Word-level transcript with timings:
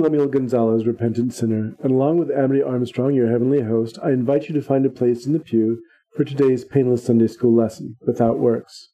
Am 0.00 0.04
Lemuel 0.04 0.28
Gonzalez, 0.28 0.86
repentant 0.86 1.34
sinner, 1.34 1.74
and 1.82 1.92
along 1.92 2.16
with 2.16 2.30
Amity 2.30 2.62
Armstrong, 2.62 3.12
your 3.12 3.30
heavenly 3.30 3.60
host, 3.60 3.98
I 4.02 4.12
invite 4.12 4.48
you 4.48 4.54
to 4.54 4.62
find 4.62 4.86
a 4.86 4.88
place 4.88 5.26
in 5.26 5.34
the 5.34 5.38
pew 5.38 5.82
for 6.16 6.24
today's 6.24 6.64
painless 6.64 7.04
Sunday 7.04 7.26
school 7.26 7.54
lesson, 7.54 7.96
Without 8.06 8.38
Works. 8.38 8.88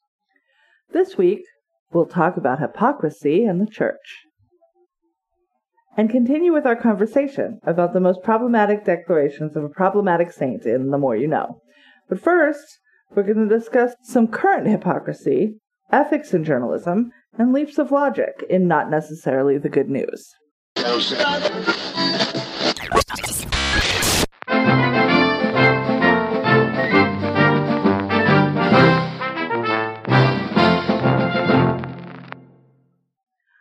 This 0.91 1.17
week, 1.17 1.45
we'll 1.93 2.07
talk 2.07 2.35
about 2.35 2.59
hypocrisy 2.59 3.45
in 3.45 3.59
the 3.59 3.65
church. 3.65 4.25
And 5.95 6.09
continue 6.09 6.51
with 6.51 6.65
our 6.65 6.75
conversation 6.75 7.61
about 7.65 7.93
the 7.93 8.01
most 8.01 8.21
problematic 8.21 8.83
declarations 8.83 9.55
of 9.55 9.63
a 9.63 9.69
problematic 9.69 10.33
saint 10.33 10.65
in 10.65 10.91
The 10.91 10.97
More 10.97 11.15
You 11.15 11.29
Know. 11.29 11.61
But 12.09 12.19
first, 12.19 12.79
we're 13.15 13.23
going 13.23 13.47
to 13.47 13.57
discuss 13.57 13.95
some 14.03 14.27
current 14.27 14.67
hypocrisy, 14.67 15.61
ethics 15.89 16.33
in 16.33 16.43
journalism, 16.43 17.11
and 17.37 17.53
leaps 17.53 17.77
of 17.77 17.91
logic 17.91 18.43
in 18.49 18.67
not 18.67 18.89
necessarily 18.89 19.57
the 19.57 19.69
good 19.69 19.89
news. 19.89 20.33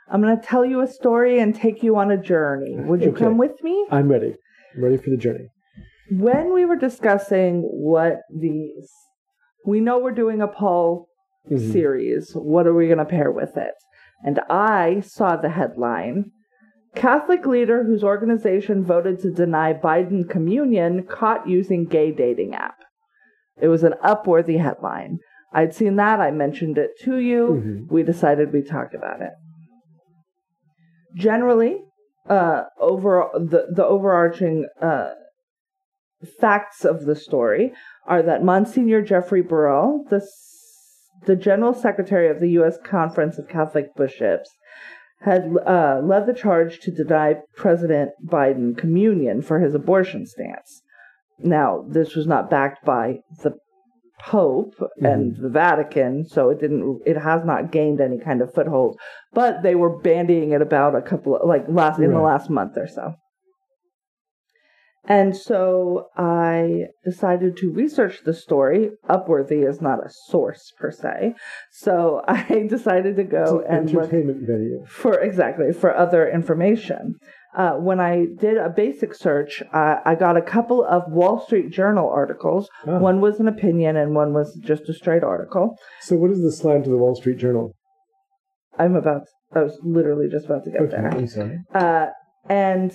I'm 0.09 0.23
going 0.23 0.39
to 0.41 0.47
tell 0.47 0.65
you 0.65 0.81
a 0.83 0.87
story 0.87 1.41
and 1.41 1.55
take 1.55 1.83
you 1.83 1.97
on 1.97 2.11
a 2.11 2.17
journey. 2.17 2.77
Would 2.79 3.03
you 3.03 3.11
Okay. 3.11 3.25
come 3.25 3.39
with 3.39 3.63
me? 3.63 3.87
I'm 3.91 4.09
ready. 4.09 4.37
I'm 4.75 4.85
ready 4.85 4.97
for 4.97 5.11
the 5.11 5.17
journey. 5.17 5.49
When 6.11 6.53
we 6.53 6.65
were 6.65 6.77
discussing 6.77 7.63
what 7.63 8.21
these, 8.33 8.89
we 9.65 9.81
know 9.81 9.99
we're 9.99 10.13
doing 10.13 10.41
a 10.41 10.47
Paul 10.47 11.09
Mhm. 11.51 11.73
series. 11.73 12.33
What 12.37 12.67
are 12.69 12.75
we 12.75 12.87
going 12.87 12.99
to 12.99 13.05
pair 13.05 13.33
with 13.33 13.57
it? 13.57 13.75
And 14.25 14.39
I 14.49 15.01
saw 15.01 15.37
the 15.37 15.49
headline 15.51 16.31
Catholic 16.97 17.47
leader 17.47 17.85
whose 17.85 18.03
organization 18.03 18.83
voted 18.83 19.21
to 19.21 19.31
deny 19.31 19.73
Biden 19.73 20.29
communion 20.29 21.05
caught 21.05 21.49
using 21.49 21.85
gay 21.85 22.11
dating 22.11 22.55
app. 22.55 22.77
It 23.61 23.69
was 23.69 23.85
an 23.85 23.95
upworthy 24.03 24.61
headline. 24.61 25.19
I'd 25.53 25.75
seen 25.75 25.97
that. 25.97 26.21
I 26.21 26.31
mentioned 26.31 26.79
it 26.79 26.91
to 27.03 27.19
you. 27.19 27.87
Mhm. 27.87 27.93
We 27.93 28.03
decided 28.03 28.53
we'd 28.53 28.69
talk 28.69 28.93
about 28.95 29.21
it. 29.23 29.33
Generally, 31.15 31.79
uh, 32.29 32.65
over 32.81 33.29
the, 33.35 33.67
the 33.73 33.85
overarching 33.85 34.67
uh, 34.83 35.11
facts 36.41 36.85
of 36.85 37.05
the 37.05 37.15
story 37.15 37.73
are 38.07 38.23
that 38.23 38.43
Monsignor 38.43 39.03
Jeffrey 39.03 39.43
Burrill, 39.43 40.05
the, 40.11 40.27
the 41.27 41.37
General 41.37 41.73
Secretary 41.73 42.29
of 42.29 42.41
the 42.41 42.51
U.S. 42.51 42.79
Conference 42.85 43.39
of 43.39 43.49
Catholic 43.49 43.95
Bishops, 43.97 44.51
had 45.27 45.51
uh, 45.67 46.01
led 46.03 46.27
the 46.27 46.33
charge 46.33 46.79
to 46.81 46.93
deny 46.93 47.35
President 47.57 48.13
Biden 48.25 48.79
communion 48.79 49.43
for 49.43 49.59
his 49.59 49.75
abortion 49.75 50.25
stance. 50.25 50.83
Now, 51.41 51.85
this 51.89 52.15
was 52.15 52.29
not 52.29 52.49
backed 52.49 52.85
by 52.85 53.19
the 53.43 53.59
Pope 54.21 54.75
and 54.97 55.37
the 55.37 55.51
Vatican, 55.51 56.25
so 56.27 56.49
it 56.49 56.61
didn't. 56.61 57.03
It 57.05 57.19
has 57.19 57.45
not 57.45 57.71
gained 57.71 58.01
any 58.01 58.19
kind 58.19 58.41
of 58.41 58.55
foothold. 58.55 58.99
But 59.35 59.63
they 59.63 59.75
were 59.75 60.01
bandying 60.01 60.53
it 60.55 60.63
about 60.63 60.97
a 60.97 61.03
couple 61.03 61.37
of 61.37 61.47
like 61.47 61.65
last 61.69 61.99
in 61.99 62.13
the 62.13 62.21
last 62.21 62.49
month 62.49 62.79
or 62.79 62.89
so. 62.89 63.15
And 65.09 65.37
so 65.37 66.09
I 66.17 66.87
decided 67.05 67.57
to 67.59 67.73
research 67.73 68.23
the 68.25 68.35
story. 68.35 68.91
Upworthy 69.09 69.69
is 69.69 69.81
not 69.81 70.05
a 70.05 70.11
source 70.29 70.73
per 70.79 70.91
se. 70.91 71.35
So 71.71 72.23
I 72.29 72.67
decided 72.69 73.17
to 73.17 73.25
go 73.25 73.61
an 73.69 73.77
and 73.77 73.91
look 73.93 74.05
entertainment 74.05 74.47
venue. 74.47 74.85
for 74.89 75.19
exactly 75.21 75.73
for 75.73 75.97
other 75.97 76.29
information. 76.29 77.15
Uh, 77.57 77.73
when 77.73 78.01
I 78.01 78.27
did 78.39 78.59
a 78.59 78.69
basic 78.69 79.15
search, 79.15 79.63
uh, 79.73 79.97
I 80.05 80.15
got 80.15 80.37
a 80.37 80.43
couple 80.43 80.85
of 80.85 81.05
Wall 81.09 81.41
Street 81.41 81.71
Journal 81.71 82.07
articles. 82.11 82.69
Ah. 82.87 82.99
One 82.99 83.23
was 83.23 83.41
an 83.41 83.49
opinion, 83.49 83.97
and 83.97 84.15
one 84.15 84.35
was 84.35 84.55
just 84.63 84.91
a 84.91 84.93
straight 84.93 85.25
article. 85.25 85.75
So, 86.03 86.17
what 86.17 86.31
is 86.33 86.43
the 86.43 86.53
slant 86.53 86.85
to 86.85 86.91
the 86.91 86.99
Wall 86.99 87.15
Street 87.15 87.39
Journal? 87.39 87.73
I'm 88.79 88.95
about. 88.95 89.23
I 89.55 89.63
was 89.63 89.79
literally 89.83 90.29
just 90.31 90.45
about 90.45 90.65
to 90.65 90.71
get 90.71 90.83
Okay, 90.83 90.91
there. 90.97 91.09
I'm 91.09 91.27
sorry. 91.27 91.59
Uh, 91.75 92.09
and 92.51 92.93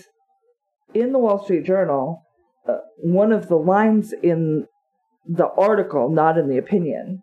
in 0.93 1.11
the 1.11 1.19
Wall 1.19 1.43
Street 1.43 1.65
Journal, 1.65 2.23
uh, 2.67 2.77
one 2.97 3.31
of 3.31 3.47
the 3.47 3.55
lines 3.55 4.13
in 4.23 4.65
the 5.25 5.47
article, 5.57 6.09
not 6.09 6.37
in 6.37 6.47
the 6.49 6.57
opinion, 6.57 7.21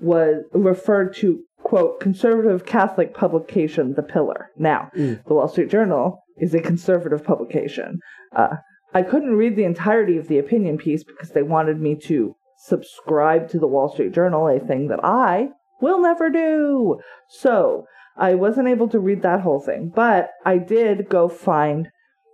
was 0.00 0.42
referred 0.52 1.14
to 1.16 1.40
quote 1.62 2.00
conservative 2.00 2.66
Catholic 2.66 3.14
publication 3.14 3.94
The 3.94 4.02
Pillar. 4.02 4.50
Now, 4.56 4.90
Mm. 4.96 5.24
the 5.26 5.34
Wall 5.34 5.48
Street 5.48 5.70
Journal 5.70 6.22
is 6.38 6.54
a 6.54 6.60
conservative 6.60 7.24
publication. 7.24 8.00
Uh, 8.34 8.56
I 8.94 9.02
couldn't 9.02 9.36
read 9.36 9.56
the 9.56 9.64
entirety 9.64 10.18
of 10.18 10.28
the 10.28 10.38
opinion 10.38 10.76
piece 10.76 11.04
because 11.04 11.30
they 11.30 11.42
wanted 11.42 11.80
me 11.80 11.94
to 12.06 12.34
subscribe 12.58 13.48
to 13.48 13.58
the 13.58 13.66
Wall 13.66 13.88
Street 13.88 14.12
Journal, 14.12 14.48
a 14.48 14.58
thing 14.60 14.88
that 14.88 15.00
I 15.02 15.50
will 15.80 16.00
never 16.00 16.30
do. 16.30 16.98
So 17.28 17.86
I 18.16 18.34
wasn't 18.34 18.68
able 18.68 18.88
to 18.88 19.00
read 19.00 19.22
that 19.22 19.40
whole 19.40 19.60
thing, 19.60 19.92
but 19.94 20.30
I 20.44 20.58
did 20.58 21.08
go 21.08 21.28
find 21.28 21.88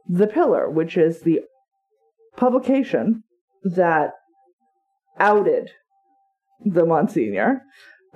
The 0.09 0.27
Pillar, 0.27 0.71
which 0.71 0.97
is 0.97 1.23
the 1.23 1.41
publication 2.37 3.25
that 3.63 4.13
outed 5.19 5.71
the 6.65 6.87
Monsignor. 6.87 7.63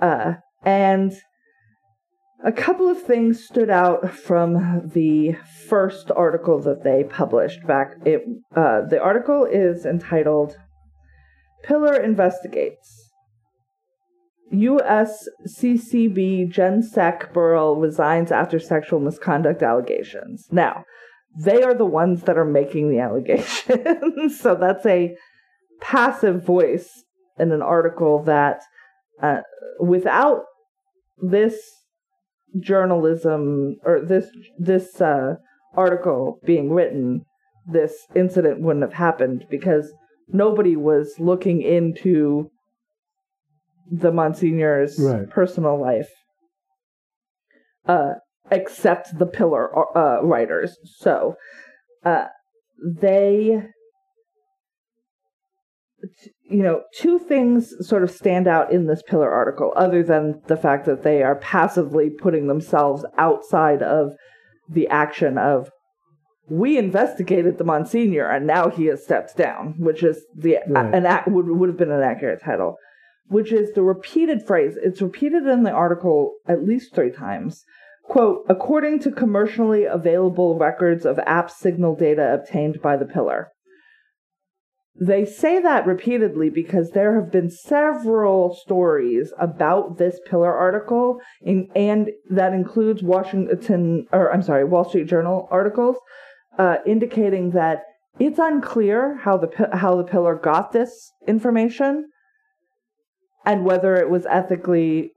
Uh, 0.00 0.34
and 0.64 1.12
a 2.44 2.52
couple 2.52 2.88
of 2.88 3.02
things 3.02 3.44
stood 3.44 3.70
out 3.70 4.10
from 4.10 4.90
the 4.94 5.36
first 5.68 6.10
article 6.10 6.60
that 6.60 6.82
they 6.82 7.04
published 7.04 7.66
back. 7.66 7.94
It 8.04 8.22
uh, 8.56 8.82
the 8.82 9.00
article 9.00 9.44
is 9.44 9.86
entitled 9.86 10.56
"Pillar 11.62 11.94
Investigates." 11.94 13.10
USCCB 14.52 16.50
Gen 16.50 16.82
Sec 16.82 17.32
Burrill 17.32 17.76
resigns 17.76 18.30
after 18.30 18.58
sexual 18.58 19.00
misconduct 19.00 19.62
allegations. 19.62 20.46
Now, 20.50 20.84
they 21.36 21.62
are 21.62 21.74
the 21.74 21.86
ones 21.86 22.22
that 22.22 22.38
are 22.38 22.44
making 22.44 22.90
the 22.90 22.98
allegations, 23.00 24.40
so 24.40 24.54
that's 24.54 24.84
a 24.86 25.16
passive 25.80 26.44
voice 26.44 27.04
in 27.38 27.52
an 27.52 27.62
article 27.62 28.22
that, 28.24 28.60
uh, 29.22 29.40
without 29.80 30.42
this 31.18 31.56
journalism 32.60 33.76
or 33.84 34.00
this 34.00 34.26
this 34.58 35.00
uh, 35.00 35.36
article 35.74 36.38
being 36.44 36.70
written, 36.70 37.24
this 37.66 37.94
incident 38.14 38.60
wouldn't 38.60 38.82
have 38.84 38.92
happened 38.92 39.46
because 39.50 39.92
nobody 40.28 40.76
was 40.76 41.14
looking 41.18 41.62
into 41.62 42.50
the 43.90 44.10
Monsignor's 44.10 44.98
Right. 44.98 45.28
personal 45.28 45.80
life, 45.80 46.10
uh, 47.86 48.14
except 48.50 49.18
the 49.18 49.26
Pillar 49.26 49.70
uh, 49.96 50.22
writers. 50.22 50.76
So, 50.84 51.36
uh, 52.04 52.26
they 52.84 53.62
you 56.44 56.62
know, 56.62 56.82
two 56.98 57.18
things 57.18 57.72
sort 57.80 58.02
of 58.02 58.10
stand 58.10 58.46
out 58.46 58.72
in 58.72 58.86
this 58.86 59.02
pillar 59.02 59.32
article, 59.32 59.72
other 59.76 60.02
than 60.02 60.40
the 60.46 60.56
fact 60.56 60.84
that 60.86 61.02
they 61.02 61.22
are 61.22 61.36
passively 61.36 62.10
putting 62.10 62.46
themselves 62.46 63.04
outside 63.16 63.82
of 63.82 64.12
the 64.68 64.88
action 64.88 65.38
of 65.38 65.70
we 66.48 66.76
investigated 66.76 67.56
the 67.56 67.64
Monsignor 67.64 68.28
and 68.28 68.46
now 68.46 68.68
he 68.68 68.86
has 68.86 69.02
stepped 69.02 69.36
down, 69.36 69.74
which 69.78 70.02
is 70.02 70.24
the 70.36 70.58
Right. 70.66 70.94
an 70.94 71.06
act 71.06 71.28
would 71.28 71.48
would 71.48 71.68
have 71.68 71.78
been 71.78 71.92
an 71.92 72.02
accurate 72.02 72.42
title, 72.42 72.76
which 73.28 73.52
is 73.52 73.72
the 73.72 73.82
repeated 73.82 74.42
phrase. 74.46 74.76
It's 74.82 75.00
repeated 75.00 75.46
in 75.46 75.62
the 75.62 75.70
article 75.70 76.34
at 76.46 76.64
least 76.64 76.94
three 76.94 77.10
times. 77.12 77.64
Quote, 78.12 78.44
according 78.46 78.98
to 78.98 79.10
commercially 79.10 79.86
available 79.86 80.58
records 80.58 81.06
of 81.06 81.18
app 81.20 81.50
signal 81.50 81.96
data 81.96 82.34
obtained 82.34 82.82
by 82.82 82.94
the 82.94 83.06
pillar. 83.06 83.48
They 85.00 85.24
say 85.24 85.58
that 85.62 85.86
repeatedly 85.86 86.50
because 86.50 86.90
there 86.90 87.18
have 87.18 87.32
been 87.32 87.48
several 87.48 88.54
stories 88.54 89.32
about 89.40 89.96
this 89.96 90.20
pillar 90.28 90.54
article, 90.54 91.20
in, 91.40 91.70
and 91.74 92.10
that 92.28 92.52
includes 92.52 93.02
Washington, 93.02 94.06
or 94.12 94.30
I'm 94.30 94.42
sorry, 94.42 94.64
Wall 94.64 94.86
Street 94.86 95.08
Journal 95.08 95.48
articles, 95.50 95.96
uh, 96.58 96.76
indicating 96.86 97.52
that 97.52 97.84
it's 98.18 98.38
unclear 98.38 99.20
how 99.24 99.38
the 99.38 99.70
how 99.72 99.96
the 99.96 100.04
pillar 100.04 100.34
got 100.34 100.72
this 100.72 101.12
information, 101.26 102.10
and 103.46 103.64
whether 103.64 103.94
it 103.94 104.10
was 104.10 104.26
ethically 104.26 105.11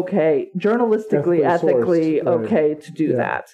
okay, 0.00 0.48
journalistically, 0.58 1.40
Ethically 1.44 2.20
sourced, 2.20 2.24
right. 2.26 2.44
okay 2.44 2.74
to 2.84 2.90
do 2.92 3.06
Yeah. 3.08 3.16
that. 3.16 3.44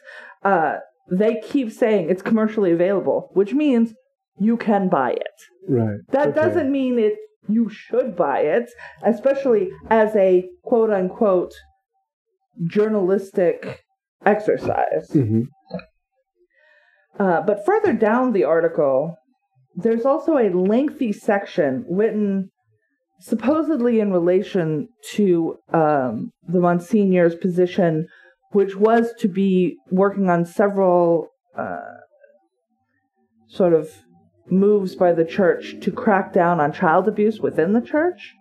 Uh, 0.51 0.77
they 1.11 1.41
keep 1.53 1.69
saying 1.73 2.09
it's 2.11 2.23
commercially 2.23 2.73
available, 2.73 3.19
which 3.35 3.53
means 3.55 3.95
you 4.39 4.57
can 4.57 4.89
buy 4.89 5.11
it. 5.13 5.39
Right. 5.69 5.99
That 6.11 6.29
Okay. 6.29 6.41
doesn't 6.43 6.71
mean 6.71 6.99
it 6.99 7.17
you 7.49 7.69
should 7.69 8.15
buy 8.17 8.41
it, 8.41 8.71
especially 9.03 9.71
as 9.91 10.15
a 10.15 10.49
quote 10.63 10.91
unquote 10.91 11.53
journalistic 12.67 13.83
exercise. 14.25 15.09
Mhm. 15.15 15.45
Uh, 17.19 17.41
but 17.43 17.65
further 17.67 17.93
down 17.93 18.33
the 18.33 18.45
article, 18.45 19.17
there's 19.75 20.05
also 20.05 20.37
a 20.39 20.49
lengthy 20.51 21.13
section 21.13 21.85
written 21.89 22.51
supposedly 23.21 24.01
in 24.01 24.13
relation 24.13 24.89
to 25.13 25.57
um, 25.73 26.33
the 26.49 26.59
Monsignor's 26.59 27.35
position, 27.35 28.07
which 28.53 28.77
was 28.77 29.13
to 29.19 29.29
be 29.29 29.77
working 29.91 30.29
on 30.29 30.45
several 30.45 31.29
uh, 31.57 31.79
sort 33.49 33.73
of 33.73 33.91
moves 34.51 34.97
by 34.97 35.13
the 35.13 35.25
church 35.25 35.77
to 35.83 35.93
crack 35.93 36.33
down 36.33 36.61
on 36.61 36.73
child 36.73 37.07
abuse 37.07 37.41
within 37.41 37.73
the 37.73 37.81
church. 37.81 38.35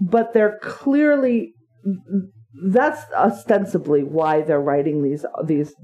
But 0.00 0.32
they're 0.32 0.58
clearly 0.60 1.52
that's 2.70 3.10
ostensibly 3.12 4.02
why 4.02 4.42
they're 4.42 4.60
writing 4.60 5.02
these 5.02 5.24
these 5.46 5.74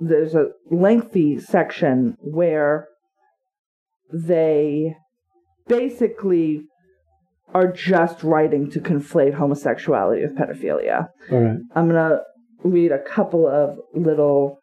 there's 0.00 0.34
a 0.34 0.48
lengthy 0.70 1.38
section 1.38 2.16
where 2.20 2.86
they 4.12 4.94
basically 5.68 6.62
are 7.54 7.70
just 7.72 8.22
writing 8.22 8.70
to 8.70 8.80
conflate 8.80 9.34
homosexuality 9.34 10.22
with 10.22 10.36
pedophilia. 10.36 11.08
All 11.32 11.38
right. 11.40 11.56
I'm 11.74 11.88
going 11.88 12.10
to 12.10 12.20
read 12.64 12.92
a 12.92 12.98
couple 13.02 13.46
of 13.46 13.78
little 13.94 14.58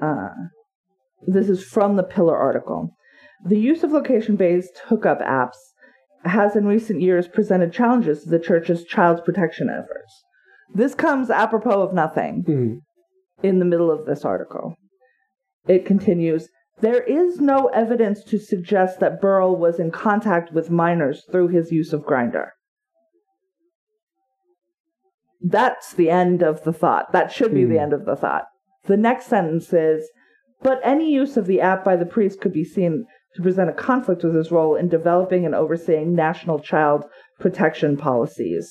uh, 0.00 0.28
this 1.26 1.48
is 1.48 1.62
from 1.64 1.96
the 1.96 2.02
Pillar 2.02 2.36
article. 2.36 2.90
The 3.44 3.58
use 3.58 3.84
of 3.84 3.92
location 3.92 4.36
based 4.36 4.80
hookup 4.86 5.20
apps 5.20 5.56
has 6.24 6.56
in 6.56 6.66
recent 6.66 7.00
years 7.00 7.28
presented 7.28 7.72
challenges 7.72 8.22
to 8.24 8.30
the 8.30 8.38
church's 8.38 8.84
child 8.84 9.24
protection 9.24 9.68
efforts. 9.70 10.24
This 10.74 10.94
comes 10.94 11.30
apropos 11.30 11.82
of 11.82 11.92
nothing 11.92 12.44
Mhm. 12.44 12.80
in 13.42 13.58
the 13.58 13.64
middle 13.64 13.90
of 13.90 14.06
this 14.06 14.24
article. 14.24 14.74
It 15.68 15.84
continues 15.84 16.48
There 16.82 17.02
is 17.04 17.40
no 17.40 17.68
evidence 17.68 18.22
to 18.24 18.38
suggest 18.38 18.98
that 19.00 19.20
Burrill 19.20 19.56
was 19.56 19.78
in 19.78 19.90
contact 19.92 20.52
with 20.52 20.68
minors 20.68 21.24
through 21.30 21.48
his 21.48 21.70
use 21.70 21.92
of 21.92 22.02
Grindr. 22.02 22.48
That's 25.40 25.92
the 25.94 26.10
end 26.10 26.42
of 26.42 26.64
the 26.64 26.72
thought. 26.72 27.12
That 27.12 27.32
should 27.32 27.54
be 27.54 27.64
the 27.64 27.76
Hmm. 27.76 27.82
end 27.84 27.92
of 27.92 28.04
the 28.04 28.16
thought. 28.16 28.46
The 28.86 28.96
next 28.96 29.26
sentence 29.26 29.72
is 29.72 30.10
But 30.60 30.80
any 30.84 31.10
use 31.12 31.36
of 31.36 31.46
the 31.46 31.60
app 31.60 31.82
by 31.84 31.96
the 31.96 32.06
priest 32.06 32.40
could 32.40 32.52
be 32.52 32.62
seen 32.62 33.04
to 33.34 33.42
present 33.42 33.68
a 33.68 33.72
conflict 33.72 34.22
with 34.22 34.36
his 34.36 34.52
role 34.52 34.76
in 34.76 34.88
developing 34.88 35.44
and 35.44 35.56
overseeing 35.56 36.14
national 36.14 36.60
child 36.60 37.04
protection 37.40 37.96
policies. 37.96 38.70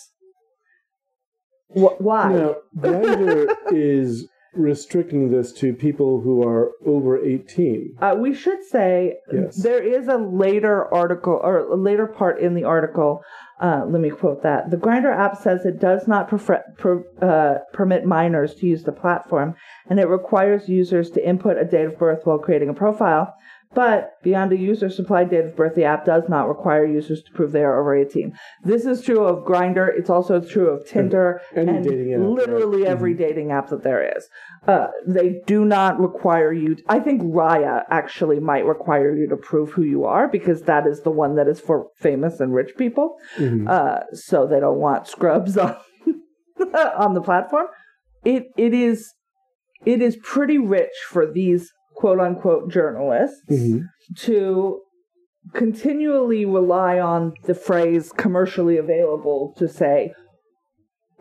Wh- 1.75 1.99
why? 1.99 2.31
Now, 2.31 2.55
Grindr 2.77 3.53
is 3.73 4.25
restricting 4.53 5.31
this 5.31 5.53
to 5.53 5.73
people 5.73 6.21
who 6.21 6.43
are 6.45 6.71
over 6.85 7.17
18. 7.23 7.95
Uh, 8.01 8.15
we 8.19 8.33
should 8.33 8.63
say 8.63 9.15
Yes. 9.31 9.55
there 9.63 9.81
is 9.81 10.07
a 10.07 10.17
later 10.17 10.93
article 10.93 11.39
or 11.41 11.59
a 11.59 11.75
later 11.75 12.05
part 12.07 12.39
in 12.39 12.53
the 12.53 12.63
article. 12.65 13.23
Uh, 13.61 13.85
let 13.87 14.01
me 14.01 14.09
quote 14.09 14.43
that. 14.43 14.69
The 14.71 14.77
Grindr 14.77 15.15
app 15.15 15.37
says 15.37 15.65
it 15.65 15.79
does 15.79 16.07
not 16.07 16.27
prefer, 16.27 16.63
per, 16.77 17.03
uh, 17.21 17.59
permit 17.73 18.05
minors 18.05 18.55
to 18.55 18.65
use 18.65 18.83
the 18.83 18.91
platform, 18.91 19.55
and 19.89 19.99
it 19.99 20.07
requires 20.07 20.67
users 20.67 21.11
to 21.11 21.25
input 21.27 21.57
a 21.57 21.63
date 21.63 21.85
of 21.85 21.97
birth 21.97 22.21
while 22.25 22.39
creating 22.39 22.69
a 22.69 22.73
profile. 22.73 23.33
But 23.73 24.21
beyond 24.21 24.51
a 24.51 24.57
user 24.57 24.89
supplied 24.89 25.29
date 25.29 25.45
of 25.45 25.55
birth, 25.55 25.75
the 25.75 25.85
app 25.85 26.03
does 26.03 26.23
not 26.27 26.49
require 26.49 26.85
users 26.85 27.23
to 27.23 27.31
prove 27.31 27.53
they 27.53 27.63
are 27.63 27.79
over 27.79 27.95
18. 27.95 28.33
This 28.65 28.85
is 28.85 29.01
true 29.01 29.23
of 29.23 29.45
Grindr. 29.45 29.87
It's 29.97 30.09
also 30.09 30.41
true 30.41 30.67
of 30.67 30.85
Tinder 30.85 31.39
Any 31.55 31.69
and 31.77 31.83
dating 31.83 32.13
app, 32.13 32.19
right? 32.19 32.27
literally 32.29 32.85
every 32.85 33.13
dating 33.13 33.51
app 33.51 33.69
that 33.69 33.83
there 33.83 34.15
is. 34.17 34.27
Uh, 34.67 34.87
they 35.07 35.39
do 35.47 35.63
not 35.63 35.97
require 35.99 36.51
you. 36.51 36.75
I 36.89 36.99
think 36.99 37.21
Raya 37.21 37.83
actually 37.89 38.41
might 38.41 38.65
require 38.65 39.15
you 39.15 39.29
to 39.29 39.37
prove 39.37 39.71
who 39.71 39.83
you 39.83 40.03
are 40.03 40.27
because 40.27 40.63
that 40.63 40.85
is 40.85 41.01
the 41.01 41.11
one 41.11 41.35
that 41.35 41.47
is 41.47 41.61
for 41.61 41.87
famous 41.95 42.41
and 42.41 42.53
rich 42.53 42.71
people. 42.77 43.15
Mhm. 43.37 43.69
Uh, 43.69 44.01
so 44.13 44.47
they 44.47 44.59
don't 44.59 44.79
want 44.79 45.07
scrubs 45.07 45.57
on 45.57 45.77
on 46.97 47.13
the 47.13 47.21
platform. 47.21 47.67
It 48.25 48.47
it 48.57 48.73
is 48.73 49.13
it 49.85 50.01
is 50.01 50.17
pretty 50.21 50.57
rich 50.57 50.91
for 51.07 51.25
these 51.31 51.71
quote 51.95 52.19
unquote 52.19 52.69
journalists 52.71 53.41
Mhm. 53.49 53.83
to 54.17 54.81
continually 55.53 56.45
rely 56.45 56.99
on 56.99 57.33
the 57.45 57.53
phrase 57.55 58.11
commercially 58.11 58.77
available 58.77 59.53
to 59.57 59.67
say 59.67 60.13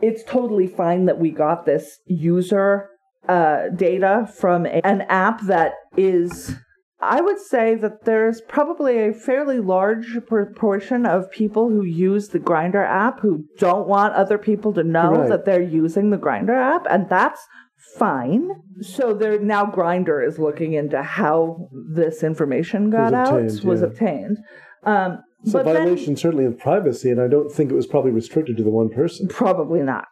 it's 0.02 0.22
totally 0.24 0.66
fine 0.66 1.04
that 1.06 1.18
we 1.18 1.30
got 1.30 1.66
this 1.66 1.98
user 2.06 2.88
uh, 3.28 3.68
data 3.76 4.26
from 4.34 4.64
a, 4.66 4.80
an 4.84 5.02
app 5.08 5.42
that 5.42 5.72
is 5.96 6.54
I 7.02 7.22
would 7.22 7.38
say 7.38 7.76
that 7.76 8.04
there's 8.04 8.42
probably 8.42 8.98
a 9.08 9.12
fairly 9.14 9.58
large 9.58 10.18
proportion 10.26 11.06
of 11.06 11.30
people 11.30 11.70
who 11.70 11.82
use 11.82 12.28
the 12.28 12.38
Grindr 12.38 12.86
app 12.86 13.20
who 13.20 13.44
don't 13.58 13.88
want 13.88 14.14
other 14.14 14.36
people 14.36 14.74
to 14.74 14.82
know 14.84 15.12
Right. 15.12 15.28
that 15.30 15.44
they're 15.46 15.62
using 15.62 16.10
the 16.10 16.18
Grindr 16.18 16.50
app, 16.54 16.86
and 16.90 17.08
that's 17.08 17.40
fine. 17.96 18.48
So 18.80 19.14
there 19.14 19.38
now 19.40 19.66
Grindr 19.66 20.26
is 20.26 20.38
looking 20.38 20.72
into 20.74 21.02
how 21.02 21.68
this 21.94 22.22
information 22.22 22.90
got 22.90 23.12
Was 23.12 23.28
out, 23.28 23.40
obtained, 23.40 23.64
was 23.64 23.80
yeah. 23.80 23.86
obtained. 23.86 24.38
Um, 24.84 25.18
It's 25.42 25.50
a 25.54 25.58
but 25.58 25.64
then- 25.64 25.74
violation, 25.84 26.16
certainly, 26.16 26.44
of 26.46 26.58
privacy, 26.58 27.10
and 27.10 27.20
I 27.20 27.28
don't 27.28 27.50
think 27.50 27.70
it 27.70 27.74
was 27.74 27.86
probably 27.86 28.10
restricted 28.12 28.56
to 28.58 28.62
the 28.62 28.70
one 28.70 28.88
person. 28.90 29.28
Probably 29.28 29.80
not. 29.82 30.08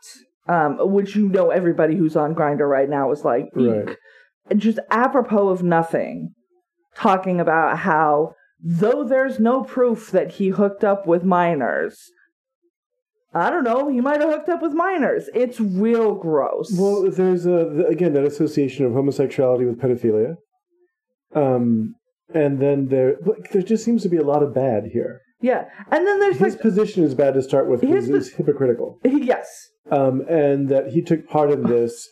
Um, 0.48 0.78
which 0.92 1.14
you 1.14 1.28
know 1.28 1.50
everybody 1.50 1.94
who's 1.96 2.16
on 2.16 2.34
Grindr 2.34 2.68
right 2.68 2.88
now 2.88 3.10
is 3.12 3.24
like. 3.24 3.46
Right. 3.54 3.96
Just 4.56 4.78
apropos 4.90 5.48
of 5.50 5.62
nothing, 5.62 6.32
talking 6.96 7.38
about 7.38 7.78
how 7.78 8.32
though 8.60 9.04
there's 9.04 9.38
no 9.38 9.62
proof 9.62 10.10
that 10.10 10.32
he 10.32 10.48
hooked 10.48 10.82
up 10.84 11.06
with 11.06 11.22
minors, 11.22 12.10
I 13.38 13.50
don't 13.50 13.64
know, 13.64 13.88
he 13.88 14.00
might 14.00 14.20
have 14.20 14.30
hooked 14.30 14.48
up 14.48 14.62
with 14.62 14.72
minors. 14.72 15.28
It's 15.34 15.60
real 15.60 16.14
gross. 16.14 16.70
Well, 16.78 17.10
there's 17.10 17.46
a, 17.46 17.84
again 17.88 18.12
that 18.14 18.24
association 18.24 18.84
of 18.86 18.92
homosexuality 18.92 19.64
with 19.66 19.78
pedophilia. 19.80 20.36
Um, 21.34 21.94
and 22.34 22.60
then 22.60 22.88
there, 22.88 23.16
there 23.52 23.62
just 23.62 23.84
seems 23.84 24.02
to 24.02 24.08
be 24.08 24.16
a 24.16 24.24
lot 24.24 24.42
of 24.42 24.54
bad 24.54 24.84
here. 24.92 25.20
yeah, 25.40 25.64
and 25.90 26.06
then 26.06 26.20
there's 26.20 26.38
His 26.38 26.54
like, 26.54 26.62
position 26.62 27.04
is 27.04 27.14
bad 27.14 27.34
to 27.34 27.42
start 27.42 27.68
with 27.68 27.80
because 27.80 28.08
it's 28.08 28.30
hypocritical. 28.30 28.98
yes, 29.04 29.46
Um, 29.90 30.22
and 30.28 30.68
that 30.68 30.88
he 30.88 31.00
took 31.02 31.28
part 31.28 31.50
in 31.50 31.62
this, 31.64 32.08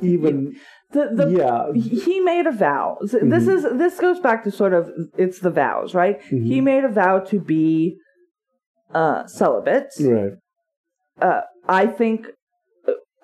even 0.00 0.56
the 0.92 1.10
the 1.14 1.26
yeah, 1.30 1.72
he 1.74 2.20
made 2.20 2.46
a 2.46 2.52
vow. 2.52 2.98
This 3.02 3.46
is 3.48 3.62
this 3.62 3.98
goes 3.98 4.20
back 4.20 4.44
to 4.44 4.50
sort 4.50 4.74
of 4.74 4.90
it's 5.16 5.38
the 5.40 5.50
vows, 5.50 5.94
right? 5.94 6.20
He 6.28 6.60
made 6.60 6.84
a 6.84 6.88
vow 6.88 7.18
to 7.20 7.40
be 7.40 7.96
uh 8.94 9.26
celibate. 9.26 9.88
right. 10.00 10.32
Uh, 11.20 11.42
I 11.68 11.86
think, 11.86 12.26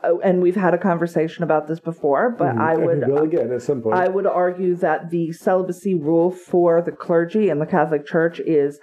uh, 0.05 0.19
and 0.19 0.43
we've 0.43 0.57
had 0.57 0.75
a 0.75 0.79
conversation 0.79 1.43
about 1.43 1.67
this 1.67 1.81
before, 1.81 2.31
but 2.31 2.55
Mhm. 2.55 2.61
I 2.61 2.77
would 2.77 3.07
will 3.07 3.23
again 3.25 3.53
at 3.53 3.63
some 3.63 3.83
point. 3.83 3.97
I 3.97 4.09
would 4.09 4.27
argue 4.27 4.75
that 4.77 5.11
the 5.11 5.33
celibacy 5.33 5.95
rule 5.95 6.31
for 6.31 6.83
the 6.83 6.93
clergy 6.93 7.51
in 7.51 7.59
the 7.59 7.67
Catholic 7.67 8.07
Church 8.07 8.41
is 8.41 8.79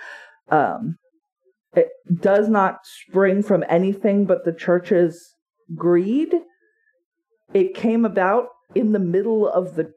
um, 0.50 0.98
it 1.76 1.90
does 2.22 2.48
not 2.50 2.80
spring 2.84 3.42
from 3.42 3.64
anything 3.68 4.26
but 4.26 4.46
the 4.46 4.54
church's 4.54 5.34
greed. 5.76 6.34
It 7.54 7.74
came 7.74 8.06
about 8.06 8.50
in 8.76 8.92
the 8.92 9.00
middle 9.00 9.48
of 9.48 9.76
the 9.76 9.92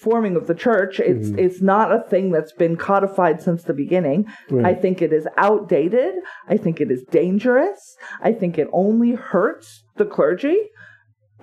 forming 0.00 0.34
of 0.36 0.46
the 0.46 0.54
church. 0.54 0.98
It's 1.00 1.30
Mhm. 1.30 1.38
it's 1.38 1.60
not 1.62 1.92
a 1.92 2.00
thing 2.08 2.30
that's 2.30 2.52
been 2.52 2.76
codified 2.76 3.40
since 3.40 3.62
the 3.62 3.74
beginning. 3.74 4.26
I 4.64 4.74
think 4.74 5.00
it 5.02 5.12
is 5.12 5.28
outdated. 5.36 6.14
I 6.48 6.56
think 6.56 6.80
it 6.80 6.90
is 6.90 7.04
dangerous. 7.04 7.78
I 8.20 8.32
think 8.32 8.58
it 8.58 8.68
only 8.72 9.12
hurts 9.12 9.84
the 9.96 10.04
clergy 10.04 10.58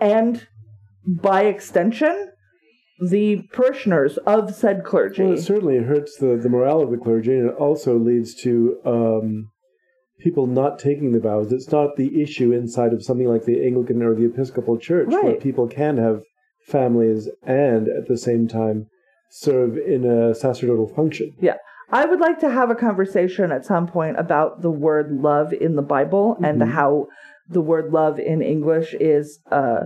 and 0.01 0.47
by 1.07 1.43
extension 1.43 2.27
the 3.09 3.43
parishioners 3.53 4.17
of 4.19 4.53
said 4.53 4.83
clergy. 4.83 5.23
Well, 5.23 5.33
it 5.33 5.41
certainly 5.41 5.77
hurts 5.77 6.17
the, 6.17 6.35
the 6.35 6.49
morale 6.49 6.81
of 6.81 6.91
the 6.91 6.97
clergy, 6.97 7.33
and 7.33 7.49
it 7.49 7.55
also 7.55 7.97
leads 7.97 8.35
to 8.43 8.77
um, 8.85 9.49
people 10.19 10.47
not 10.47 10.79
taking 10.79 11.13
the 11.13 11.19
vows. 11.21 11.53
It's 11.53 11.71
not 11.71 11.95
the 11.95 12.21
issue 12.21 12.51
inside 12.51 12.91
of 12.91 13.01
something 13.03 13.27
like 13.27 13.45
the 13.45 13.65
Anglican 13.65 14.01
or 14.03 14.13
the 14.15 14.25
Episcopal 14.25 14.77
Church, 14.77 15.07
where 15.07 15.35
people 15.35 15.67
can 15.67 15.95
have 15.95 16.23
families 16.69 17.29
and 17.43 17.87
at 17.87 18.07
the 18.07 18.17
same 18.17 18.47
time 18.47 18.87
serve 19.31 19.77
in 19.77 20.05
a 20.05 20.33
sacerdotal 20.33 20.87
function. 20.87 21.31
Yeah. 21.39 21.57
I 21.91 22.05
would 22.05 22.19
like 22.19 22.39
to 22.39 22.49
have 22.49 22.69
a 22.69 22.75
conversation 22.75 23.51
at 23.51 23.65
some 23.65 23.87
point 23.87 24.19
about 24.19 24.61
the 24.61 24.69
word 24.69 25.11
love 25.11 25.53
in 25.53 25.75
the 25.75 25.81
Bible 25.81 26.37
and 26.43 26.61
Mhm. 26.61 26.67
how 26.69 27.07
the 27.47 27.61
word 27.61 27.91
love 27.91 28.19
in 28.19 28.41
English 28.43 28.93
is 28.99 29.39
uh, 29.51 29.85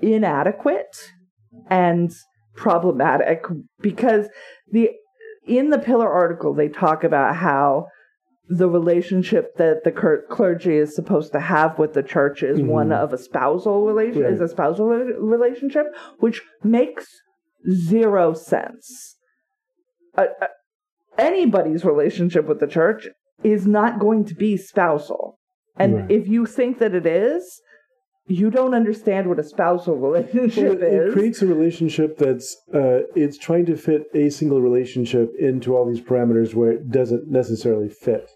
inadequate 0.00 1.12
and 1.68 2.12
problematic 2.56 3.44
because 3.80 4.28
the 4.70 4.90
in 5.46 5.70
the 5.70 5.78
pillar 5.78 6.10
article 6.10 6.54
they 6.54 6.68
talk 6.68 7.04
about 7.04 7.36
how 7.36 7.86
the 8.48 8.68
relationship 8.68 9.56
that 9.56 9.84
the 9.84 9.92
cur- 9.92 10.24
clergy 10.28 10.76
is 10.76 10.94
supposed 10.94 11.32
to 11.32 11.40
have 11.40 11.78
with 11.78 11.94
the 11.94 12.02
church 12.02 12.42
is 12.42 12.60
one 12.60 12.92
of 12.92 13.12
a 13.12 13.18
spousal 13.18 13.86
relation 13.86 14.22
Right. 14.22 14.32
is 14.32 14.40
a 14.40 14.48
spousal 14.48 14.86
re- 14.88 15.14
relationship, 15.18 15.86
which 16.18 16.42
makes 16.62 17.06
zero 17.70 18.34
sense. 18.34 19.16
Uh, 20.16 20.26
uh, 20.42 20.46
anybody's 21.16 21.84
relationship 21.84 22.46
with 22.46 22.60
the 22.60 22.66
church 22.66 23.08
is 23.42 23.66
not 23.66 23.98
going 23.98 24.24
to 24.26 24.34
be 24.34 24.56
spousal, 24.56 25.38
and 25.76 25.94
Right. 26.02 26.10
if 26.10 26.28
you 26.28 26.44
think 26.46 26.78
that 26.78 26.94
it 26.94 27.06
is, 27.06 27.60
you 28.26 28.50
don't 28.50 28.74
understand 28.74 29.28
what 29.28 29.38
a 29.38 29.44
spousal 29.44 29.96
Well, 29.96 30.12
relationship 30.12 30.80
it, 30.80 30.82
it 30.82 31.06
is. 31.08 31.12
creates 31.14 31.42
a 31.42 31.46
relationship 31.46 32.16
that's 32.18 32.56
uh, 32.72 33.00
it's 33.14 33.36
trying 33.38 33.66
to 33.66 33.76
fit 33.76 34.04
a 34.14 34.30
single 34.30 34.60
relationship 34.62 35.32
into 35.38 35.76
all 35.76 35.86
these 35.86 36.00
parameters 36.00 36.54
where 36.54 36.72
it 36.72 36.90
doesn't 36.90 37.28
necessarily 37.30 37.88
fit, 37.88 38.30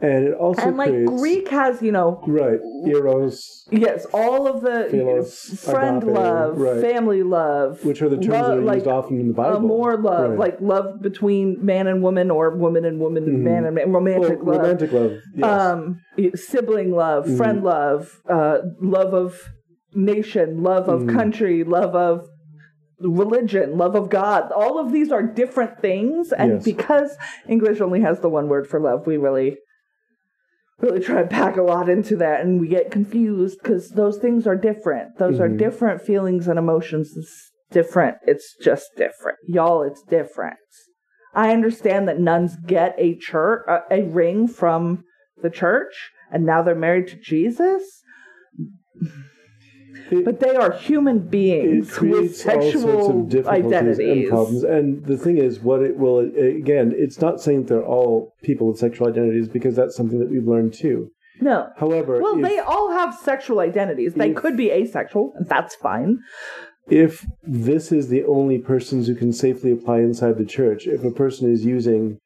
and 0.00 0.28
it 0.28 0.34
also 0.34 0.62
and 0.68 0.76
like 0.76 0.90
creates 0.90 1.10
Greek 1.10 1.48
has, 1.48 1.80
you 1.82 1.92
know, 1.92 2.22
right 2.26 2.60
eros, 2.86 3.66
Yes, 3.70 4.06
all 4.12 4.46
of 4.46 4.60
the 4.62 4.86
Philos, 4.90 5.60
friend 5.64 6.02
agape, 6.02 6.14
love, 6.14 6.58
right. 6.58 6.80
family 6.80 7.22
love, 7.22 7.84
which 7.84 8.00
are 8.02 8.08
the 8.08 8.16
terms 8.16 8.28
love, 8.28 8.46
that 8.46 8.58
are 8.58 8.60
like 8.62 8.74
used 8.76 8.86
often 8.86 9.18
in 9.20 9.28
the 9.28 9.34
Bible. 9.34 9.60
more 9.60 9.96
love, 9.96 10.30
Right. 10.30 10.38
like 10.38 10.60
love 10.60 11.00
between 11.02 11.64
man 11.64 11.86
and 11.86 12.02
woman, 12.02 12.30
or 12.30 12.54
woman 12.56 12.84
and 12.84 13.00
woman 13.00 13.24
and 13.24 13.38
Mhm. 13.38 13.42
man 13.42 13.64
and 13.64 13.74
man, 13.74 13.90
Well, 13.90 14.00
romantic 14.00 14.38
love, 14.42 14.56
romantic 14.58 14.92
love. 14.92 15.12
Yes. 15.34 15.62
um, 15.62 16.00
sibling 16.34 16.92
love, 16.92 17.26
Mhm. 17.26 17.36
friend 17.36 17.62
love, 17.64 18.20
uh, 18.28 18.58
love 18.80 19.14
of 19.14 19.40
nation, 19.94 20.62
love 20.62 20.88
of 20.88 21.02
Mhm. 21.04 21.08
country, 21.14 21.64
love 21.64 21.94
of 21.96 22.28
religion, 23.00 23.76
love 23.76 23.94
of 23.94 24.08
God. 24.08 24.50
All 24.52 24.78
of 24.78 24.92
these 24.92 25.10
are 25.12 25.22
different 25.22 25.80
things, 25.80 26.32
and 26.32 26.52
Yes. 26.52 26.64
because 26.64 27.16
English 27.48 27.80
only 27.80 28.00
has 28.00 28.20
the 28.20 28.28
one 28.28 28.48
word 28.48 28.66
for 28.66 28.80
love, 28.80 29.06
we 29.06 29.16
really 29.16 29.58
really 30.80 31.00
try 31.00 31.22
to 31.22 31.28
pack 31.28 31.56
a 31.56 31.62
lot 31.62 31.88
into 31.88 32.16
that 32.16 32.40
and 32.42 32.60
we 32.60 32.68
get 32.68 32.90
confused 32.90 33.58
because 33.62 33.90
those 33.90 34.18
things 34.18 34.46
are 34.46 34.56
different. 34.56 35.16
Those 35.18 35.40
are 35.40 35.48
Mhm. 35.48 35.58
different 35.58 36.02
feelings 36.02 36.46
and 36.48 36.58
emotions. 36.58 37.14
It's 37.16 37.52
different. 37.70 38.18
It's 38.26 38.54
just 38.62 38.90
different. 38.96 39.38
Y'all 39.46 39.82
it's 39.82 40.02
different. 40.02 40.58
I 41.34 41.52
understand 41.52 42.08
that 42.08 42.18
nuns 42.20 42.56
get 42.56 42.94
a 42.98 43.16
church 43.16 43.62
a, 43.68 43.82
a 43.90 44.02
ring 44.04 44.48
from 44.48 45.04
the 45.42 45.50
church 45.50 46.10
and 46.30 46.44
now 46.46 46.62
they're 46.62 46.74
married 46.74 47.08
to 47.08 47.16
jesus 47.16 47.82
It- 50.10 50.24
but 50.24 50.40
they 50.40 50.54
are 50.54 50.72
human 50.72 51.18
beings 51.20 51.88
with 51.88 51.90
creates 51.90 52.46
all 52.46 52.52
sorts 52.62 52.72
sexual 52.72 53.28
identities 53.48 53.98
and 53.98 54.28
problems. 54.28 54.62
And 54.64 55.04
the 55.04 55.16
thing 55.16 55.38
is, 55.38 55.60
what 55.60 55.82
it 55.82 55.96
will 55.96 56.18
again, 56.20 56.94
it's 56.96 57.20
not 57.20 57.40
saying 57.40 57.64
they're 57.64 57.84
all 57.84 58.32
people 58.42 58.68
with 58.68 58.78
sexual 58.78 59.08
identities 59.08 59.48
because 59.48 59.74
that's 59.74 59.96
something 59.96 60.18
that 60.20 60.30
we've 60.30 60.46
learned 60.46 60.74
too. 60.74 61.10
no. 61.40 61.68
However, 61.76 62.20
well 62.22 62.36
if, 62.38 62.42
they 62.42 62.58
all 62.58 62.90
have 62.92 63.14
sexual 63.14 63.60
identities. 63.60 64.14
They 64.14 64.30
if- 64.30 64.36
could 64.36 64.56
be 64.56 64.70
asexual. 64.70 65.32
And 65.36 65.46
that's 65.48 65.74
fine. 65.74 66.20
If 66.88 67.26
this 67.42 67.90
is 67.90 68.08
the 68.08 68.24
only 68.24 68.58
persons 68.58 69.08
who 69.08 69.16
can 69.16 69.32
safely 69.32 69.72
apply 69.72 69.98
inside 69.98 70.38
the 70.38 70.44
church, 70.44 70.86
if 70.86 71.02
a 71.04 71.10
person 71.10 71.50
is 71.52 71.64
using 71.64 72.20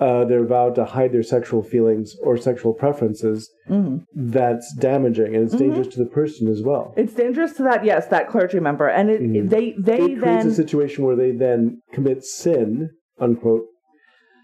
uh, 0.00 0.24
their 0.24 0.44
vow 0.44 0.70
to 0.70 0.84
hide 0.84 1.12
their 1.12 1.22
sexual 1.22 1.62
feelings 1.62 2.16
or 2.22 2.36
sexual 2.36 2.72
preferences, 2.74 3.48
Mhm. 3.70 4.04
that's 4.14 4.74
damaging 4.74 5.34
and 5.36 5.44
it's 5.44 5.54
Mm-hmm. 5.54 5.64
dangerous 5.64 5.88
to 5.94 6.00
the 6.02 6.10
person 6.10 6.48
as 6.48 6.62
well. 6.62 6.92
It's 6.96 7.14
dangerous 7.14 7.52
to 7.54 7.62
that, 7.64 7.84
yes, 7.84 8.08
that 8.08 8.28
clergy 8.28 8.58
member, 8.60 8.88
and 8.88 9.08
it, 9.10 9.20
Mhm. 9.22 9.48
they 9.50 9.72
they 9.78 9.94
it 10.12 10.18
creates 10.18 10.42
then 10.44 10.46
a 10.48 10.54
situation 10.54 11.04
where 11.04 11.16
they 11.16 11.30
then 11.32 11.80
commit 11.92 12.24
sin, 12.24 12.90
unquote, 13.20 13.66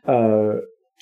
uh, 0.07 0.55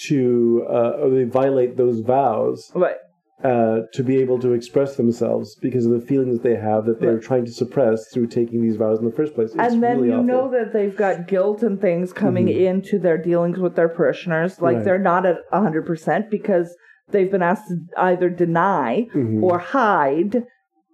to 0.07 0.64
uh, 0.69 0.90
or 1.02 1.11
they 1.11 1.25
violate 1.25 1.76
those 1.76 2.00
vows 2.00 2.71
right, 2.75 2.97
uh, 3.45 3.80
to 3.92 4.02
be 4.02 4.16
able 4.18 4.38
to 4.40 4.52
express 4.52 4.97
themselves 4.97 5.54
because 5.62 5.87
of 5.87 5.92
the 5.92 6.00
feelings 6.00 6.35
that 6.35 6.42
they 6.42 6.57
have 6.57 6.87
that 6.87 7.00
they're 7.00 7.14
Right. 7.14 7.23
trying 7.23 7.45
to 7.45 7.52
suppress 7.52 8.09
through 8.12 8.26
taking 8.26 8.62
these 8.62 8.76
vows 8.76 8.99
in 8.99 9.04
the 9.04 9.12
first 9.12 9.35
place. 9.35 9.50
It's 9.54 9.73
and 9.75 9.83
then 9.83 9.97
really 9.99 10.09
you 10.09 10.14
awful. 10.14 10.25
know 10.26 10.50
that 10.50 10.73
they've 10.73 10.97
got 10.97 11.28
guilt 11.28 11.62
and 11.62 11.80
things 11.80 12.12
coming 12.12 12.47
Mhm. 12.47 12.61
into 12.61 12.99
their 12.99 13.16
dealings 13.16 13.59
with 13.61 13.76
their 13.76 13.88
parishioners, 13.88 14.61
like 14.61 14.76
Right. 14.76 14.85
they're 14.85 14.99
not 14.99 15.25
at 15.25 15.38
hundred 15.52 15.87
percent 15.87 16.30
because 16.30 16.76
they've 17.11 17.30
been 17.30 17.42
asked 17.42 17.68
to 17.68 17.78
either 17.97 18.28
deny 18.28 19.07
Mhm. 19.14 19.42
or 19.42 19.59
hide 19.59 20.45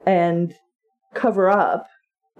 and 0.05 0.53
cover 1.15 1.49
up 1.49 1.87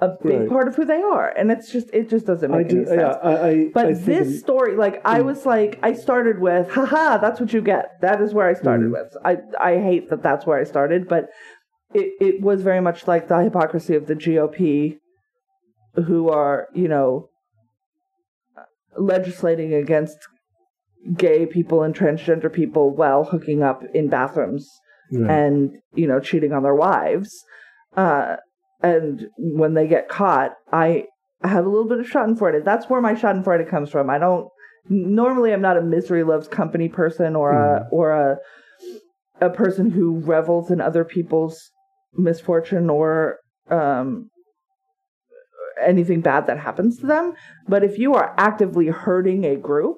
a 0.05 0.09
big 0.23 0.41
Right. 0.41 0.49
part 0.55 0.67
of 0.69 0.75
who 0.77 0.85
they 0.85 1.03
are, 1.17 1.29
and 1.39 1.47
it's 1.55 1.69
just 1.75 1.89
it 1.99 2.09
just 2.15 2.27
doesn't 2.31 2.53
I 2.53 2.59
make 2.59 2.71
any 2.71 2.81
do, 2.85 2.87
sense. 2.87 3.01
yeah, 3.01 3.31
I, 3.31 3.49
I, 3.51 3.55
But 3.79 3.87
I 3.87 3.93
this 3.93 4.29
story, 4.45 4.73
like 4.85 4.97
I 5.17 5.19
Mm. 5.21 5.25
was 5.31 5.41
like, 5.55 5.73
I 5.89 5.93
started 6.07 6.37
with, 6.49 6.67
haha, 6.71 7.19
that's 7.25 7.39
what 7.41 7.53
you 7.53 7.63
get. 7.75 7.85
That 8.07 8.21
is 8.25 8.31
where 8.37 8.49
I 8.49 8.55
started 8.55 8.89
Mm. 8.91 8.97
with. 8.99 9.11
I 9.31 9.33
I 9.71 9.73
hate 9.89 10.05
that 10.11 10.23
that's 10.23 10.45
where 10.47 10.59
I 10.59 10.65
started, 10.75 11.01
but 11.15 11.25
it 12.01 12.09
it 12.29 12.37
was 12.49 12.59
very 12.71 12.81
much 12.89 13.07
like 13.13 13.29
the 13.29 13.39
hypocrisy 13.49 13.95
of 14.01 14.07
the 14.07 14.17
GOP, 14.25 14.99
who 16.07 16.29
are 16.41 16.69
you 16.75 16.89
know 16.89 17.29
legislating 18.97 19.75
against 19.75 20.19
gay 21.17 21.47
people 21.47 21.83
and 21.83 21.95
transgender 21.95 22.51
people 22.53 22.91
while 22.91 23.25
hooking 23.25 23.63
up 23.63 23.83
in 23.95 24.09
bathrooms 24.09 24.67
Right. 25.13 25.31
and 25.31 25.79
you 25.95 26.07
know 26.11 26.19
cheating 26.29 26.53
on 26.57 26.63
their 26.63 26.75
wives 26.75 27.31
uh 27.97 28.37
and 28.83 29.27
when 29.37 29.75
they 29.75 29.87
get 29.87 30.09
caught 30.09 30.53
i 30.73 31.05
have 31.49 31.67
a 31.67 31.69
little 31.69 31.89
bit 31.89 32.01
of 32.01 32.07
schadenfreude. 32.07 32.65
That's 32.65 32.89
where 32.89 33.01
my 33.01 33.15
schadenfreude 33.15 33.69
comes 33.69 33.91
from. 33.91 34.11
I 34.11 34.19
don't 34.19 34.49
normally 34.91 35.51
i'm 35.55 35.63
not 35.63 35.79
a 35.79 35.83
misery 35.83 36.23
loves 36.25 36.47
company 36.47 36.91
person 36.91 37.35
or 37.35 37.53
a 37.53 37.89
or 37.91 38.11
a 38.11 38.37
a 39.41 39.49
person 39.49 39.91
who 39.91 40.19
revels 40.21 40.71
in 40.71 40.79
other 40.79 41.07
people's 41.07 41.71
misfortune 42.13 42.91
or 42.91 43.39
um 43.71 44.29
anything 45.83 46.21
bad 46.21 46.47
that 46.47 46.59
happens 46.59 46.99
to 46.99 47.07
them. 47.07 47.33
But 47.67 47.83
if 47.83 47.99
you 47.99 48.15
are 48.15 48.35
actively 48.39 48.89
hurting 48.89 49.45
a 49.45 49.57
group 49.57 49.97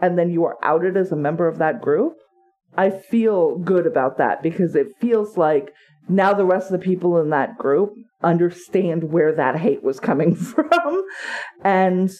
and 0.00 0.18
then 0.18 0.30
you 0.30 0.44
are 0.44 0.58
outed 0.62 0.96
as 0.96 1.12
a 1.12 1.16
member 1.16 1.46
of 1.48 1.58
that 1.58 1.80
group 1.80 2.14
I 2.76 2.90
feel 2.90 3.58
good 3.58 3.86
about 3.86 4.18
that 4.18 4.42
because 4.42 4.74
it 4.74 4.88
feels 5.00 5.36
like 5.36 5.72
now 6.08 6.34
the 6.34 6.44
rest 6.44 6.66
of 6.66 6.72
the 6.72 6.84
people 6.84 7.20
in 7.20 7.30
that 7.30 7.56
group 7.58 7.94
understand 8.22 9.04
where 9.04 9.34
that 9.34 9.56
hate 9.56 9.82
was 9.82 10.00
coming 10.00 10.34
from. 10.36 11.02
And 11.62 12.10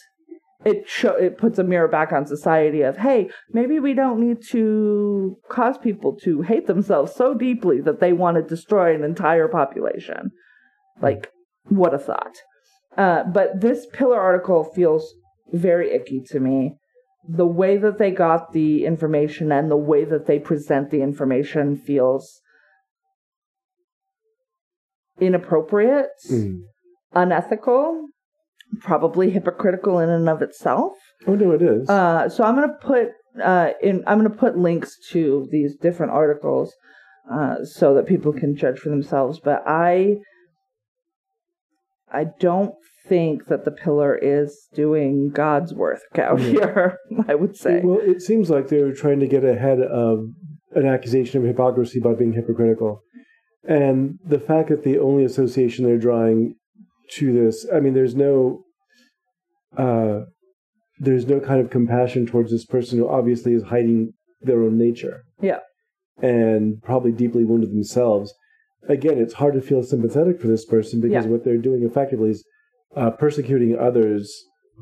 it 0.64 0.88
show 0.88 1.14
it 1.14 1.38
puts 1.38 1.58
a 1.58 1.64
mirror 1.64 1.88
back 1.88 2.12
on 2.12 2.26
society 2.26 2.82
of 2.82 2.98
hey 2.98 3.30
maybe 3.52 3.78
we 3.78 3.94
don't 3.94 4.20
need 4.20 4.42
to 4.46 5.38
cause 5.48 5.78
people 5.78 6.14
to 6.14 6.42
hate 6.42 6.66
themselves 6.66 7.14
so 7.14 7.32
deeply 7.32 7.80
that 7.80 7.98
they 7.98 8.12
want 8.12 8.36
to 8.36 8.42
destroy 8.42 8.94
an 8.94 9.02
entire 9.02 9.48
population. 9.48 10.30
Like 11.00 11.30
what 11.64 11.94
a 11.94 11.98
thought. 11.98 12.36
Uh, 12.96 13.24
but 13.24 13.60
this 13.60 13.86
pillar 13.92 14.20
article 14.20 14.64
feels 14.64 15.14
very 15.52 15.92
icky 15.92 16.20
to 16.28 16.40
me. 16.40 16.74
The 17.28 17.46
way 17.46 17.76
that 17.76 17.98
they 17.98 18.10
got 18.10 18.52
the 18.52 18.84
information 18.84 19.52
and 19.52 19.70
the 19.70 19.76
way 19.76 20.04
that 20.04 20.26
they 20.26 20.38
present 20.38 20.90
the 20.90 21.02
information 21.02 21.76
feels 21.76 22.40
inappropriate, 25.20 26.08
Mm. 26.30 26.62
unethical, 27.14 28.06
probably 28.80 29.30
hypocritical 29.30 29.98
in 29.98 30.08
and 30.08 30.28
of 30.28 30.42
itself. 30.42 30.92
Oh 31.26 31.34
no, 31.34 31.52
it 31.52 31.62
is. 31.62 31.88
Uh, 31.88 32.28
so 32.28 32.44
I'm 32.44 32.54
gonna 32.54 32.76
put 32.80 33.10
uh, 33.42 33.70
in 33.82 34.02
I'm 34.06 34.18
gonna 34.18 34.30
put 34.30 34.56
links 34.58 34.96
to 35.10 35.46
these 35.50 35.76
different 35.76 36.12
articles 36.12 36.74
uh, 37.30 37.64
so 37.64 37.94
that 37.94 38.06
people 38.06 38.32
can 38.32 38.56
judge 38.56 38.78
for 38.78 38.88
themselves. 38.88 39.38
But 39.38 39.62
I 39.66 40.16
I 42.12 42.24
don't 42.40 42.74
think 43.08 43.46
that 43.46 43.64
the 43.64 43.70
pillar 43.70 44.16
is 44.16 44.68
doing 44.74 45.30
God's 45.30 45.72
work 45.74 46.00
out 46.18 46.38
Mhm. 46.38 46.50
here. 46.52 46.98
I 47.28 47.34
would 47.34 47.56
say. 47.56 47.80
Well, 47.84 48.00
it 48.00 48.20
seems 48.22 48.50
like 48.50 48.68
they're 48.68 48.92
trying 48.92 49.20
to 49.20 49.26
get 49.28 49.44
ahead 49.44 49.80
of 49.80 50.26
an 50.74 50.86
accusation 50.86 51.40
of 51.40 51.46
hypocrisy 51.46 51.98
by 52.00 52.14
being 52.14 52.32
hypocritical. 52.32 53.02
And 53.64 54.18
the 54.24 54.38
fact 54.38 54.68
that 54.70 54.84
the 54.84 54.98
only 54.98 55.24
association 55.24 55.84
they're 55.84 55.98
drawing 55.98 56.54
to 57.16 57.32
this, 57.32 57.66
I 57.74 57.80
mean, 57.80 57.94
there's 57.94 58.14
no, 58.14 58.62
uh, 59.76 60.20
there's 60.98 61.26
no 61.26 61.40
kind 61.40 61.60
of 61.60 61.70
compassion 61.70 62.26
towards 62.26 62.50
this 62.50 62.64
person 62.64 62.98
who 62.98 63.08
obviously 63.08 63.52
is 63.54 63.64
hiding 63.64 64.12
their 64.40 64.62
own 64.62 64.78
nature. 64.78 65.22
Yeah. 65.40 65.58
And 66.22 66.82
probably 66.82 67.12
deeply 67.12 67.44
wounded 67.44 67.70
themselves. 67.70 68.32
Again, 68.88 69.18
it's 69.18 69.34
hard 69.34 69.54
to 69.54 69.60
feel 69.60 69.82
sympathetic 69.82 70.40
for 70.40 70.46
this 70.48 70.64
person 70.64 71.00
because 71.00 71.24
Yeah. 71.24 71.30
what 71.30 71.44
they're 71.44 71.58
doing 71.58 71.82
effectively 71.82 72.30
is 72.30 72.44
uh, 72.96 73.10
persecuting 73.10 73.78
others 73.78 74.34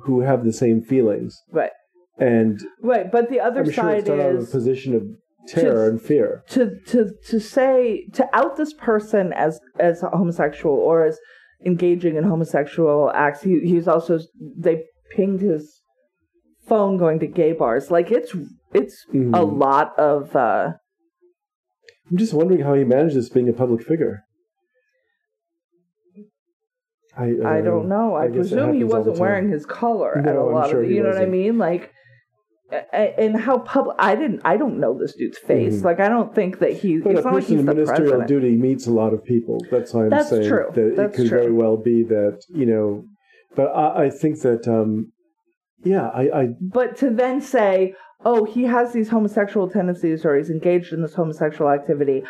who 0.05 0.21
have 0.21 0.45
the 0.45 0.53
same 0.53 0.81
feelings. 0.81 1.37
Right. 1.51 1.73
And 2.19 2.61
Right, 2.83 3.11
but 3.11 3.29
the 3.29 3.41
other 3.41 3.61
I'm 3.61 3.67
sure 3.71 3.85
side 3.85 3.99
it's 3.99 4.09
done 4.09 4.21
out 4.21 4.35
of 4.37 4.43
a 4.43 4.47
position 4.47 4.95
of 4.95 5.03
terror 5.47 5.85
to- 5.87 5.91
and 5.91 6.03
fear. 6.03 6.43
to 6.49 6.79
to 6.87 7.11
to 7.29 7.39
say 7.41 8.07
to 8.15 8.27
out 8.33 8.57
this 8.57 8.73
person 8.75 9.33
as 9.33 9.61
as 9.79 10.01
homosexual 10.01 10.75
or 10.75 11.05
as 11.05 11.19
engaging 11.65 12.17
in 12.17 12.25
homosexual 12.25 13.11
acts. 13.15 13.43
He 13.43 13.61
he's 13.61 13.89
also 13.89 14.19
they 14.57 14.85
pinged 15.15 15.41
his 15.41 15.83
phone 16.67 16.97
going 16.99 17.19
to 17.21 17.27
gay 17.27 17.53
bars. 17.53 17.91
Like 17.91 18.11
it's 18.11 18.35
it's 18.75 19.07
Mhm. 19.15 19.37
a 19.37 19.43
lot 19.43 19.99
of 19.99 20.35
uh 20.37 20.73
I'm 22.11 22.17
just 22.17 22.33
wondering 22.33 22.61
how 22.61 22.75
he 22.75 22.85
manages 22.85 23.29
being 23.29 23.49
a 23.49 23.53
public 23.53 23.83
figure. 23.83 24.23
I, 27.17 27.33
uh, 27.43 27.49
I 27.49 27.61
don't 27.61 27.89
know. 27.89 28.15
I, 28.15 28.25
I 28.25 28.29
presume 28.29 28.75
he 28.75 28.81
happens 28.81 28.95
all 28.95 29.03
the 29.03 29.11
wasn't 29.11 29.19
wearing 29.19 29.49
his 29.51 29.67
collar 29.67 30.19
at 30.19 30.25
No, 30.25 30.45
a 30.45 30.49
I'm 30.49 30.55
lot 30.55 30.71
sure 30.71 30.79
of 30.81 30.83
the, 30.85 30.89
he 30.91 30.97
you 30.97 31.03
know 31.03 31.09
what 31.11 31.19
I 31.21 31.27
mean? 31.27 31.59
Like 31.59 31.83
a- 31.83 31.87
a- 31.87 31.89
and 32.93 33.37
how 33.37 33.59
public 33.59 33.97
I 33.99 34.15
didn't 34.15 34.43
I 34.45 34.57
don't 34.57 34.79
know 34.79 34.97
this 34.99 35.15
dude's 35.15 35.39
face. 35.39 35.77
Mhm. 35.81 35.85
Like 35.85 36.01
I 36.01 36.09
don't 36.09 36.35
think 36.35 36.59
that 36.59 36.73
he 36.73 36.99
But 36.99 37.11
a 37.17 37.23
not 37.23 37.35
like 37.35 37.45
he's 37.45 37.61
in 37.61 37.67
the 37.67 37.75
ministerial 37.75 38.17
president. 38.19 38.29
duty 38.29 38.57
meets 38.57 38.87
a 38.87 38.93
lot 38.93 39.13
of 39.15 39.25
people. 39.25 39.59
That's 39.71 39.95
why 39.95 40.05
I'm 40.05 40.11
That's 40.11 40.29
saying 40.31 40.49
true. 40.49 40.67
that 40.75 40.95
That's 40.97 41.15
it 41.15 41.17
could 41.17 41.29
true. 41.29 41.39
very 41.39 41.53
well 41.53 41.77
be 41.77 42.03
that 42.05 42.43
you 42.49 42.67
know. 42.67 43.05
But 43.57 43.69
I, 43.69 44.05
I 44.05 44.11
think 44.11 44.41
that 44.43 44.69
um, 44.69 45.13
yeah, 45.83 46.09
I, 46.09 46.23
I 46.41 46.49
But 46.61 46.97
to 46.99 47.11
then 47.11 47.41
say, 47.41 47.95
oh, 48.25 48.45
he 48.45 48.65
has 48.65 48.93
these 48.93 49.09
homosexual 49.09 49.71
tendencies 49.71 50.25
or 50.25 50.37
he's 50.37 50.51
engaged 50.51 50.93
in 50.93 51.01
this 51.03 51.15
homosexual 51.15 51.71
activity. 51.71 52.23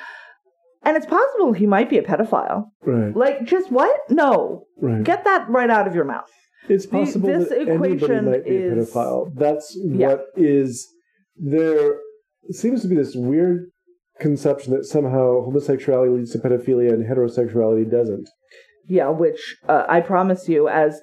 And 0.85 0.97
it's 0.97 1.07
possible 1.07 1.52
he 1.52 1.66
might 1.66 1.90
be 1.90 1.99
a 1.99 2.02
pedophile. 2.02 2.66
right 2.83 3.14
Like, 3.16 3.45
just 3.45 3.73
what? 3.73 3.99
No. 4.09 4.66
right. 4.80 5.02
Get 5.02 5.25
that 5.25 5.49
right 5.50 5.68
out 5.68 5.88
of 5.88 5.95
your 5.95 6.04
mouth. 6.04 6.30
It's 6.69 6.87
possible 6.87 7.29
this 7.29 7.49
that 7.49 7.59
anybody 7.69 8.21
might 8.21 8.45
be 8.45 8.57
a 8.57 8.71
pedophile. 8.73 9.33
That's 9.35 9.77
Yeah. 9.83 10.09
what 10.09 10.27
is 10.37 10.87
there 11.37 11.97
seems 12.51 12.83
to 12.83 12.89
be 12.89 12.97
this 12.97 13.15
weird 13.15 13.71
conception 14.21 14.73
that 14.75 14.85
somehow 14.85 15.43
homosexuality 15.45 16.11
leads 16.17 16.33
to 16.33 16.39
pedophilia 16.39 16.93
and 16.93 17.05
heterosexuality 17.07 17.89
doesn't. 17.91 18.29
Yeah, 18.87 19.11
which 19.11 19.57
uh, 19.69 19.85
I 19.89 20.01
promise 20.01 20.49
you, 20.49 20.69
as 20.69 21.01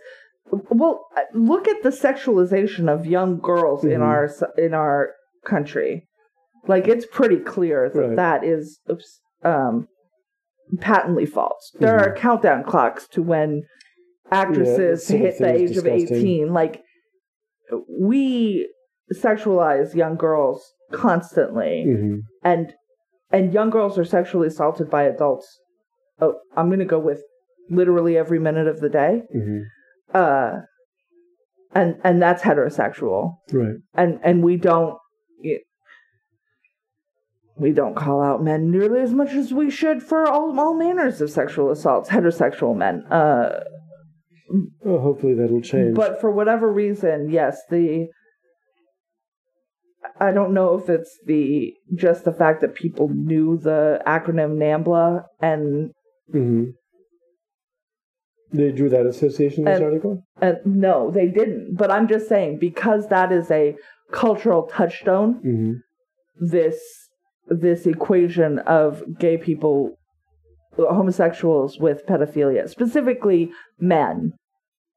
well, 0.52 1.06
uh, 1.16 1.22
look 1.34 1.68
at 1.68 1.82
the 1.84 1.90
sexualization 1.90 2.90
of 2.94 3.06
young 3.06 3.40
girls 3.40 3.84
in 3.86 4.02
Mhm. 4.02 4.04
our 4.04 4.30
in 4.58 4.74
our 4.74 5.12
country. 5.46 6.08
Like 6.68 6.88
it's 6.88 7.06
pretty 7.06 7.38
clear 7.38 7.90
that 7.94 8.00
Right. 8.00 8.16
that 8.16 8.44
is 8.44 8.80
um, 9.44 9.88
patently 10.80 11.26
false. 11.28 11.72
There 11.80 11.98
Mhm. 11.98 12.08
are 12.08 12.16
countdown 12.16 12.64
clocks 12.64 13.08
to 13.10 13.22
when 13.22 13.64
actresses 14.32 15.06
sort 15.06 15.22
of 15.22 15.26
hit 15.28 15.38
the 15.40 15.54
age 15.54 15.78
of 15.78 15.86
eighteen. 15.88 16.54
Like 16.54 16.82
we 17.90 18.70
sexualize 19.14 19.94
young 19.96 20.16
girls 20.16 20.64
constantly 20.92 21.84
hmm 21.86 22.16
and 22.44 22.74
and 23.32 23.54
young 23.54 23.70
girls 23.70 23.98
are 23.98 24.06
sexually 24.06 24.48
assaulted 24.48 24.90
by 24.90 25.04
adults. 25.04 25.48
Oh, 26.22 26.36
I'm 26.56 26.70
gonna 26.70 26.86
go 26.86 27.00
with 27.00 27.22
literally 27.70 28.18
every 28.18 28.40
minute 28.40 28.68
of 28.68 28.80
the 28.80 28.90
day. 28.90 29.24
hmm 29.32 29.60
Uh, 30.14 30.60
and 31.74 31.98
and 32.04 32.22
that's 32.22 32.42
heterosexual, 32.44 33.38
Right. 33.52 33.76
and 33.96 34.20
and 34.24 34.44
we 34.44 34.56
don't 34.58 34.98
we 37.58 37.72
don't 37.72 37.96
call 37.96 38.22
out 38.22 38.44
men 38.44 38.70
nearly 38.70 39.02
as 39.02 39.14
much 39.14 39.32
as 39.34 39.54
we 39.54 39.70
should 39.70 40.04
for 40.04 40.28
all 40.28 40.58
all 40.60 40.74
manners 40.74 41.22
of 41.22 41.30
sexual 41.30 41.72
assaults. 41.72 42.10
Heterosexual 42.10 42.76
men. 42.76 43.04
Uh, 43.10 43.64
Well, 44.84 45.00
hopefully 45.00 45.34
that'll 45.34 45.62
change. 45.62 45.96
but 45.96 46.22
for 46.22 46.30
whatever 46.32 46.72
reason, 46.72 47.30
yes, 47.30 47.62
the 47.70 48.08
I 50.20 50.32
don't 50.32 50.54
know 50.54 50.78
if 50.78 50.88
it's 50.90 51.18
the 51.26 51.74
just 51.96 52.26
the 52.26 52.32
fact 52.34 52.62
that 52.62 52.76
people 52.76 53.10
knew 53.10 53.58
the 53.58 54.02
acronym 54.06 54.58
NAMBLA 54.58 55.24
and 55.42 55.92
hmm 56.32 56.66
They 58.54 58.72
drew 58.72 58.90
that 58.90 59.06
association 59.08 59.62
in 59.62 59.66
this 59.66 59.76
And- 59.78 59.84
article. 59.86 60.24
uh, 60.42 60.54
no, 60.64 61.12
they 61.12 61.28
didn't. 61.28 61.76
But 61.76 61.92
I'm 61.92 62.08
just 62.08 62.30
saying 62.30 62.60
because 62.60 63.10
that 63.10 63.32
is 63.32 63.50
a 63.52 63.76
cultural 64.12 64.64
touchstone. 64.68 65.34
hmm 65.42 65.74
This 66.40 66.80
this 67.48 67.86
equation 67.86 68.60
of 68.60 69.04
gay 69.20 69.38
people, 69.38 69.98
homosexuals 70.78 71.80
with 71.80 72.06
pedophilia, 72.06 72.70
specifically 72.70 73.52
men. 73.80 74.34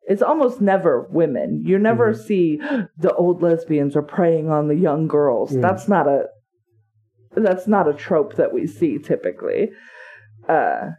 It's 0.03 0.23
almost 0.23 0.61
never 0.61 1.07
women. 1.11 1.63
You 1.65 1.79
never 1.79 2.13
Mhm. 2.13 2.17
see 2.17 2.57
the 2.97 3.15
old 3.15 3.43
lesbians 3.43 3.95
are 3.95 4.03
preying 4.03 4.49
on 4.51 4.69
the 4.69 4.75
young 4.77 5.07
girls. 5.07 5.53
Mm. 5.55 5.63
That's 5.63 5.89
not 5.89 6.07
a 6.07 6.29
that's 7.37 7.69
not 7.69 7.87
a 7.87 7.93
trope 7.93 8.35
that 8.37 8.53
we 8.53 8.67
see 8.67 8.99
typically. 8.99 9.71
Uh, 10.49 10.93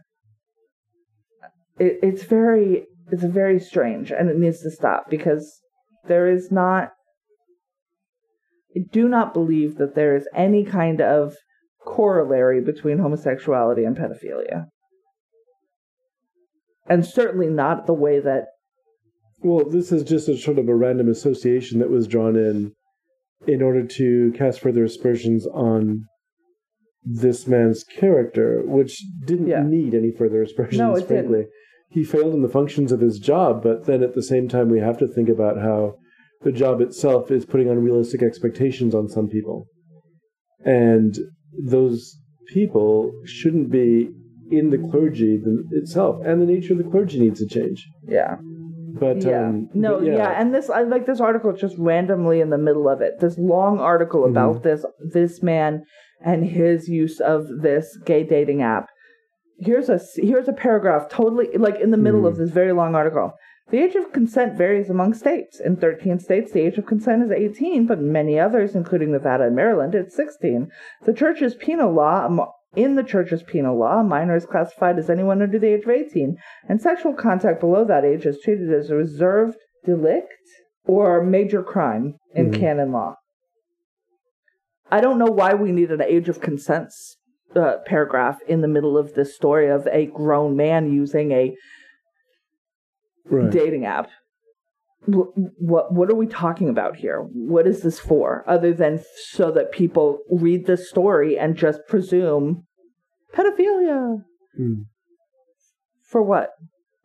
it, 1.78 1.98
it's 2.02 2.22
very 2.22 2.86
it's 3.10 3.24
very 3.24 3.58
strange, 3.58 4.12
and 4.12 4.30
it 4.30 4.38
needs 4.38 4.60
to 4.62 4.70
stop 4.70 5.10
because 5.10 5.60
there 6.06 6.28
is 6.28 6.50
not. 6.52 6.92
I 8.76 8.82
do 8.92 9.08
not 9.08 9.34
believe 9.34 9.78
that 9.78 9.96
there 9.96 10.14
is 10.14 10.28
any 10.32 10.64
kind 10.64 11.00
of 11.00 11.34
corollary 11.84 12.60
between 12.60 12.98
homosexuality 12.98 13.84
and 13.84 13.96
pedophilia. 13.96 14.66
And 16.86 17.04
certainly 17.06 17.48
not 17.48 17.86
the 17.86 17.94
way 17.94 18.20
that 18.20 18.46
Well, 19.42 19.64
this 19.64 19.90
is 19.92 20.02
just 20.02 20.28
a 20.28 20.36
sort 20.36 20.58
of 20.58 20.68
a 20.68 20.74
random 20.74 21.08
association 21.08 21.78
that 21.78 21.90
was 21.90 22.06
drawn 22.06 22.36
in 22.36 22.72
in 23.46 23.62
order 23.62 23.86
to 23.86 24.32
cast 24.32 24.60
further 24.60 24.84
aspersions 24.84 25.46
on 25.46 26.04
this 27.02 27.46
man's 27.46 27.82
character, 27.84 28.60
which 28.66 29.02
didn't 29.24 29.46
Yeah. 29.46 29.62
need 29.66 29.94
any 29.94 30.10
further 30.10 30.42
aspersions, 30.42 30.78
No, 30.78 30.94
it 30.94 31.08
didn't. 31.08 31.28
frankly. 31.30 31.46
He 31.88 32.04
failed 32.04 32.34
in 32.34 32.42
the 32.42 32.48
functions 32.48 32.92
of 32.92 33.00
his 33.00 33.18
job, 33.18 33.62
but 33.62 33.86
then 33.86 34.02
at 34.02 34.14
the 34.14 34.22
same 34.22 34.46
time, 34.48 34.68
we 34.68 34.80
have 34.80 34.98
to 34.98 35.08
think 35.08 35.30
about 35.30 35.56
how 35.58 35.96
the 36.42 36.52
job 36.52 36.80
itself 36.82 37.30
is 37.30 37.46
putting 37.46 37.68
unrealistic 37.70 38.22
expectations 38.22 38.94
on 38.94 39.08
some 39.08 39.28
people. 39.28 39.66
And 40.64 41.18
those 41.58 42.16
people 42.48 43.12
shouldn't 43.24 43.70
be 43.70 44.10
in 44.50 44.70
the 44.70 44.78
clergy 44.90 45.36
them- 45.36 45.68
itself, 45.72 46.16
and 46.24 46.40
the 46.42 46.46
nature 46.46 46.72
of 46.72 46.78
the 46.78 46.90
clergy 46.90 47.20
needs 47.20 47.38
to 47.40 47.46
change. 47.46 47.86
yeah. 48.08 48.36
But 48.92 49.22
yeah. 49.24 49.46
um, 49.46 49.68
no, 49.72 50.00
but 50.00 50.06
yeah. 50.08 50.40
and 50.40 50.52
this 50.52 50.68
I 50.68 50.82
like 50.82 51.06
this 51.06 51.20
article 51.20 51.52
just 51.52 51.76
randomly 51.78 52.40
in 52.40 52.50
the 52.50 52.58
middle 52.58 52.88
of 52.88 53.00
it. 53.00 53.20
This 53.20 53.38
long 53.38 53.78
article 53.78 54.22
Mm-hmm. 54.22 54.36
about 54.36 54.62
this 54.64 54.84
this 55.12 55.42
man 55.44 55.84
and 56.22 56.44
his 56.44 56.88
use 56.88 57.20
of 57.20 57.46
this 57.62 57.96
gay 58.04 58.24
dating 58.24 58.62
app. 58.62 58.88
Here's 59.60 59.88
a 59.88 60.00
here's 60.16 60.48
a 60.48 60.52
paragraph 60.52 61.08
totally 61.08 61.56
like 61.56 61.78
in 61.80 61.92
the 61.92 61.96
middle 61.96 62.22
Mhm. 62.22 62.28
of 62.30 62.36
this 62.36 62.50
very 62.50 62.72
long 62.72 62.94
article. 62.96 63.30
The 63.70 63.78
age 63.78 63.94
of 63.94 64.12
consent 64.12 64.58
varies 64.58 64.90
among 64.90 65.14
states. 65.14 65.60
In 65.60 65.76
13 65.76 66.18
states, 66.18 66.50
the 66.50 66.60
age 66.60 66.76
of 66.76 66.86
consent 66.86 67.22
is 67.22 67.30
18, 67.30 67.86
but 67.86 67.98
in 67.98 68.10
many 68.10 68.38
others, 68.38 68.74
including 68.74 69.12
Nevada 69.12 69.44
and 69.44 69.54
Maryland, 69.54 69.94
it's 69.94 70.16
16. 70.16 70.68
The 71.06 71.12
church's 71.12 71.54
penal 71.54 71.92
law, 71.92 72.26
um, 72.26 72.40
in 72.74 72.96
the 72.96 73.04
church's 73.04 73.44
penal 73.44 73.78
law, 73.78 74.00
a 74.00 74.04
minor 74.04 74.34
is 74.34 74.46
classified 74.46 74.98
as 74.98 75.08
anyone 75.08 75.40
under 75.40 75.58
the 75.58 75.68
age 75.68 75.84
of 75.84 75.90
18, 75.90 76.36
and 76.68 76.80
sexual 76.80 77.14
contact 77.14 77.60
below 77.60 77.84
that 77.84 78.04
age 78.04 78.26
is 78.26 78.40
treated 78.42 78.72
as 78.72 78.90
a 78.90 78.96
reserved 78.96 79.56
delict 79.84 80.32
or 80.84 81.22
major 81.22 81.62
crime 81.62 82.14
in 82.34 82.50
Mhm. 82.50 82.54
canon 82.58 82.92
law. 82.92 83.14
I 84.90 85.00
don't 85.00 85.18
know 85.18 85.30
why 85.30 85.54
we 85.54 85.70
need 85.70 85.92
an 85.92 86.02
age 86.02 86.28
of 86.28 86.40
consent 86.40 86.88
uh, 87.54 87.78
paragraph 87.86 88.38
in 88.46 88.60
the 88.60 88.68
middle 88.68 88.96
of 88.96 89.14
this 89.14 89.34
story 89.34 89.68
of 89.68 89.86
a 89.90 90.06
grown 90.06 90.56
man 90.56 90.92
using 90.92 91.32
a 91.32 91.56
right. 93.30 93.50
dating 93.50 93.86
app. 93.86 94.08
What 95.06 95.92
what 95.92 96.10
are 96.10 96.14
we 96.14 96.26
talking 96.26 96.68
about 96.68 96.96
here? 96.96 97.20
What 97.20 97.66
is 97.66 97.80
this 97.82 97.98
for? 97.98 98.44
Other 98.46 98.74
than 98.74 99.02
so 99.30 99.50
that 99.52 99.72
people 99.72 100.18
read 100.30 100.66
the 100.66 100.76
story 100.76 101.38
and 101.38 101.56
just 101.56 101.80
presume 101.88 102.66
pedophilia 103.34 104.24
Mm. 104.60 104.86
for 106.10 106.22
what? 106.22 106.50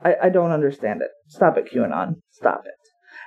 I, 0.03 0.15
I 0.23 0.29
don't 0.29 0.51
understand 0.51 1.01
it. 1.01 1.09
Stop 1.27 1.57
it, 1.57 1.69
QAnon. 1.71 2.15
Stop 2.31 2.63
it. 2.65 2.73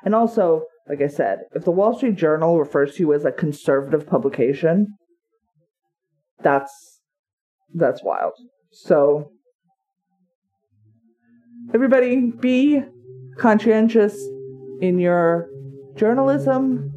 And 0.04 0.14
also, 0.14 0.64
like 0.88 1.00
I 1.00 1.06
said, 1.06 1.40
if 1.54 1.64
the 1.64 1.70
Wall 1.70 1.96
Street 1.96 2.16
Journal 2.16 2.58
refers 2.58 2.94
to 2.94 3.00
you 3.04 3.14
as 3.14 3.24
a 3.24 3.32
conservative 3.32 4.06
publication, 4.06 4.96
that's 6.42 7.00
that's 7.72 8.02
wild. 8.02 8.32
So 8.72 9.30
everybody 11.74 12.33
be 12.40 12.83
conscientious 13.38 14.14
in 14.81 14.98
your 14.98 15.48
journalism. 15.96 16.90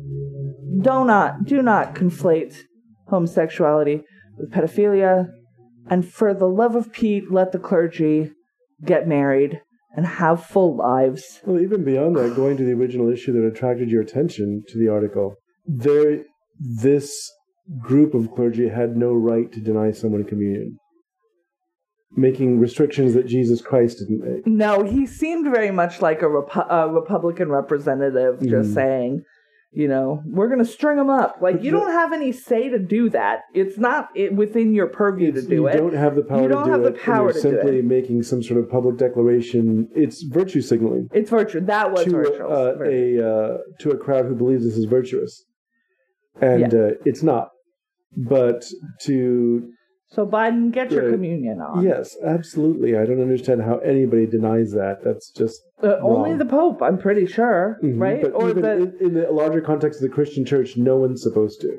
Do 0.82 1.06
not 1.06 1.46
do 1.46 1.62
not 1.62 1.96
conflate 1.96 2.56
homosexuality 3.10 4.04
with 4.38 4.52
pedophilia. 4.52 5.30
And 5.90 6.08
for 6.08 6.34
the 6.34 6.48
love 6.48 6.76
of 6.76 6.92
Pete, 6.92 7.32
let 7.32 7.52
the 7.52 7.60
clergy 7.60 8.32
get 8.86 9.08
married 9.08 9.62
and 9.96 10.06
have 10.06 10.46
full 10.46 10.78
lives. 10.78 11.42
Well, 11.44 11.60
even 11.60 11.84
beyond 11.84 12.16
that, 12.16 12.36
going 12.36 12.58
to 12.58 12.64
the 12.64 12.72
original 12.74 13.12
issue 13.12 13.34
that 13.34 13.46
attracted 13.46 13.90
your 13.90 14.02
attention 14.02 14.64
to 14.70 14.78
the 14.78 14.88
article, 14.88 15.36
there, 15.66 16.24
this 16.60 17.32
group 17.80 18.14
of 18.14 18.32
clergy 18.34 18.70
had 18.70 18.96
no 18.96 19.14
right 19.14 19.52
to 19.52 19.60
deny 19.60 19.92
someone 19.92 20.24
communion, 20.24 20.78
making 22.16 22.60
restrictions 22.60 23.14
that 23.14 23.26
Jesus 23.26 23.62
Christ 23.62 24.00
didn't 24.00 24.20
make. 24.20 24.46
No, 24.48 24.84
he 24.84 25.06
seemed 25.06 25.52
very 25.54 25.72
much 25.72 26.02
like 26.02 26.22
a, 26.22 26.26
Repu- 26.26 26.70
a 26.70 26.90
Republican 26.90 27.50
representative, 27.50 28.40
just 28.42 28.72
Mhm. 28.72 28.74
saying, 28.74 29.24
You 29.74 29.88
know, 29.88 30.22
we're 30.26 30.50
gonna 30.50 30.66
string 30.66 30.98
them 30.98 31.10
up. 31.10 31.38
Like 31.42 31.64
you 31.64 31.72
the- 31.72 31.78
don't 31.78 31.92
have 31.92 32.12
any 32.12 32.34
say 32.34 32.68
to 32.68 32.78
do 32.78 33.10
that. 33.12 33.44
It's 33.54 33.78
not 33.78 34.10
it, 34.14 34.36
within 34.36 34.74
your 34.74 34.88
purview 34.88 35.32
to 35.32 35.42
do 35.42 35.56
you 35.56 35.68
it. 35.68 35.78
don't 35.78 35.94
have 35.94 36.18
the 36.18 36.24
power 36.24 36.42
You 36.42 36.48
to 36.50 36.54
don't 36.56 36.66
do 36.66 36.72
have 36.72 36.82
the 36.82 36.88
it, 36.88 36.94
and 36.96 37.02
power 37.02 37.28
to 37.30 37.34
do 37.36 37.40
simply 37.40 37.80
it. 37.80 37.86
making 37.86 38.24
some 38.24 38.44
sort 38.44 38.60
of 38.60 38.70
public 38.70 38.98
declaration. 38.98 39.88
It's 39.96 40.24
virtue 40.24 40.60
signaling 40.60 41.08
It's 41.14 41.30
virtue. 41.30 41.62
That 41.62 41.90
was 41.94 42.04
to 42.04 42.10
virtual. 42.12 42.52
uh, 42.52 42.76
a 42.84 43.26
uh, 43.26 43.58
to 43.80 43.92
a 43.92 43.98
crowd 43.98 44.26
who 44.26 44.36
believes 44.36 44.66
this 44.66 44.76
is 44.76 44.84
virtuous, 44.84 45.46
and 46.42 46.74
uh, 46.74 46.90
it's 47.06 47.24
not. 47.24 47.52
But 48.18 48.66
to 49.04 49.70
so 50.12 50.26
Biden, 50.26 50.72
get 50.72 50.92
your 50.92 51.10
communion 51.12 51.62
on. 51.62 51.84
yes, 51.84 52.16
absolutely, 52.26 52.98
I 52.98 53.06
don't 53.06 53.22
understand 53.22 53.62
how 53.62 53.78
anybody 53.80 54.26
denies 54.26 54.72
that. 54.74 54.98
That's 55.04 55.32
just 55.32 55.62
Uh, 55.82 55.98
only 56.02 56.36
the 56.38 56.46
Pope, 56.46 56.82
I'm 56.82 56.98
pretty 56.98 57.26
sure, 57.26 57.80
Mhm. 57.84 58.00
right? 58.00 58.22
But 58.22 58.34
or 58.34 58.50
even 58.50 58.62
the 58.64 58.74
in, 58.74 58.94
in 59.08 59.14
the 59.14 59.32
larger 59.32 59.62
context 59.62 60.02
of 60.02 60.10
the 60.10 60.14
Christian 60.14 60.44
church, 60.46 60.78
no 60.78 60.98
one's 60.98 61.22
supposed 61.24 61.62
to. 61.62 61.72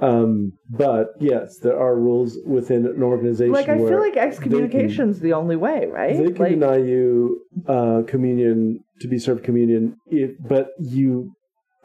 Um, 0.00 0.52
but 0.70 1.08
yes, 1.18 1.58
there 1.58 1.76
are 1.78 1.96
rules 1.98 2.38
within 2.46 2.86
an 2.86 3.02
organization. 3.02 3.52
like 3.52 3.68
I 3.68 3.76
feel 3.78 3.98
like 3.98 4.16
excommunication's 4.16 5.18
the 5.20 5.32
only 5.32 5.56
way, 5.56 5.86
right? 5.86 6.16
They 6.16 6.30
can 6.32 6.36
like 6.44 6.52
deny 6.60 6.76
you 6.76 7.40
uh, 7.66 8.02
communion 8.06 8.78
to 9.00 9.08
be 9.08 9.18
served 9.18 9.42
communion, 9.44 9.96
if, 10.06 10.30
but 10.48 10.68
you, 10.78 11.32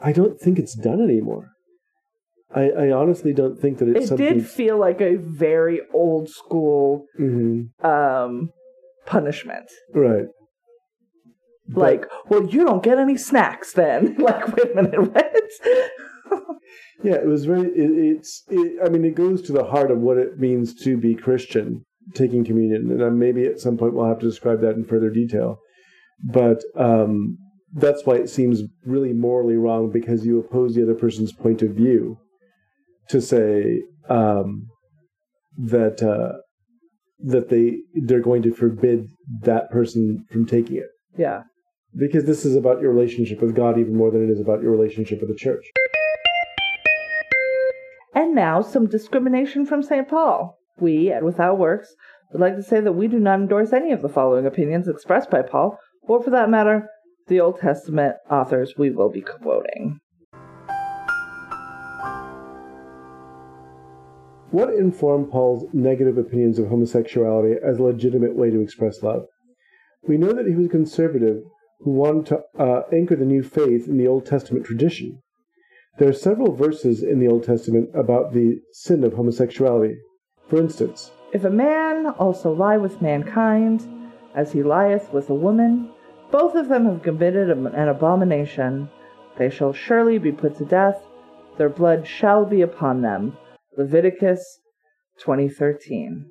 I 0.00 0.12
don't 0.12 0.38
think 0.40 0.58
it's 0.60 0.74
done 0.76 1.00
anymore. 1.02 1.50
I, 2.54 2.70
I 2.70 2.90
honestly 2.92 3.32
don't 3.32 3.58
think 3.60 3.78
that 3.78 3.88
it's 3.88 4.04
it 4.04 4.08
something. 4.08 4.26
did 4.38 4.46
feel 4.48 4.78
like 4.78 5.00
a 5.00 5.16
very 5.16 5.80
old 5.92 6.28
school 6.28 7.06
Mhm. 7.18 7.68
um 7.84 8.50
punishment. 9.06 9.66
right. 9.92 10.26
But- 11.66 11.80
like, 11.80 12.04
well, 12.28 12.44
you 12.46 12.64
don't 12.64 12.82
get 12.82 12.98
any 12.98 13.16
snacks 13.16 13.72
then. 13.72 14.16
like, 14.18 14.46
wait 14.54 14.72
a 14.72 14.82
minute, 14.82 15.00
what? 15.00 15.34
yeah, 17.02 17.14
it 17.14 17.26
was 17.26 17.46
very. 17.46 17.68
It, 17.68 17.90
it's. 18.16 18.42
It, 18.50 18.78
I 18.84 18.88
mean, 18.90 19.04
it 19.04 19.14
goes 19.14 19.40
to 19.42 19.52
the 19.52 19.64
heart 19.64 19.90
of 19.90 19.98
what 20.00 20.18
it 20.18 20.38
means 20.38 20.74
to 20.84 20.96
be 20.98 21.14
Christian, 21.14 21.84
taking 22.14 22.44
communion, 22.44 23.00
and 23.00 23.18
maybe 23.18 23.46
at 23.46 23.60
some 23.60 23.78
point 23.78 23.94
we'll 23.94 24.06
have 24.08 24.18
to 24.20 24.26
describe 24.28 24.60
that 24.60 24.74
in 24.76 24.84
further 24.84 25.08
detail. 25.10 25.58
But 26.22 26.62
um, 26.76 27.38
that's 27.72 28.04
why 28.04 28.16
it 28.16 28.28
seems 28.28 28.62
really 28.84 29.12
morally 29.14 29.56
wrong 29.56 29.90
because 29.90 30.24
you 30.26 30.38
oppose 30.38 30.74
the 30.74 30.82
other 30.82 30.94
person's 30.94 31.32
point 31.32 31.62
of 31.62 31.70
view 31.70 32.18
to 33.08 33.20
say 33.20 33.82
um, 34.08 34.66
that 35.56 36.02
uh, 36.02 36.38
that 37.20 37.48
they 37.48 37.78
they're 38.06 38.20
going 38.20 38.42
to 38.42 38.52
forbid 38.52 39.06
that 39.42 39.70
person 39.70 40.24
from 40.30 40.46
taking 40.46 40.76
it 40.76 40.88
yeah. 41.16 41.42
because 41.96 42.24
this 42.24 42.44
is 42.44 42.56
about 42.56 42.80
your 42.80 42.92
relationship 42.92 43.40
with 43.40 43.54
God 43.54 43.78
even 43.78 43.96
more 43.96 44.10
than 44.10 44.24
it 44.24 44.30
is 44.30 44.40
about 44.40 44.62
your 44.62 44.72
relationship 44.72 45.20
with 45.20 45.28
the 45.28 45.36
church. 45.36 45.64
And 48.14 48.34
now 48.34 48.62
some 48.62 48.86
discrimination 48.86 49.66
from 49.66 49.82
St. 49.82 50.08
Paul. 50.08 50.56
We, 50.78 51.10
at 51.10 51.24
Without 51.24 51.58
Works, 51.58 51.94
would 52.32 52.40
like 52.40 52.56
to 52.56 52.62
say 52.62 52.80
that 52.80 52.92
we 52.92 53.06
do 53.06 53.18
not 53.18 53.40
endorse 53.40 53.72
any 53.72 53.92
of 53.92 54.02
the 54.02 54.08
following 54.08 54.46
opinions 54.46 54.88
expressed 54.88 55.30
by 55.30 55.42
Paul, 55.42 55.78
or 56.02 56.22
for 56.22 56.30
that 56.30 56.50
matter, 56.50 56.88
the 57.28 57.40
Old 57.40 57.60
Testament 57.60 58.16
authors 58.30 58.74
we 58.76 58.90
will 58.90 59.10
be 59.10 59.20
quoting. 59.20 60.00
What 64.54 64.72
informed 64.72 65.32
Paul's 65.32 65.66
negative 65.72 66.16
opinions 66.16 66.60
of 66.60 66.68
homosexuality 66.68 67.56
as 67.60 67.80
a 67.80 67.82
legitimate 67.82 68.36
way 68.36 68.50
to 68.50 68.60
express 68.60 69.02
love? 69.02 69.26
We 70.06 70.16
know 70.16 70.32
that 70.32 70.46
he 70.46 70.54
was 70.54 70.66
a 70.66 70.68
conservative 70.68 71.42
who 71.80 71.90
wanted 71.90 72.26
to 72.26 72.42
uh, 72.56 72.82
anchor 72.92 73.16
the 73.16 73.24
new 73.24 73.42
faith 73.42 73.88
in 73.88 73.98
the 73.98 74.06
Old 74.06 74.26
Testament 74.26 74.64
tradition. 74.64 75.20
There 75.98 76.08
are 76.08 76.12
several 76.12 76.54
verses 76.54 77.02
in 77.02 77.18
the 77.18 77.26
Old 77.26 77.42
Testament 77.42 77.90
about 77.94 78.32
the 78.32 78.60
sin 78.70 79.02
of 79.02 79.14
homosexuality. 79.14 79.96
For 80.48 80.60
instance, 80.60 81.10
If 81.32 81.42
a 81.42 81.50
man 81.50 82.06
also 82.06 82.52
lie 82.52 82.76
with 82.76 83.02
mankind, 83.02 83.84
as 84.36 84.52
he 84.52 84.62
lieth 84.62 85.12
with 85.12 85.30
a 85.30 85.34
woman, 85.34 85.90
both 86.30 86.54
of 86.54 86.68
them 86.68 86.84
have 86.84 87.02
committed 87.02 87.50
an 87.50 87.88
abomination. 87.88 88.88
They 89.36 89.50
shall 89.50 89.72
surely 89.72 90.18
be 90.18 90.30
put 90.30 90.56
to 90.58 90.64
death. 90.64 91.02
Their 91.58 91.70
blood 91.70 92.06
shall 92.06 92.44
be 92.44 92.60
upon 92.60 93.02
them. 93.02 93.36
Leviticus 93.76 94.60
2013. 95.20 96.26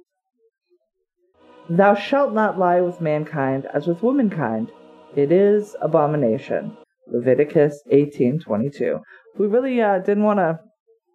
Thou 1.69 1.95
shalt 1.95 2.33
not 2.33 2.59
lie 2.59 2.81
with 2.81 3.01
mankind 3.01 3.65
as 3.73 3.87
with 3.87 4.03
womankind. 4.03 4.71
It 5.15 5.31
is 5.31 5.75
abomination. 5.81 6.77
Leviticus 7.07 7.81
18:22. 7.91 9.01
We 9.37 9.47
really 9.47 9.81
uh, 9.81 9.99
didn't 9.99 10.23
want 10.23 10.39
to 10.39 10.59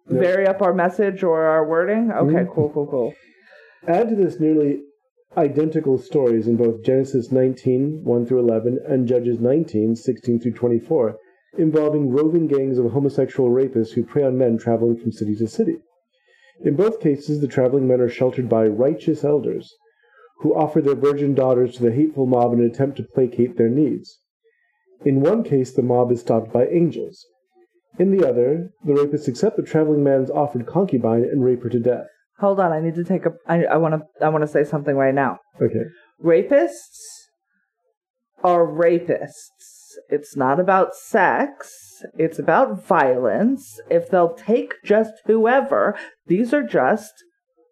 No. 0.07 0.19
vary 0.19 0.47
up 0.47 0.61
our 0.61 0.73
message 0.73 1.23
or 1.23 1.43
our 1.43 1.67
wording. 1.67 2.11
Okay, 2.11 2.43
Mhm. 2.45 2.53
cool, 2.53 2.69
cool, 2.73 2.87
cool. 2.87 3.13
add 3.87 4.09
to 4.09 4.15
this 4.15 4.39
nearly 4.39 4.81
identical 5.37 5.97
stories 5.97 6.47
in 6.47 6.55
both 6.57 6.81
Genesis 6.83 7.31
19, 7.31 8.03
1 8.03 8.25
through 8.25 8.39
11, 8.39 8.79
and 8.87 9.07
Judges 9.07 9.39
19, 9.39 9.95
16 9.95 10.39
through 10.39 10.53
24, 10.53 11.15
involving 11.57 12.09
roving 12.11 12.47
gangs 12.47 12.77
of 12.77 12.91
homosexual 12.91 13.49
rapists 13.51 13.93
who 13.93 14.03
prey 14.03 14.23
on 14.23 14.37
men 14.37 14.57
traveling 14.57 14.97
from 14.97 15.11
city 15.11 15.35
to 15.35 15.47
city. 15.47 15.77
In 16.63 16.75
both 16.75 16.99
cases, 16.99 17.39
the 17.39 17.47
traveling 17.47 17.87
men 17.87 18.01
are 18.01 18.09
sheltered 18.09 18.49
by 18.49 18.67
righteous 18.67 19.23
elders, 19.23 19.73
who 20.39 20.55
offer 20.55 20.81
their 20.81 20.95
virgin 20.95 21.33
daughters 21.33 21.75
to 21.75 21.83
the 21.83 21.91
hateful 21.91 22.25
mob 22.25 22.53
in 22.53 22.59
an 22.59 22.65
attempt 22.65 22.97
to 22.97 23.03
placate 23.03 23.57
their 23.57 23.69
needs. 23.69 24.19
In 25.05 25.21
one 25.21 25.43
case, 25.43 25.73
the 25.73 25.81
mob 25.81 26.11
is 26.11 26.21
stopped 26.21 26.51
by 26.51 26.67
angels. 26.67 27.25
In 27.97 28.15
the 28.15 28.27
other, 28.27 28.69
the 28.83 28.93
rapists 28.93 29.27
accept 29.27 29.57
the 29.57 29.63
traveling 29.63 30.03
man's 30.03 30.29
offered 30.29 30.65
concubine 30.65 31.23
and 31.23 31.43
rape 31.43 31.63
her 31.63 31.69
to 31.69 31.79
death. 31.79 32.07
Hold 32.39 32.59
on, 32.59 32.71
I 32.71 32.79
need 32.79 32.95
to 32.95 33.03
take 33.03 33.25
a. 33.25 33.33
I, 33.47 33.65
I 33.65 33.77
want 33.77 33.95
to. 33.95 34.25
I 34.25 34.29
want 34.29 34.43
to 34.43 34.47
say 34.47 34.63
something 34.63 34.95
right 34.95 35.13
now. 35.13 35.39
Okay. 35.61 35.83
Rapists 36.23 37.27
are 38.43 38.65
rapists. 38.65 39.78
It's 40.09 40.35
not 40.35 40.59
about 40.59 40.95
sex. 40.95 42.03
It's 42.17 42.39
about 42.39 42.85
violence. 42.85 43.79
If 43.89 44.09
they'll 44.09 44.33
take 44.33 44.73
just 44.83 45.13
whoever, 45.25 45.97
these 46.27 46.53
are 46.53 46.63
just 46.63 47.13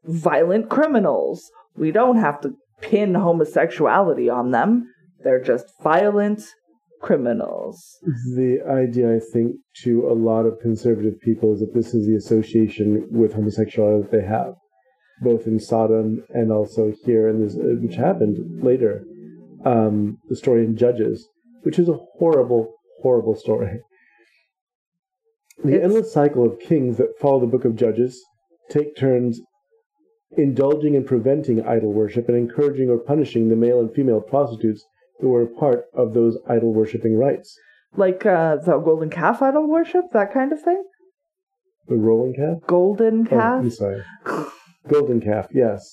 violent 0.06 0.70
criminals. 0.70 1.52
We 1.76 1.92
don't 1.92 2.18
have 2.18 2.42
to 2.42 2.56
pin 2.82 3.16
homosexuality 3.16 4.30
on 4.30 4.52
them. 4.52 4.92
They're 5.24 5.44
just 5.44 5.66
violent 5.82 6.44
criminals. 7.02 7.98
The 8.36 8.60
idea, 8.68 9.16
I 9.16 9.20
think, 9.34 9.56
to 9.84 10.08
a 10.08 10.14
lot 10.14 10.46
of 10.46 10.60
conservative 10.62 11.20
people 11.22 11.54
is 11.54 11.60
that 11.60 11.74
this 11.74 11.94
is 11.94 12.08
the 12.08 12.16
association 12.16 13.08
with 13.12 13.34
homosexuality 13.34 14.04
that 14.04 14.12
they 14.12 14.26
have, 14.26 14.54
both 15.22 15.48
in 15.48 15.60
Sodom 15.60 16.24
and 16.30 16.52
also 16.52 16.94
here, 17.06 17.28
in 17.30 17.44
this, 17.44 17.56
which 17.56 17.96
happened 17.96 18.64
later. 18.64 19.04
Um, 19.66 20.18
the 20.30 20.36
story 20.36 20.64
in 20.66 20.78
Judges, 20.78 21.28
which 21.64 21.80
is 21.80 21.90
a 21.90 21.98
horrible, 22.18 22.74
horrible 23.02 23.36
story. 23.36 23.82
The 25.64 25.70
It's- 25.74 25.84
endless 25.84 26.12
cycle 26.14 26.46
of 26.46 26.60
kings 26.60 26.98
that 26.98 27.18
follow 27.20 27.40
the 27.40 27.48
book 27.48 27.66
of 27.66 27.76
Judges 27.76 28.24
take 28.70 28.96
turns 28.96 29.42
indulging 30.38 30.96
and 30.96 31.06
preventing 31.06 31.62
idol 31.66 31.94
worship 31.94 32.28
and 32.28 32.38
encouraging 32.38 32.90
or 32.90 32.98
punishing 33.00 33.50
the 33.50 33.56
male 33.56 33.80
and 33.80 33.92
female 33.92 34.22
prostitutes 34.22 34.86
who 35.20 35.30
were 35.30 35.42
a 35.44 35.48
part 35.48 35.86
of 35.94 36.14
those 36.14 36.38
idol 36.48 36.74
worshipping 36.74 37.18
rites. 37.18 37.58
Like 37.96 38.26
uh, 38.26 38.58
the 38.58 38.78
golden 38.78 39.10
calf 39.10 39.42
idol 39.42 39.68
worship, 39.68 40.06
that 40.12 40.32
kind 40.34 40.52
of 40.52 40.62
thing? 40.62 40.84
The 41.88 41.96
rolling 41.96 42.34
calf? 42.36 42.58
Golden 42.68 43.22
Oh, 43.28 43.30
calf? 43.30 43.62
I'm 43.64 43.72
sorry. 43.72 44.04
Golden 44.88 45.22
calf, 45.22 45.48
yes. 45.54 45.90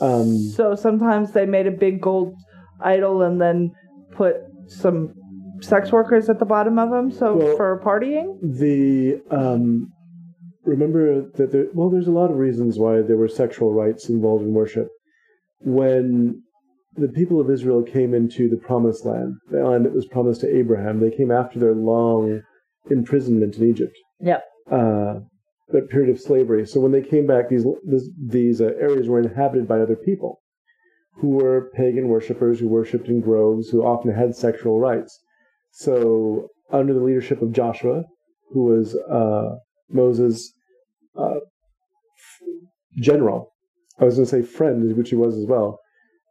Um, 0.00 0.36
So 0.36 0.74
sometimes 0.76 1.32
they 1.32 1.46
made 1.46 1.66
a 1.66 1.70
big 1.72 2.00
gold 2.00 2.34
idol 2.80 3.22
and 3.22 3.40
then 3.40 3.72
put 4.12 4.36
some 4.66 5.14
sex 5.60 5.92
workers 5.92 6.28
at 6.28 6.38
the 6.38 6.44
bottom 6.44 6.78
of 6.78 6.90
them. 6.90 7.10
So 7.10 7.36
Well- 7.36 7.56
for 7.56 7.80
partying, 7.84 8.38
the 8.42 9.20
um, 9.30 9.92
remember 10.64 11.22
that 11.36 11.52
there, 11.52 11.66
well, 11.74 11.90
there's 11.90 12.08
a 12.08 12.12
lot 12.12 12.30
of 12.30 12.36
reasons 12.36 12.78
why 12.78 13.02
there 13.02 13.16
were 13.16 13.28
sexual 13.28 13.72
rites 13.72 14.08
involved 14.08 14.44
in 14.44 14.52
worship. 14.54 14.88
When 15.60 16.42
the 16.96 17.08
people 17.08 17.40
of 17.40 17.50
Israel 17.50 17.82
came 17.82 18.14
into 18.14 18.48
the 18.48 18.56
promised 18.56 19.04
land, 19.04 19.34
the 19.50 19.62
land 19.62 19.84
that 19.84 19.94
was 19.94 20.06
promised 20.06 20.40
to 20.42 20.56
Abraham, 20.56 21.00
they 21.00 21.10
came 21.10 21.30
after 21.30 21.58
their 21.58 21.74
long 21.74 22.42
imprisonment 22.90 23.56
in 23.56 23.68
Egypt. 23.68 23.96
Yep. 24.20 24.42
Uh, 24.70 25.14
that 25.68 25.88
period 25.88 26.10
of 26.10 26.20
slavery. 26.20 26.66
So 26.66 26.80
when 26.80 26.92
they 26.92 27.02
came 27.02 27.26
back, 27.26 27.48
these 27.48 27.64
this, 27.84 28.08
these 28.18 28.60
uh, 28.60 28.72
areas 28.80 29.08
were 29.08 29.20
inhabited 29.20 29.68
by 29.68 29.80
other 29.80 29.96
people 29.96 30.39
who 31.16 31.28
were 31.30 31.70
pagan 31.74 32.08
worshippers 32.08 32.60
who 32.60 32.68
worshipped 32.68 33.08
in 33.08 33.20
groves, 33.20 33.68
who 33.68 33.82
often 33.84 34.12
had 34.12 34.34
sexual 34.34 34.80
rites. 34.80 35.20
So 35.70 36.48
under 36.70 36.94
the 36.94 37.00
leadership 37.00 37.42
of 37.42 37.52
Joshua, 37.52 38.04
who 38.52 38.64
was 38.64 38.94
uh, 38.96 39.56
Moses' 39.90 40.52
uh, 41.16 41.40
general, 42.96 43.52
I 43.98 44.04
was 44.04 44.16
going 44.16 44.26
to 44.26 44.30
say 44.30 44.42
friend, 44.42 44.96
which 44.96 45.10
he 45.10 45.16
was 45.16 45.36
as 45.36 45.46
well. 45.46 45.80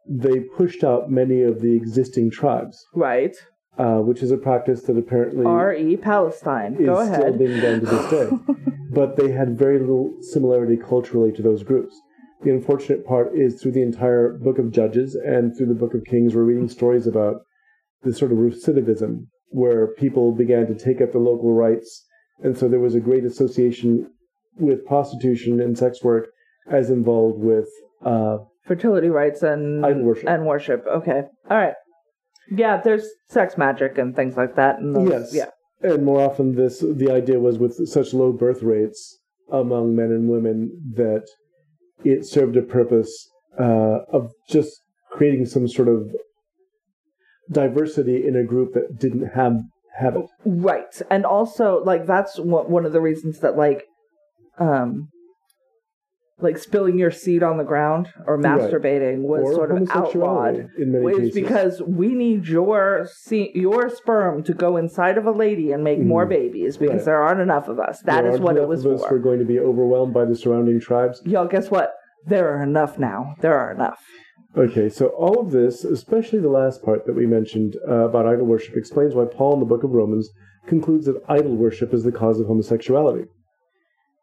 They 0.08 0.40
pushed 0.40 0.82
out 0.82 1.10
many 1.10 1.42
of 1.42 1.60
the 1.60 1.74
existing 1.76 2.30
tribes 2.32 2.84
right? 2.94 3.36
uh, 3.78 3.98
which 3.98 4.22
is 4.22 4.30
a 4.30 4.36
practice 4.36 4.82
that 4.82 4.96
apparently 4.98 5.46
R.E. 5.46 5.96
Palestine. 5.98 6.74
is 6.74 6.86
Go 6.86 7.04
still 7.04 7.14
ahead. 7.14 7.38
being 7.38 7.60
done 7.60 7.80
to 7.80 7.86
this 7.86 8.10
day. 8.10 8.30
but 8.90 9.16
they 9.16 9.30
had 9.30 9.56
very 9.58 9.78
little 9.78 10.12
similarity 10.20 10.76
culturally 10.76 11.32
to 11.32 11.42
those 11.42 11.62
groups. 11.62 12.00
The 12.42 12.50
unfortunate 12.50 13.06
part 13.06 13.32
is 13.34 13.60
through 13.60 13.72
the 13.72 13.82
entire 13.82 14.32
book 14.32 14.58
of 14.58 14.70
Judges 14.72 15.14
and 15.14 15.54
through 15.56 15.66
the 15.66 15.74
book 15.74 15.92
of 15.94 16.04
Kings, 16.04 16.34
we're 16.34 16.44
reading 16.44 16.68
stories 16.68 17.06
about 17.06 17.42
this 18.02 18.16
sort 18.18 18.32
of 18.32 18.38
recidivism 18.38 19.26
where 19.48 19.88
people 19.88 20.32
began 20.32 20.66
to 20.66 20.74
take 20.74 21.02
up 21.02 21.12
the 21.12 21.18
local 21.18 21.52
rites. 21.52 22.06
And 22.42 22.56
so 22.56 22.66
there 22.68 22.80
was 22.80 22.94
a 22.94 23.00
great 23.00 23.24
association 23.24 24.10
with 24.58 24.86
prostitution 24.86 25.60
and 25.60 25.76
sex 25.76 26.02
work 26.02 26.28
as 26.70 26.88
involved 26.88 27.40
with 27.42 27.68
uh, 28.04 28.38
Fertility 28.66 29.08
rites 29.08 29.42
and 29.42 29.84
Idol 29.84 30.04
worship. 30.04 30.28
and 30.28 30.46
worship. 30.46 30.84
Okay. 30.86 31.22
All 31.50 31.56
right. 31.58 31.74
Yeah, 32.50 32.78
there's 32.78 33.06
sex 33.28 33.58
magic 33.58 33.98
and 33.98 34.16
things 34.16 34.36
like 34.36 34.56
that. 34.56 34.78
And 34.78 34.94
those, 34.94 35.10
Yes. 35.10 35.34
Yeah. 35.34 35.90
And 35.92 36.04
more 36.04 36.20
often, 36.20 36.54
this 36.56 36.80
the 36.80 37.10
idea 37.10 37.38
was 37.38 37.58
with 37.58 37.88
such 37.88 38.12
low 38.12 38.32
birth 38.32 38.62
rates 38.62 39.18
among 39.50 39.96
men 39.96 40.06
and 40.10 40.28
women 40.28 40.70
that 40.94 41.26
it 42.04 42.26
served 42.26 42.56
a 42.56 42.62
purpose 42.62 43.30
uh, 43.58 43.98
of 44.12 44.30
just 44.48 44.80
creating 45.10 45.46
some 45.46 45.68
sort 45.68 45.88
of 45.88 46.10
diversity 47.50 48.26
in 48.26 48.36
a 48.36 48.44
group 48.44 48.74
that 48.74 48.98
didn't 48.98 49.30
have 49.34 49.60
have 49.98 50.16
it. 50.16 50.26
Right. 50.44 51.02
And 51.10 51.26
also, 51.26 51.82
like, 51.84 52.06
that's 52.06 52.38
one 52.38 52.86
of 52.86 52.92
the 52.92 53.00
reasons 53.00 53.40
that, 53.40 53.56
like, 53.56 53.84
um, 54.58 55.08
like 56.42 56.58
spilling 56.58 56.98
your 56.98 57.10
seed 57.10 57.42
on 57.42 57.56
the 57.58 57.64
ground 57.64 58.08
or 58.26 58.36
Right. 58.36 58.58
masturbating 58.60 59.22
was 59.22 59.42
or 59.42 59.52
sort 59.54 59.70
of 59.72 59.88
outlawed. 59.90 60.68
in 60.78 60.92
many 60.92 61.14
cases. 61.18 61.34
because 61.34 61.82
we 61.82 62.14
need 62.14 62.46
your 62.48 63.06
se- 63.10 63.52
your 63.54 63.88
sperm 63.88 64.42
to 64.44 64.54
go 64.54 64.76
inside 64.76 65.18
of 65.18 65.26
a 65.26 65.30
lady 65.32 65.72
and 65.72 65.82
make 65.84 66.00
more 66.00 66.26
babies 66.26 66.76
because 66.76 66.90
Mm. 66.92 66.96
Right. 66.98 67.04
there 67.06 67.22
aren't 67.22 67.40
enough 67.40 67.68
of 67.68 67.78
us. 67.78 68.00
That 68.02 68.22
There 68.22 68.32
is 68.32 68.40
what 68.40 68.56
it 68.56 68.66
was 68.68 68.84
of 68.84 68.92
us 68.92 69.04
for. 69.04 69.12
We're 69.14 69.18
going 69.22 69.38
to 69.40 69.44
be 69.44 69.58
overwhelmed 69.60 70.14
by 70.14 70.24
the 70.24 70.34
surrounding 70.36 70.80
tribes. 70.80 71.22
Y'all, 71.24 71.46
guess 71.48 71.70
what? 71.70 71.94
There 72.26 72.48
are 72.54 72.62
enough 72.62 72.98
now. 72.98 73.34
There 73.40 73.54
are 73.54 73.70
enough. 73.72 74.00
Okay, 74.56 74.88
so 74.88 75.06
all 75.08 75.38
of 75.38 75.52
this, 75.52 75.84
especially 75.84 76.40
the 76.40 76.48
last 76.48 76.82
part 76.82 77.06
that 77.06 77.14
we 77.14 77.24
mentioned 77.24 77.76
uh, 77.88 78.08
about 78.08 78.26
idol 78.26 78.46
worship, 78.46 78.76
explains 78.76 79.14
why 79.14 79.24
Paul 79.26 79.54
in 79.54 79.60
the 79.60 79.66
book 79.66 79.84
of 79.84 79.92
Romans 79.92 80.28
concludes 80.66 81.06
that 81.06 81.22
idol 81.28 81.54
worship 81.56 81.94
is 81.94 82.02
the 82.02 82.10
cause 82.12 82.40
of 82.40 82.46
homosexuality, 82.48 83.26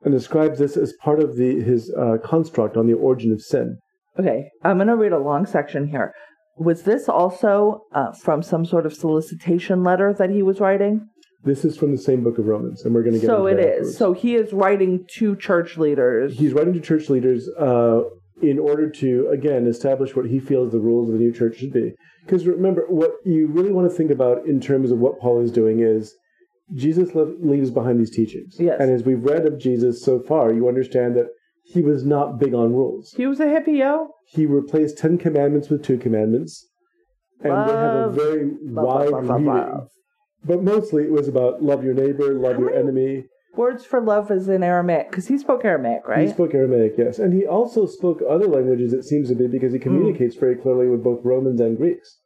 and 0.03 0.13
describes 0.13 0.59
this 0.59 0.77
as 0.77 0.93
part 1.01 1.19
of 1.19 1.35
the, 1.35 1.61
his 1.61 1.93
uh, 1.97 2.17
construct 2.23 2.77
on 2.77 2.87
the 2.87 2.93
origin 2.93 3.31
of 3.31 3.41
sin. 3.41 3.77
Okay, 4.19 4.49
I'm 4.63 4.77
going 4.77 4.87
to 4.87 4.95
read 4.95 5.11
a 5.11 5.19
long 5.19 5.45
section 5.45 5.87
here. 5.87 6.13
Was 6.57 6.83
this 6.83 7.07
also 7.07 7.81
uh, 7.93 8.11
from 8.13 8.41
some 8.41 8.65
sort 8.65 8.85
of 8.85 8.93
solicitation 8.93 9.83
letter 9.83 10.13
that 10.17 10.29
he 10.31 10.41
was 10.41 10.59
writing? 10.59 11.07
This 11.43 11.63
is 11.63 11.77
from 11.77 11.91
the 11.91 12.01
same 12.01 12.23
book 12.23 12.39
of 12.39 12.45
Romans, 12.47 12.83
and 12.83 12.95
we're 12.95 13.03
going 13.03 13.13
to 13.13 13.19
get 13.19 13.27
So 13.27 13.45
it 13.45 13.59
is. 13.59 13.65
afterwards. 13.65 13.97
So 13.97 14.13
he 14.13 14.35
is 14.35 14.51
writing 14.53 15.05
to 15.17 15.35
church 15.35 15.77
leaders. 15.77 16.37
he's 16.37 16.53
writing 16.53 16.73
to 16.73 16.79
church 16.81 17.09
leaders 17.09 17.47
uh, 17.59 18.01
in 18.41 18.57
order 18.59 18.89
to 18.89 19.27
again 19.31 19.67
establish 19.67 20.15
what 20.15 20.25
he 20.25 20.39
feels 20.39 20.71
the 20.71 20.79
rules 20.79 21.09
of 21.09 21.13
the 21.13 21.19
new 21.19 21.31
church 21.31 21.57
should 21.57 21.73
be. 21.73 21.93
Because 22.25 22.45
remember, 22.47 22.85
what 22.89 23.11
you 23.23 23.47
really 23.47 23.71
want 23.71 23.89
to 23.89 23.95
think 23.95 24.09
about 24.11 24.45
in 24.47 24.59
terms 24.59 24.91
of 24.91 24.97
what 24.97 25.19
Paul 25.19 25.41
is 25.41 25.51
doing 25.51 25.79
is 25.79 26.13
Jesus 26.73 27.15
le- 27.15 27.35
leaves 27.39 27.71
behind 27.71 27.99
these 27.99 28.11
teachings. 28.11 28.57
Yes. 28.59 28.77
And 28.79 28.91
as 28.91 29.03
we've 29.03 29.23
read 29.23 29.45
of 29.45 29.57
Jesus 29.57 30.03
so 30.03 30.19
far, 30.19 30.51
you 30.53 30.67
understand 30.67 31.15
that 31.15 31.27
he 31.63 31.81
was 31.81 32.05
not 32.05 32.39
big 32.39 32.53
on 32.53 32.73
rules. 32.73 33.13
He 33.15 33.25
was 33.27 33.39
a 33.39 33.45
hippie, 33.45 33.77
yo. 33.79 34.09
He 34.27 34.45
replaced 34.45 34.97
Ten 34.97 35.17
Commandments 35.17 35.69
with 35.69 35.83
two 35.83 35.97
commandments, 35.97 36.65
and 37.41 37.53
would 37.65 37.75
have 37.77 37.93
a 37.93 38.09
very 38.11 38.51
Love, 38.63 38.85
wide 38.85 39.09
love, 39.09 39.25
love, 39.25 39.41
reading. 39.41 39.87
But 40.45 40.63
mostly, 40.63 41.03
it 41.03 41.11
was 41.11 41.27
about 41.27 41.61
love 41.63 41.83
your 41.83 41.93
neighbor, 41.93 42.33
love 42.33 42.53
How 42.55 42.59
your 42.61 42.73
enemy. 42.73 43.25
Words 43.55 43.83
for 43.85 43.99
love 43.99 44.29
is 44.29 44.47
in 44.47 44.61
Aramaic 44.61 45.09
because 45.09 45.27
he 45.27 45.37
spoke 45.37 45.65
Aramaic, 45.65 46.07
right? 46.07 46.27
He 46.27 46.31
spoke 46.31 46.53
Aramaic, 46.53 46.93
yes. 46.97 47.17
And 47.17 47.33
he 47.33 47.45
also 47.45 47.85
spoke 47.87 48.21
other 48.29 48.47
languages, 48.47 48.93
it 48.93 49.03
seems 49.03 49.29
to 49.29 49.35
be, 49.35 49.47
because 49.47 49.71
Hmm. 49.71 49.77
he 49.77 49.79
communicates 49.79 50.35
very 50.35 50.55
clearly 50.55 50.87
with 50.87 51.03
both 51.03 51.21
Romans 51.25 51.59
and 51.59 51.75
Greeks. 51.77 52.19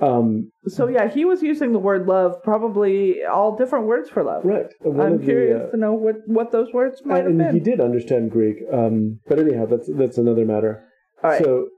Um, 0.00 0.50
so 0.66 0.86
yeah, 0.86 1.08
he 1.08 1.24
was 1.24 1.42
using 1.42 1.72
the 1.72 1.78
word 1.78 2.06
love, 2.06 2.36
probably 2.44 3.24
all 3.24 3.56
different 3.56 3.86
words 3.86 4.08
for 4.08 4.22
love. 4.22 4.44
right. 4.44 4.66
One 4.80 5.00
I'm 5.06 5.12
of 5.14 5.18
the, 5.20 5.24
curious 5.24 5.62
uh, 5.68 5.70
to 5.72 5.76
know 5.76 5.92
what, 5.94 6.16
what 6.26 6.52
those 6.52 6.72
words 6.72 7.02
might 7.04 7.18
have 7.18 7.26
and 7.26 7.38
been. 7.38 7.54
he 7.54 7.60
did 7.60 7.80
understand 7.80 8.30
Greek. 8.30 8.58
Um, 8.72 9.20
but 9.26 9.38
anyhow, 9.40 9.66
that's 9.66 9.88
that's 9.96 10.18
another 10.18 10.44
matter. 10.44 10.84
All 11.24 11.30
right. 11.30 11.42
So, 11.42 11.68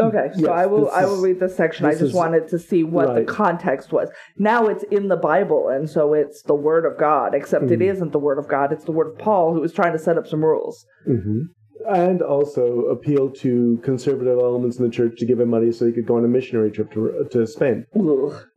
Okay, 0.00 0.30
so 0.34 0.40
Yes, 0.40 0.48
I 0.50 0.66
will 0.66 0.90
I 0.90 1.04
will 1.04 1.14
is- 1.18 1.20
read 1.22 1.38
this 1.40 1.54
section. 1.56 1.86
I 1.86 1.92
just 1.92 2.02
is- 2.02 2.12
wanted 2.14 2.48
to 2.48 2.58
see 2.58 2.82
what 2.82 3.08
right. 3.08 3.24
the 3.26 3.32
context 3.32 3.92
was. 3.92 4.08
Now 4.38 4.66
it's 4.66 4.82
in 4.90 5.06
the 5.06 5.16
Bible, 5.16 5.68
and 5.68 5.88
so 5.88 6.14
it's 6.14 6.42
the 6.42 6.54
Word 6.54 6.84
of 6.84 6.98
God. 6.98 7.32
Except 7.32 7.70
it 7.70 7.78
Mhm. 7.78 7.92
isn't 7.92 8.10
the 8.12 8.18
Word 8.18 8.38
of 8.40 8.48
God; 8.48 8.72
it's 8.72 8.82
the 8.84 8.90
Word 8.92 9.12
of 9.12 9.18
Paul, 9.18 9.54
who 9.54 9.60
was 9.60 9.72
trying 9.72 9.92
to 9.92 9.98
set 10.00 10.18
up 10.18 10.26
some 10.26 10.44
rules. 10.44 10.84
mhm. 11.08 11.42
And 11.88 12.22
also 12.22 12.86
appeal 12.86 13.30
to 13.30 13.78
conservative 13.82 14.38
elements 14.38 14.78
in 14.78 14.84
the 14.84 14.90
church 14.90 15.18
to 15.18 15.26
give 15.26 15.40
him 15.40 15.50
money 15.50 15.72
so 15.72 15.86
he 15.86 15.92
could 15.92 16.06
go 16.06 16.16
on 16.16 16.24
a 16.24 16.28
missionary 16.28 16.70
trip 16.70 16.92
to 16.92 17.26
to 17.30 17.46
Spain. 17.46 17.86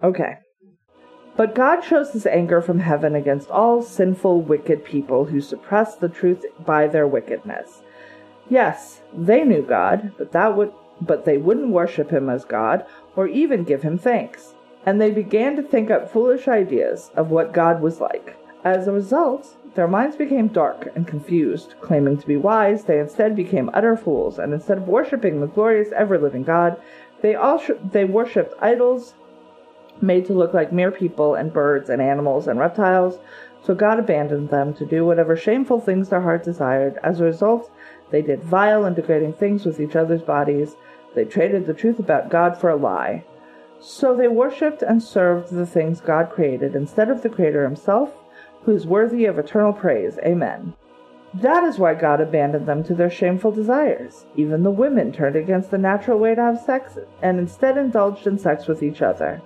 Okay. 0.03 0.37
But 1.35 1.53
God 1.53 1.81
shows 1.81 2.13
his 2.13 2.25
anger 2.25 2.61
from 2.61 2.79
heaven 2.79 3.13
against 3.13 3.51
all 3.51 3.83
sinful, 3.83 4.41
wicked 4.41 4.83
people 4.83 5.25
who 5.25 5.39
suppress 5.39 5.95
the 5.95 6.09
truth 6.09 6.43
by 6.65 6.87
their 6.87 7.07
wickedness. 7.07 7.83
Yes, 8.49 9.01
they 9.13 9.43
knew 9.43 9.61
God, 9.61 10.13
but 10.17 10.31
that 10.31 10.57
would 10.57 10.73
but 10.99 11.25
they 11.25 11.37
wouldn't 11.37 11.69
worship 11.69 12.09
him 12.09 12.27
as 12.27 12.43
God 12.43 12.83
or 13.15 13.27
even 13.27 13.63
give 13.63 13.83
him 13.83 13.99
thanks. 13.99 14.55
And 14.85 14.99
they 14.99 15.11
began 15.11 15.55
to 15.57 15.61
think 15.61 15.91
up 15.91 16.11
foolish 16.11 16.47
ideas 16.47 17.11
of 17.15 17.29
what 17.29 17.53
God 17.53 17.81
was 17.81 17.99
like. 17.99 18.35
As 18.63 18.87
a 18.87 18.91
result, 18.91 19.56
their 19.77 19.87
minds 19.87 20.15
became 20.15 20.47
dark 20.47 20.89
and 20.95 21.07
confused. 21.07 21.75
Claiming 21.81 22.17
to 22.17 22.27
be 22.27 22.35
wise, 22.35 22.83
they 22.83 22.99
instead 22.99 23.35
became 23.35 23.69
utter 23.73 23.95
fools, 23.95 24.39
and 24.39 24.51
instead 24.51 24.79
of 24.79 24.87
worshiping 24.87 25.39
the 25.39 25.47
glorious, 25.47 25.93
ever 25.95 26.17
living 26.17 26.43
God, 26.43 26.81
they 27.21 27.35
all 27.35 27.59
sh- 27.59 27.71
they 27.91 28.03
worshipped 28.03 28.55
idols 28.59 29.13
made 30.01 30.25
to 30.25 30.33
look 30.33 30.53
like 30.53 30.73
mere 30.73 30.89
people 30.89 31.35
and 31.35 31.53
birds 31.53 31.89
and 31.89 32.01
animals 32.01 32.47
and 32.47 32.59
reptiles. 32.59 33.19
So 33.63 33.75
God 33.75 33.99
abandoned 33.99 34.49
them 34.49 34.73
to 34.73 34.85
do 34.85 35.05
whatever 35.05 35.35
shameful 35.35 35.79
things 35.79 36.09
their 36.09 36.21
heart 36.21 36.43
desired. 36.43 36.97
As 37.03 37.19
a 37.19 37.25
result, 37.25 37.71
they 38.09 38.23
did 38.23 38.43
vile 38.43 38.83
and 38.83 38.95
degrading 38.95 39.33
things 39.33 39.63
with 39.63 39.79
each 39.79 39.95
other's 39.95 40.23
bodies. 40.23 40.75
They 41.13 41.25
traded 41.25 41.67
the 41.67 41.73
truth 41.73 41.99
about 41.99 42.29
God 42.29 42.57
for 42.57 42.71
a 42.71 42.75
lie. 42.75 43.23
So 43.79 44.15
they 44.15 44.27
worshipped 44.27 44.81
and 44.81 45.03
served 45.03 45.51
the 45.51 45.67
things 45.67 46.01
God 46.01 46.31
created 46.31 46.75
instead 46.75 47.09
of 47.11 47.21
the 47.21 47.29
Creator 47.29 47.63
Himself, 47.63 48.11
who 48.67 48.75
is 48.75 48.85
worthy 48.85 49.23
of 49.23 49.39
eternal 49.39 49.71
praise. 49.71 50.19
Amen. 50.25 50.73
That 51.33 51.63
is 51.63 51.79
why 51.79 51.93
God 51.93 52.19
abandoned 52.19 52.67
them 52.67 52.83
to 52.83 52.93
their 52.93 53.09
shameful 53.09 53.51
desires. 53.51 54.25
Even 54.35 54.63
the 54.63 54.71
women 54.71 55.13
turned 55.13 55.37
against 55.37 55.71
the 55.71 55.77
natural 55.77 56.19
way 56.19 56.35
to 56.35 56.41
have 56.41 56.59
sex 56.59 56.97
and 57.21 57.39
instead 57.39 57.77
indulged 57.77 58.27
in 58.27 58.37
sex 58.37 58.67
with 58.67 58.83
each 58.83 59.01
other. 59.01 59.41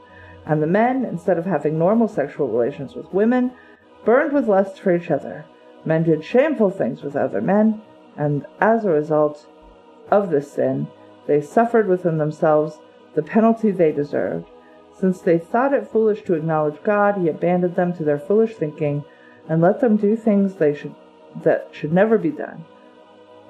And 0.47 0.60
the 0.60 0.65
men, 0.65 1.05
instead 1.05 1.38
of 1.38 1.45
having 1.45 1.77
normal 1.77 2.07
sexual 2.07 2.47
relations 2.47 2.95
with 2.95 3.13
women, 3.13 3.51
burned 4.05 4.34
with 4.34 4.47
lust 4.47 4.79
for 4.79 4.95
each 4.95 5.12
other. 5.12 5.45
Men 5.86 6.01
did 6.01 6.25
shameful 6.25 6.71
things 6.71 7.03
with 7.03 7.15
other 7.15 7.41
men, 7.41 7.79
and 8.17 8.47
as 8.60 8.86
a 8.86 8.89
result 8.89 9.45
of 10.10 10.31
this 10.31 10.51
sin, 10.51 10.88
they 11.27 11.41
suffered 11.41 11.88
within 11.88 12.17
themselves 12.17 12.79
the 13.13 13.21
penalty 13.21 13.69
they 13.69 13.91
deserved. 13.91 14.47
Since 14.99 15.21
they 15.21 15.38
thought 15.38 15.73
it 15.73 15.88
foolish 15.88 16.23
to 16.23 16.34
acknowledge 16.34 16.81
God, 16.84 17.17
he 17.17 17.27
abandoned 17.27 17.75
them 17.75 17.93
to 17.93 18.03
their 18.03 18.19
foolish 18.19 18.55
thinking 18.55 19.03
and 19.52 19.62
let 19.62 19.82
them 19.82 19.98
do 19.98 20.16
things 20.16 20.56
they 20.56 20.74
should 20.74 20.96
that 21.44 21.68
should 21.74 21.92
never 21.92 22.18
be 22.18 22.30
done. 22.30 22.64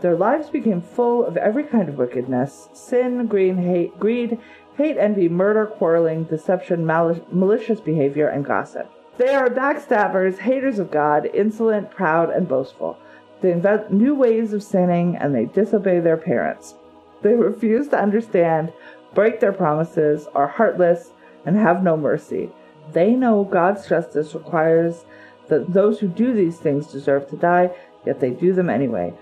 Their 0.01 0.15
lives 0.15 0.49
became 0.49 0.81
full 0.81 1.23
of 1.23 1.37
every 1.37 1.63
kind 1.63 1.87
of 1.87 1.99
wickedness, 1.99 2.69
sin, 2.73 3.27
greed, 3.27 3.57
hate, 3.57 3.99
greed, 3.99 4.39
hate, 4.77 4.97
envy, 4.97 5.29
murder, 5.29 5.67
quarreling, 5.67 6.23
deception, 6.23 6.87
mali- 6.87 7.21
malicious 7.31 7.79
behavior, 7.79 8.27
and 8.27 8.43
gossip. 8.43 8.91
They 9.17 9.35
are 9.35 9.47
backstabbers, 9.47 10.39
haters 10.39 10.79
of 10.79 10.89
God, 10.89 11.29
insolent, 11.35 11.91
proud, 11.91 12.31
and 12.31 12.47
boastful. 12.47 12.97
They 13.41 13.51
invent 13.51 13.93
new 13.93 14.15
ways 14.15 14.53
of 14.53 14.63
sinning 14.63 15.15
and 15.17 15.35
they 15.35 15.45
disobey 15.45 15.99
their 15.99 16.17
parents. 16.17 16.73
They 17.21 17.35
refuse 17.35 17.89
to 17.89 18.01
understand, 18.01 18.73
break 19.13 19.39
their 19.39 19.53
promises, 19.53 20.27
are 20.33 20.47
heartless, 20.47 21.11
and 21.45 21.55
have 21.57 21.83
no 21.83 21.95
mercy. 21.95 22.49
They 22.91 23.11
know 23.11 23.43
God's 23.43 23.87
justice 23.87 24.33
requires 24.33 25.05
that 25.51 25.73
those 25.73 25.99
who 25.99 26.07
do 26.07 26.33
these 26.33 26.57
things 26.57 26.87
deserve 26.87 27.29
to 27.29 27.35
die, 27.35 27.69
yet 28.05 28.19
they 28.19 28.31
do 28.31 28.53
them 28.53 28.69
anyway. 28.69 29.13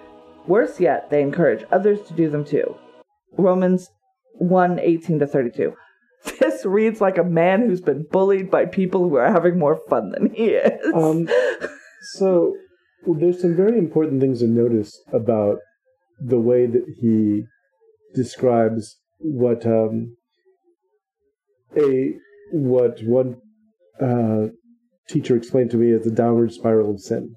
Worse 0.47 0.79
yet, 0.79 1.09
they 1.09 1.21
encourage 1.21 1.65
others 1.71 1.99
to 2.07 2.13
do 2.13 2.29
them 2.29 2.45
too. 2.45 2.75
Romans 3.37 3.89
1 4.35 4.79
18 4.79 5.19
to 5.19 5.27
32. 5.27 5.75
This 6.39 6.65
reads 6.65 6.99
like 6.99 7.17
a 7.17 7.23
man 7.23 7.61
who's 7.61 7.81
been 7.81 8.05
bullied 8.11 8.51
by 8.51 8.65
people 8.65 9.07
who 9.07 9.15
are 9.15 9.31
having 9.31 9.57
more 9.57 9.79
fun 9.89 10.11
than 10.11 10.33
he 10.33 10.47
is. 10.47 10.93
Um, 10.93 11.29
so 12.13 12.55
there's 13.07 13.41
some 13.41 13.55
very 13.55 13.77
important 13.77 14.19
things 14.21 14.39
to 14.39 14.47
notice 14.47 15.01
about 15.13 15.59
the 16.19 16.39
way 16.39 16.65
that 16.65 16.85
he 16.99 17.45
describes 18.13 18.97
what 19.19 19.65
um, 19.65 20.17
a 21.77 22.13
what 22.51 22.99
one 23.03 23.37
uh, 24.01 24.47
teacher 25.09 25.35
explained 25.35 25.71
to 25.71 25.77
me 25.77 25.91
as 25.91 26.03
the 26.03 26.11
downward 26.11 26.51
spiral 26.53 26.91
of 26.91 26.99
sin. 27.01 27.35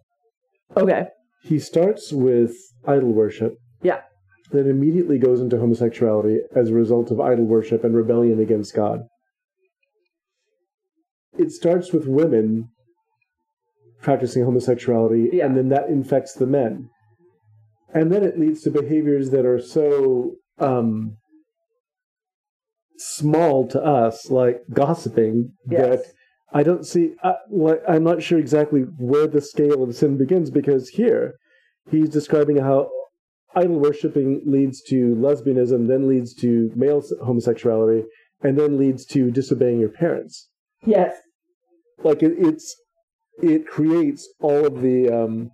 Okay. 0.77 1.07
He 1.43 1.59
starts 1.59 2.13
with 2.13 2.55
idol 2.87 3.13
worship. 3.13 3.55
Yeah. 3.83 4.03
Then 4.51 4.69
immediately 4.69 5.19
goes 5.19 5.41
into 5.41 5.59
homosexuality 5.59 6.39
as 6.55 6.69
a 6.71 6.75
result 6.75 7.11
of 7.11 7.21
idol 7.21 7.47
worship 7.47 7.85
and 7.85 7.95
rebellion 7.97 8.39
against 8.41 8.75
God. 8.75 9.01
It 11.39 11.51
starts 11.51 11.93
with 11.93 12.07
women 12.07 12.69
practicing 14.03 14.45
homosexuality, 14.45 15.31
Yeah. 15.33 15.47
and 15.47 15.57
then 15.57 15.69
that 15.71 15.89
infects 15.89 16.35
the 16.35 16.47
men. 16.47 16.91
And 17.95 18.11
then 18.13 18.25
it 18.25 18.39
leads 18.39 18.63
to 18.63 18.71
behaviors 18.71 19.31
that 19.31 19.47
are 19.47 19.61
so 19.61 20.33
um, 20.59 21.17
small 22.99 23.67
to 23.69 23.83
us, 23.83 24.31
like 24.31 24.63
gossiping, 24.73 25.53
that 25.67 26.01
Yes. 26.01 26.13
I 26.53 26.62
don't 26.62 26.87
see. 26.87 27.15
I, 27.23 27.35
like, 27.51 27.83
I'm 27.88 28.05
not 28.05 28.23
sure 28.23 28.38
exactly 28.38 28.83
where 28.99 29.27
the 29.27 29.41
scale 29.41 29.83
of 29.83 29.95
sin 29.95 30.19
begins 30.19 30.51
because 30.51 30.88
here 30.91 31.35
he's 31.91 32.11
describing 32.11 32.59
how 32.59 32.91
idol 33.55 33.79
worshipping 33.79 34.43
leads 34.47 34.83
to 34.83 35.15
lesbianism, 35.15 35.88
then 35.88 36.09
leads 36.09 36.35
to 36.35 36.71
male 36.75 37.03
homosexuality, 37.25 38.05
and 38.43 38.59
then 38.59 38.79
leads 38.79 39.05
to 39.07 39.31
disobeying 39.31 39.81
your 39.81 39.88
parents. 39.88 40.49
Yes. 40.85 41.15
Like 42.03 42.23
it, 42.23 42.35
it's 42.37 42.77
it 43.38 43.67
creates 43.67 44.29
all 44.41 44.67
of 44.67 44.83
the 44.83 45.09
um, 45.09 45.51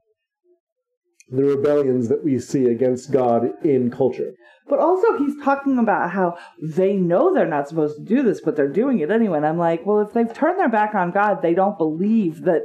the 1.31 1.45
rebellions 1.45 2.09
that 2.09 2.25
we 2.25 2.39
see 2.39 2.67
against 2.67 3.13
God 3.13 3.51
in 3.65 3.91
culture. 3.91 4.33
But 4.69 4.81
also, 4.81 5.19
he's 5.19 5.35
talking 5.43 5.79
about 5.79 6.11
how 6.11 6.37
they 6.63 6.95
know 6.95 7.33
they're 7.33 7.47
not 7.49 7.69
supposed 7.69 7.97
to 7.97 8.05
do 8.05 8.23
this, 8.23 8.41
but 8.43 8.55
they're 8.55 8.69
doing 8.73 8.99
it 9.01 9.11
anyway. 9.11 9.39
And 9.39 9.47
I'm 9.47 9.59
like, 9.59 9.87
well, 9.87 10.01
if 10.01 10.13
they've 10.13 10.33
turned 10.33 10.59
their 10.59 10.69
back 10.69 10.95
on 10.95 11.11
God, 11.11 11.41
they 11.41 11.55
don't 11.55 11.79
believe 11.79 12.43
that 12.43 12.63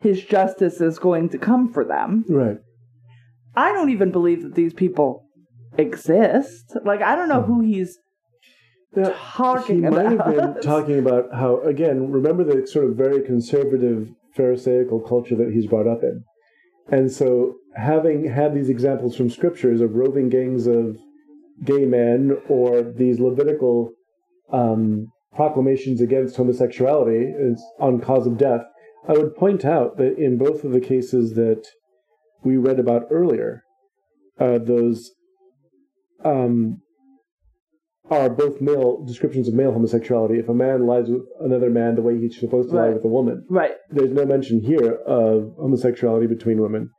his 0.00 0.22
justice 0.22 0.80
is 0.80 0.98
going 0.98 1.30
to 1.30 1.38
come 1.38 1.72
for 1.72 1.84
them. 1.84 2.24
Right. 2.28 2.58
I 3.56 3.72
don't 3.72 3.90
even 3.90 4.12
believe 4.12 4.42
that 4.42 4.54
these 4.54 4.74
people 4.74 5.26
exist. 5.76 6.76
Like, 6.84 7.02
I 7.02 7.16
don't 7.16 7.28
know 7.28 7.42
who 7.42 7.62
he's 7.62 7.98
Now, 8.94 9.12
talking 9.16 9.82
he 9.82 9.86
about. 9.86 10.04
might 10.04 10.18
have 10.18 10.54
been 10.54 10.62
talking 10.62 10.98
about 10.98 11.34
how 11.34 11.60
again 11.62 12.10
remember 12.10 12.44
the 12.44 12.66
sort 12.66 12.84
of 12.84 12.96
very 12.96 13.22
conservative 13.22 14.10
pharisaical 14.36 15.00
culture 15.00 15.36
that 15.36 15.52
he's 15.52 15.66
brought 15.66 15.88
up 15.88 16.02
in 16.02 16.24
and 16.88 17.10
so 17.10 17.54
having 17.76 18.28
had 18.30 18.54
these 18.54 18.68
examples 18.68 19.16
from 19.16 19.30
scriptures 19.30 19.80
of 19.80 19.94
roving 19.94 20.28
gangs 20.28 20.66
of 20.66 20.98
gay 21.64 21.84
men 21.84 22.36
or 22.48 22.82
these 22.82 23.20
levitical 23.20 23.92
um, 24.52 25.08
proclamations 25.34 26.00
against 26.00 26.36
homosexuality 26.36 27.32
on 27.80 28.00
cause 28.00 28.26
of 28.26 28.38
death 28.38 28.62
i 29.08 29.12
would 29.12 29.34
point 29.36 29.64
out 29.64 29.96
that 29.96 30.16
in 30.18 30.38
both 30.38 30.64
of 30.64 30.72
the 30.72 30.80
cases 30.80 31.34
that 31.34 31.64
we 32.44 32.56
read 32.56 32.78
about 32.78 33.06
earlier 33.10 33.62
uh, 34.38 34.58
those 34.58 35.12
um, 36.24 36.80
are 38.10 38.28
both 38.28 38.60
male 38.60 39.02
descriptions 39.04 39.48
of 39.48 39.54
male 39.54 39.72
homosexuality. 39.72 40.38
If 40.38 40.48
a 40.48 40.54
man 40.54 40.86
lies 40.86 41.08
with 41.08 41.22
another 41.40 41.70
man 41.70 41.94
the 41.94 42.02
way 42.02 42.18
he's 42.18 42.38
supposed 42.38 42.68
to 42.70 42.76
lie 42.76 42.90
with 42.90 43.04
a 43.04 43.08
woman, 43.08 43.46
right. 43.48 43.72
there's 43.90 44.12
no 44.12 44.26
mention 44.26 44.60
here 44.60 44.92
of 45.06 45.54
homosexuality 45.58 46.26
between 46.26 46.60
women. 46.60 46.90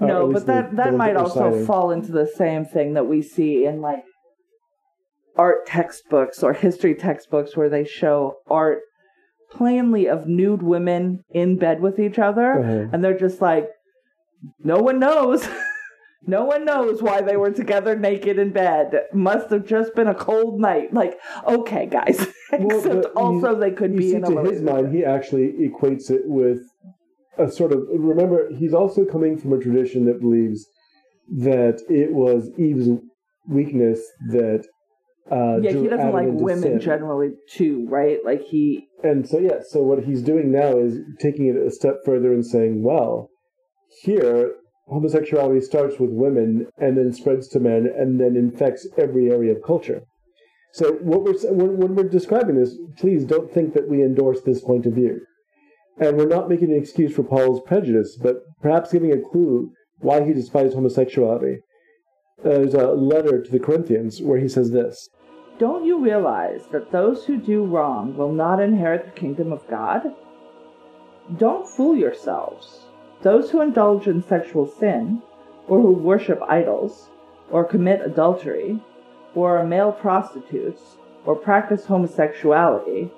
Uh, 0.00 0.06
No, 0.06 0.26
least 0.26 0.46
but 0.46 0.46
that, 0.52 0.70
the 0.70 0.76
that 0.76 0.86
ones 0.86 0.98
might 0.98 1.14
we're 1.14 1.20
also 1.22 1.50
citing. 1.52 1.66
fall 1.66 1.90
into 1.92 2.10
the 2.12 2.26
same 2.26 2.64
thing 2.64 2.94
that 2.94 3.06
we 3.06 3.22
see 3.22 3.64
in 3.66 3.80
like 3.80 4.02
art 5.36 5.66
textbooks 5.66 6.42
or 6.42 6.52
history 6.54 6.94
textbooks 6.94 7.56
where 7.56 7.68
they 7.68 7.84
show 7.84 8.38
art 8.50 8.80
plainly 9.52 10.08
of 10.08 10.26
nude 10.26 10.62
women 10.62 11.22
in 11.30 11.56
bed 11.56 11.80
with 11.80 11.98
each 12.00 12.18
other 12.18 12.58
Uh-huh. 12.58 12.88
and 12.92 13.02
they're 13.04 13.16
just 13.18 13.40
like 13.40 13.68
no 14.62 14.78
one 14.78 14.98
knows 14.98 15.48
no 16.26 16.44
one 16.44 16.64
knows 16.64 17.02
why 17.02 17.20
they 17.22 17.36
were 17.36 17.50
together 17.50 17.96
naked 17.96 18.38
in 18.38 18.50
bed 18.50 18.92
must 19.12 19.50
have 19.50 19.64
just 19.66 19.94
been 19.94 20.08
a 20.08 20.14
cold 20.14 20.60
night 20.60 20.92
like 20.92 21.18
okay 21.46 21.86
guys 21.86 22.26
Well, 22.52 22.78
except 22.78 23.06
also 23.16 23.50
you- 23.54 23.60
they 23.60 23.70
could 23.70 23.96
be 23.96 24.10
see, 24.10 24.14
in 24.16 24.24
a 24.24 24.28
to 24.28 24.42
his 24.42 24.62
mind, 24.62 24.94
he 24.94 25.04
actually 25.04 25.52
equates 25.68 26.10
it 26.10 26.22
with 26.24 26.58
a 27.38 27.50
sort 27.50 27.72
of. 27.72 27.82
Remember, 27.92 28.48
he's 28.56 28.72
also 28.74 29.04
coming 29.04 29.36
from 29.38 29.52
a 29.52 29.58
tradition 29.60 30.06
that 30.06 30.18
believes 30.20 30.66
that 31.36 31.80
it 31.88 32.12
was 32.12 32.50
Eve's 32.58 32.88
weakness 33.48 34.00
that. 34.30 34.64
Uh, 35.30 35.58
yeah 35.60 35.72
he 35.72 35.86
doesn't 35.86 36.12
like 36.14 36.26
women 36.30 36.62
sin. 36.62 36.80
generally 36.80 37.32
too 37.50 37.86
right 37.90 38.20
like 38.24 38.40
he 38.40 38.88
And 39.04 39.28
so, 39.28 39.38
yeah, 39.38 39.58
so 39.68 39.82
what 39.82 40.02
he's 40.04 40.22
doing 40.22 40.50
now 40.50 40.78
is 40.78 40.96
taking 41.20 41.48
it 41.48 41.54
a 41.56 41.70
step 41.70 41.96
further 42.06 42.32
and 42.32 42.46
saying, 42.46 42.82
well, 42.82 43.28
here, 44.02 44.54
homosexuality 44.90 45.60
starts 45.60 45.98
with 45.98 46.10
women 46.10 46.66
and 46.78 46.96
then 46.96 47.12
spreads 47.12 47.48
to 47.48 47.60
men 47.60 47.86
and 47.96 48.20
then 48.20 48.36
infects 48.36 48.86
every 48.96 49.30
area 49.30 49.54
of 49.54 49.62
culture. 49.62 50.02
So, 50.72 50.92
what 50.94 51.22
we're, 51.22 51.38
when, 51.52 51.78
when 51.78 51.94
we're 51.94 52.08
describing 52.08 52.56
this, 52.56 52.76
please 52.98 53.24
don't 53.24 53.52
think 53.52 53.74
that 53.74 53.88
we 53.88 54.02
endorse 54.02 54.42
this 54.42 54.60
point 54.60 54.86
of 54.86 54.94
view. 54.94 55.20
And 55.98 56.16
we're 56.16 56.26
not 56.26 56.48
making 56.48 56.70
an 56.70 56.78
excuse 56.78 57.14
for 57.14 57.22
Paul's 57.22 57.60
prejudice, 57.66 58.18
but 58.20 58.36
perhaps 58.62 58.92
giving 58.92 59.12
a 59.12 59.20
clue 59.30 59.72
why 59.98 60.24
he 60.24 60.32
despised 60.32 60.74
homosexuality. 60.74 61.58
There's 62.44 62.74
a 62.74 62.92
letter 62.92 63.42
to 63.42 63.50
the 63.50 63.58
Corinthians 63.58 64.22
where 64.22 64.38
he 64.38 64.48
says 64.48 64.70
this 64.70 65.08
Don't 65.58 65.84
you 65.84 66.02
realize 66.02 66.66
that 66.70 66.92
those 66.92 67.24
who 67.24 67.38
do 67.38 67.64
wrong 67.64 68.16
will 68.16 68.32
not 68.32 68.60
inherit 68.60 69.06
the 69.06 69.20
kingdom 69.20 69.52
of 69.52 69.66
God? 69.68 70.02
Don't 71.36 71.68
fool 71.68 71.96
yourselves. 71.96 72.87
Those 73.22 73.50
who 73.50 73.60
indulge 73.60 74.06
in 74.06 74.22
sexual 74.22 74.66
sin, 74.66 75.22
or 75.66 75.80
who 75.80 75.92
worship 75.92 76.40
idols, 76.48 77.10
or 77.50 77.64
commit 77.64 78.00
adultery, 78.00 78.80
or 79.34 79.58
are 79.58 79.66
male 79.66 79.92
prostitutes, 79.92 80.96
or 81.24 81.34
practice 81.34 81.86
homosexuality, 81.86 83.10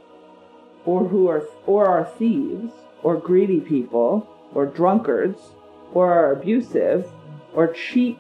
or 0.84 1.06
who 1.06 1.28
are 1.28 1.44
or 1.66 1.86
are 1.86 2.04
thieves, 2.04 2.72
or 3.02 3.16
greedy 3.16 3.60
people, 3.60 4.26
or 4.54 4.66
drunkards, 4.66 5.54
or 5.92 6.12
are 6.12 6.32
abusive, 6.32 7.10
or 7.54 7.68
cheat 7.72 8.18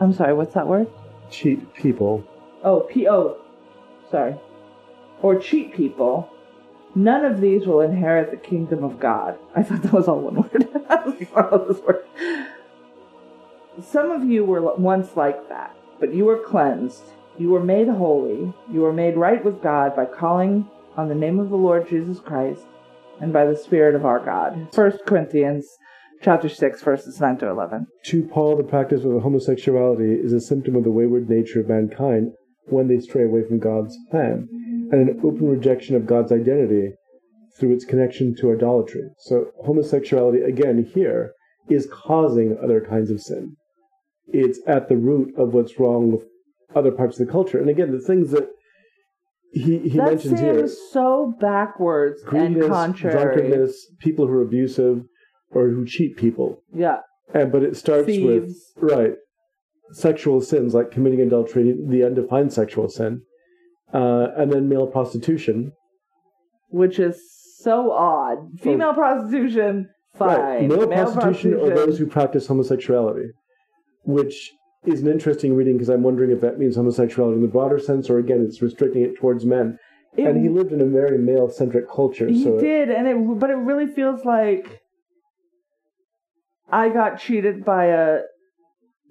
I'm 0.00 0.14
sorry, 0.14 0.32
what's 0.32 0.54
that 0.54 0.66
word? 0.66 0.88
cheat 1.30 1.74
people. 1.74 2.24
Oh, 2.64 2.80
P 2.80 3.08
O. 3.08 3.36
Sorry. 4.10 4.34
Or 5.22 5.38
cheat 5.38 5.74
people. 5.74 6.28
None 6.94 7.24
of 7.24 7.40
these 7.40 7.66
will 7.66 7.80
inherit 7.80 8.30
the 8.30 8.36
kingdom 8.36 8.82
of 8.82 8.98
God. 8.98 9.38
I 9.54 9.62
thought 9.62 9.82
that 9.82 9.92
was 9.92 10.08
all 10.08 10.20
one 10.20 10.36
word. 10.36 10.68
Word." 11.86 12.04
Some 13.80 14.10
of 14.10 14.24
you 14.24 14.44
were 14.44 14.74
once 14.76 15.16
like 15.16 15.48
that, 15.48 15.76
but 16.00 16.12
you 16.12 16.24
were 16.24 16.38
cleansed. 16.38 17.02
You 17.38 17.50
were 17.50 17.62
made 17.62 17.88
holy. 17.88 18.52
You 18.70 18.80
were 18.80 18.92
made 18.92 19.16
right 19.16 19.42
with 19.44 19.62
God 19.62 19.94
by 19.94 20.04
calling 20.04 20.68
on 20.96 21.08
the 21.08 21.14
name 21.14 21.38
of 21.38 21.50
the 21.50 21.56
Lord 21.56 21.88
Jesus 21.88 22.18
Christ 22.18 22.62
and 23.20 23.32
by 23.32 23.46
the 23.46 23.56
Spirit 23.56 23.94
of 23.94 24.04
our 24.04 24.18
God. 24.18 24.68
First 24.72 25.06
Corinthians 25.06 25.66
chapter 26.22 26.48
6 26.48 26.82
verses 26.82 27.20
9 27.20 27.38
to 27.38 27.48
11. 27.48 27.86
To 28.06 28.22
Paul, 28.24 28.56
the 28.56 28.64
practice 28.64 29.04
of 29.04 29.22
homosexuality 29.22 30.14
is 30.14 30.32
a 30.32 30.40
symptom 30.40 30.76
of 30.76 30.84
the 30.84 30.90
wayward 30.90 31.30
nature 31.30 31.60
of 31.60 31.68
mankind 31.68 32.32
when 32.66 32.88
they 32.88 32.98
stray 32.98 33.24
away 33.24 33.42
from 33.46 33.58
God's 33.58 33.96
plan, 34.10 34.48
and 34.90 35.08
an 35.08 35.20
open 35.24 35.48
rejection 35.48 35.96
of 35.96 36.06
God's 36.06 36.32
identity 36.32 36.92
through 37.58 37.74
its 37.74 37.84
connection 37.84 38.34
to 38.36 38.52
idolatry. 38.52 39.02
So, 39.18 39.46
homosexuality, 39.64 40.40
again, 40.42 40.84
here, 40.94 41.32
is 41.68 41.88
causing 41.92 42.56
other 42.62 42.80
kinds 42.80 43.10
of 43.10 43.20
sin. 43.20 43.56
It's 44.26 44.60
at 44.66 44.88
the 44.88 44.96
root 44.96 45.34
of 45.36 45.54
what's 45.54 45.78
wrong 45.78 46.12
with 46.12 46.22
other 46.74 46.90
parts 46.90 47.18
of 47.18 47.26
the 47.26 47.32
culture. 47.32 47.58
And 47.58 47.68
again, 47.68 47.90
the 47.90 48.00
things 48.00 48.30
that 48.30 48.48
he, 49.52 49.78
he 49.78 49.96
that 49.96 50.06
mentions 50.06 50.40
here 50.40 50.68
so 50.68 51.34
backwards 51.40 52.22
and 52.32 52.60
contrary. 52.68 53.34
drunkenness, 53.34 53.92
people 53.98 54.26
who 54.26 54.34
are 54.34 54.42
abusive 54.42 55.02
or 55.50 55.68
who 55.68 55.84
cheat 55.84 56.16
people. 56.16 56.62
Yeah. 56.72 56.98
And 57.34 57.50
but 57.50 57.62
it 57.62 57.76
starts 57.76 58.06
with 58.06 58.54
right 58.76 59.14
sexual 59.92 60.40
sins 60.40 60.74
like 60.74 60.90
committing 60.90 61.20
adultery, 61.20 61.74
the 61.88 62.04
undefined 62.04 62.52
sexual 62.52 62.88
sin, 62.88 63.22
uh, 63.92 64.28
and 64.36 64.52
then 64.52 64.68
male 64.68 64.86
prostitution. 64.86 65.72
which 66.68 66.98
is 66.98 67.20
so 67.58 67.90
odd. 67.92 68.38
Female 68.60 68.94
prostitution, 68.94 69.88
fine. 70.14 70.38
Right, 70.38 70.62
male, 70.68 70.86
Male 70.86 71.12
prostitution, 71.12 71.54
or 71.54 71.70
those 71.70 71.98
who 71.98 72.06
practice 72.06 72.46
homosexuality, 72.46 73.30
which 74.04 74.52
is 74.86 75.02
an 75.02 75.08
interesting 75.08 75.54
reading 75.54 75.74
because 75.74 75.90
I'm 75.90 76.02
wondering 76.02 76.30
if 76.30 76.40
that 76.40 76.58
means 76.58 76.76
homosexuality 76.76 77.36
in 77.36 77.42
the 77.42 77.48
broader 77.48 77.78
sense, 77.78 78.08
or 78.08 78.18
again, 78.18 78.40
it's 78.46 78.62
restricting 78.62 79.02
it 79.02 79.16
towards 79.16 79.44
men. 79.44 79.78
It- 80.16 80.26
and 80.26 80.40
he 80.42 80.48
lived 80.48 80.72
in 80.72 80.80
a 80.80 80.86
very 80.86 81.18
male-centric 81.18 81.88
culture, 81.90 82.28
he 82.28 82.42
so 82.42 82.56
it- 82.56 82.60
did, 82.62 82.90
and 82.90 83.06
it 83.06 83.38
but 83.38 83.50
it 83.50 83.56
really 83.56 83.86
feels 83.86 84.24
like 84.24 84.80
I 86.70 86.88
got 86.88 87.18
cheated 87.18 87.64
by 87.64 87.86
a 87.86 88.20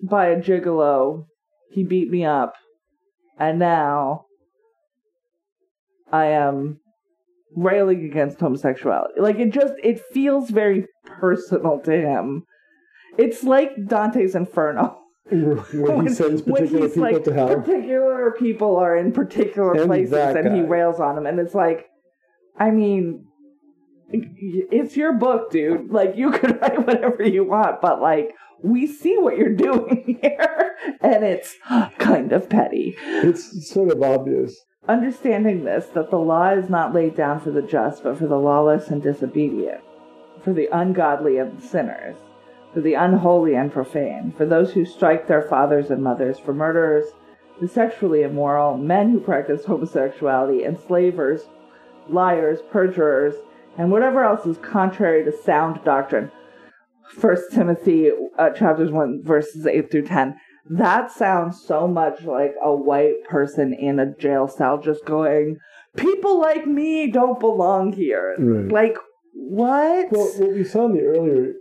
by 0.01 0.27
a 0.27 0.41
gigolo. 0.41 1.25
He 1.71 1.83
beat 1.83 2.09
me 2.09 2.25
up, 2.25 2.53
and 3.37 3.59
now 3.59 4.25
I 6.11 6.25
am 6.27 6.79
railing 7.55 8.05
against 8.05 8.39
homosexuality. 8.39 9.19
Like 9.19 9.37
it 9.39 9.51
just 9.51 9.73
it 9.83 10.01
feels 10.11 10.49
very 10.49 10.87
personal 11.05 11.79
to 11.81 11.91
him. 11.91 12.43
It's 13.17 13.43
like 13.43 13.87
Dante's 13.87 14.35
Inferno. 14.35 14.97
When 15.31 16.07
he 16.07 16.13
sends 16.13 16.41
particular 16.41 16.87
he's 16.87 16.95
people 16.95 17.11
like, 17.11 17.23
to 17.23 17.33
hell. 17.33 17.55
Particular 17.55 18.33
people 18.39 18.77
are 18.77 18.97
in 18.97 19.11
particular 19.11 19.73
And 19.73 19.85
places 19.85 20.13
and 20.13 20.55
he 20.55 20.63
rails 20.63 20.99
on 20.99 21.15
them. 21.15 21.27
And 21.27 21.39
it's 21.39 21.53
like, 21.53 21.85
I 22.57 22.71
mean, 22.71 23.27
it's 24.11 24.97
your 24.97 25.13
book, 25.13 25.51
dude. 25.51 25.91
Like, 25.91 26.15
you 26.15 26.31
could 26.37 26.59
write 26.61 26.85
whatever 26.85 27.23
you 27.23 27.43
want, 27.43 27.81
but 27.81 28.01
like, 28.01 28.33
we 28.61 28.87
see 28.87 29.17
what 29.17 29.37
you're 29.37 29.55
doing 29.55 30.19
here, 30.21 30.75
and 31.01 31.23
it's 31.23 31.55
kind 31.97 32.31
of 32.31 32.49
petty. 32.49 32.95
It's 32.99 33.69
sort 33.69 33.91
of 33.91 34.01
obvious. 34.03 34.55
Understanding 34.89 35.63
this, 35.63 35.85
that 35.93 36.09
the 36.09 36.17
law 36.17 36.49
is 36.49 36.67
not 36.67 36.95
laid 36.95 37.15
down 37.15 37.39
for 37.39 37.51
the 37.51 37.61
just, 37.61 38.03
but 38.03 38.17
for 38.17 38.25
the 38.25 38.39
lawless 38.39 38.87
and 38.87 39.03
disobedient, 39.03 39.81
for 40.43 40.51
the 40.51 40.67
ungodly 40.71 41.37
and 41.37 41.61
sinners, 41.61 42.15
for 42.73 42.81
the 42.81 42.95
unholy 42.95 43.53
and 43.53 43.71
profane, 43.71 44.33
for 44.35 44.47
those 44.47 44.73
who 44.73 44.83
strike 44.83 45.27
their 45.27 45.43
fathers 45.43 45.91
and 45.91 46.03
mothers, 46.03 46.39
for 46.39 46.55
murderers, 46.55 47.05
the 47.61 47.67
sexually 47.67 48.23
immoral, 48.23 48.77
men 48.77 49.11
who 49.11 49.19
practice 49.19 49.63
homosexuality, 49.63 50.65
enslavers, 50.65 51.41
liars, 52.07 52.59
perjurers, 52.71 53.35
and 53.77 53.91
whatever 53.91 54.23
else 54.23 54.47
is 54.47 54.57
contrary 54.57 55.23
to 55.23 55.31
sound 55.43 55.79
doctrine. 55.85 56.31
First 57.11 57.51
Timothy 57.51 58.09
uh, 58.39 58.49
chapters 58.51 58.89
one 58.89 59.21
verses 59.23 59.67
eight 59.67 59.91
through 59.91 60.07
ten. 60.07 60.39
That 60.69 61.11
sounds 61.11 61.61
so 61.61 61.87
much 61.87 62.23
like 62.23 62.53
a 62.63 62.73
white 62.73 63.23
person 63.27 63.73
in 63.73 63.99
a 63.99 64.15
jail 64.15 64.47
cell 64.47 64.79
just 64.79 65.03
going, 65.05 65.57
"People 65.95 66.39
like 66.39 66.67
me 66.67 67.09
don't 67.09 67.39
belong 67.39 67.93
here." 67.93 68.35
Right. 68.37 68.71
Like 68.71 68.97
what? 69.33 70.11
Well, 70.11 70.27
what 70.37 70.53
we 70.53 70.63
saw 70.63 70.85
in 70.85 70.93
the 70.93 71.01
earlier 71.03 71.53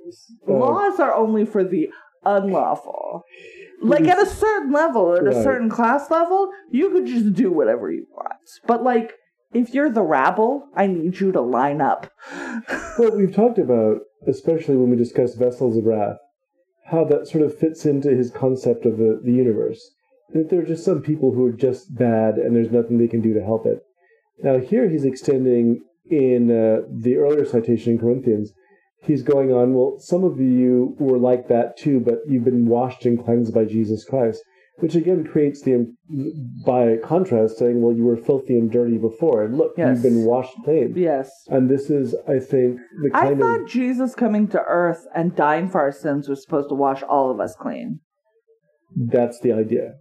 uh, 0.46 0.52
Laws 0.52 1.00
are 1.00 1.14
only 1.14 1.46
for 1.46 1.64
the 1.64 1.88
unlawful. 2.24 3.24
Like 3.80 4.04
at 4.08 4.18
a 4.18 4.26
certain 4.26 4.72
level, 4.72 5.14
at 5.14 5.26
a 5.26 5.42
certain 5.42 5.70
class 5.70 6.10
level, 6.10 6.50
you 6.70 6.90
could 6.90 7.06
just 7.06 7.32
do 7.34 7.52
whatever 7.52 7.90
you 7.92 8.06
want. 8.10 8.34
But 8.66 8.82
like, 8.82 9.12
if 9.54 9.72
you're 9.72 9.90
the 9.90 10.02
rabble, 10.02 10.66
I 10.74 10.88
need 10.88 11.20
you 11.20 11.32
to 11.32 11.40
line 11.40 11.80
up. 11.80 12.10
Well, 12.98 13.16
we've 13.16 13.34
talked 13.34 13.58
about, 13.58 14.00
especially 14.26 14.76
when 14.76 14.90
we 14.90 14.96
discuss 14.96 15.36
Vessels 15.36 15.76
of 15.76 15.84
Wrath, 15.84 16.18
how 16.90 17.04
that 17.04 17.28
sort 17.28 17.44
of 17.44 17.56
fits 17.56 17.84
into 17.84 18.10
his 18.10 18.30
concept 18.30 18.86
of 18.86 18.96
the, 18.96 19.20
the 19.22 19.32
universe. 19.32 19.90
That 20.32 20.50
there 20.50 20.60
are 20.60 20.66
just 20.66 20.84
some 20.84 21.02
people 21.02 21.32
who 21.32 21.44
are 21.46 21.52
just 21.52 21.94
bad 21.94 22.36
and 22.36 22.54
there's 22.54 22.70
nothing 22.70 22.98
they 22.98 23.08
can 23.08 23.20
do 23.20 23.34
to 23.34 23.44
help 23.44 23.66
it. 23.66 23.82
Now, 24.42 24.58
here 24.58 24.88
he's 24.88 25.04
extending 25.04 25.82
in 26.10 26.50
uh, 26.50 26.82
the 26.90 27.16
earlier 27.16 27.44
citation 27.44 27.92
in 27.92 27.98
Corinthians, 27.98 28.52
he's 29.02 29.22
going 29.22 29.52
on, 29.52 29.74
well, 29.74 29.98
some 29.98 30.24
of 30.24 30.40
you 30.40 30.96
were 30.98 31.18
like 31.18 31.48
that 31.48 31.76
too, 31.76 32.00
but 32.00 32.20
you've 32.26 32.44
been 32.44 32.66
washed 32.66 33.04
and 33.04 33.22
cleansed 33.22 33.54
by 33.54 33.64
Jesus 33.64 34.04
Christ. 34.04 34.42
Which 34.80 34.94
again 34.94 35.24
creates 35.24 35.62
the, 35.62 35.92
by 36.64 36.98
contrast, 37.02 37.58
saying, 37.58 37.80
well, 37.82 37.96
you 37.96 38.04
were 38.04 38.16
filthy 38.16 38.56
and 38.56 38.70
dirty 38.70 38.96
before, 38.96 39.42
and 39.42 39.58
look, 39.58 39.72
Yes. 39.76 39.94
you've 39.94 40.02
been 40.04 40.24
washed 40.24 40.54
clean. 40.64 40.94
Yes. 40.96 41.28
And 41.48 41.68
this 41.68 41.90
is, 41.90 42.14
I 42.28 42.38
think, 42.38 42.78
the 43.02 43.10
kind 43.10 43.34
I 43.36 43.38
thought 43.38 43.60
of 43.62 43.68
Jesus 43.68 44.14
coming 44.14 44.46
to 44.48 44.60
earth 44.62 45.04
and 45.16 45.34
dying 45.34 45.68
for 45.68 45.80
our 45.80 45.90
sins 45.90 46.28
was 46.28 46.42
supposed 46.42 46.68
to 46.68 46.76
wash 46.76 47.02
all 47.02 47.30
of 47.32 47.40
us 47.40 47.56
clean. 47.58 48.00
that's 48.96 49.40
the 49.40 49.52
idea. 49.52 49.94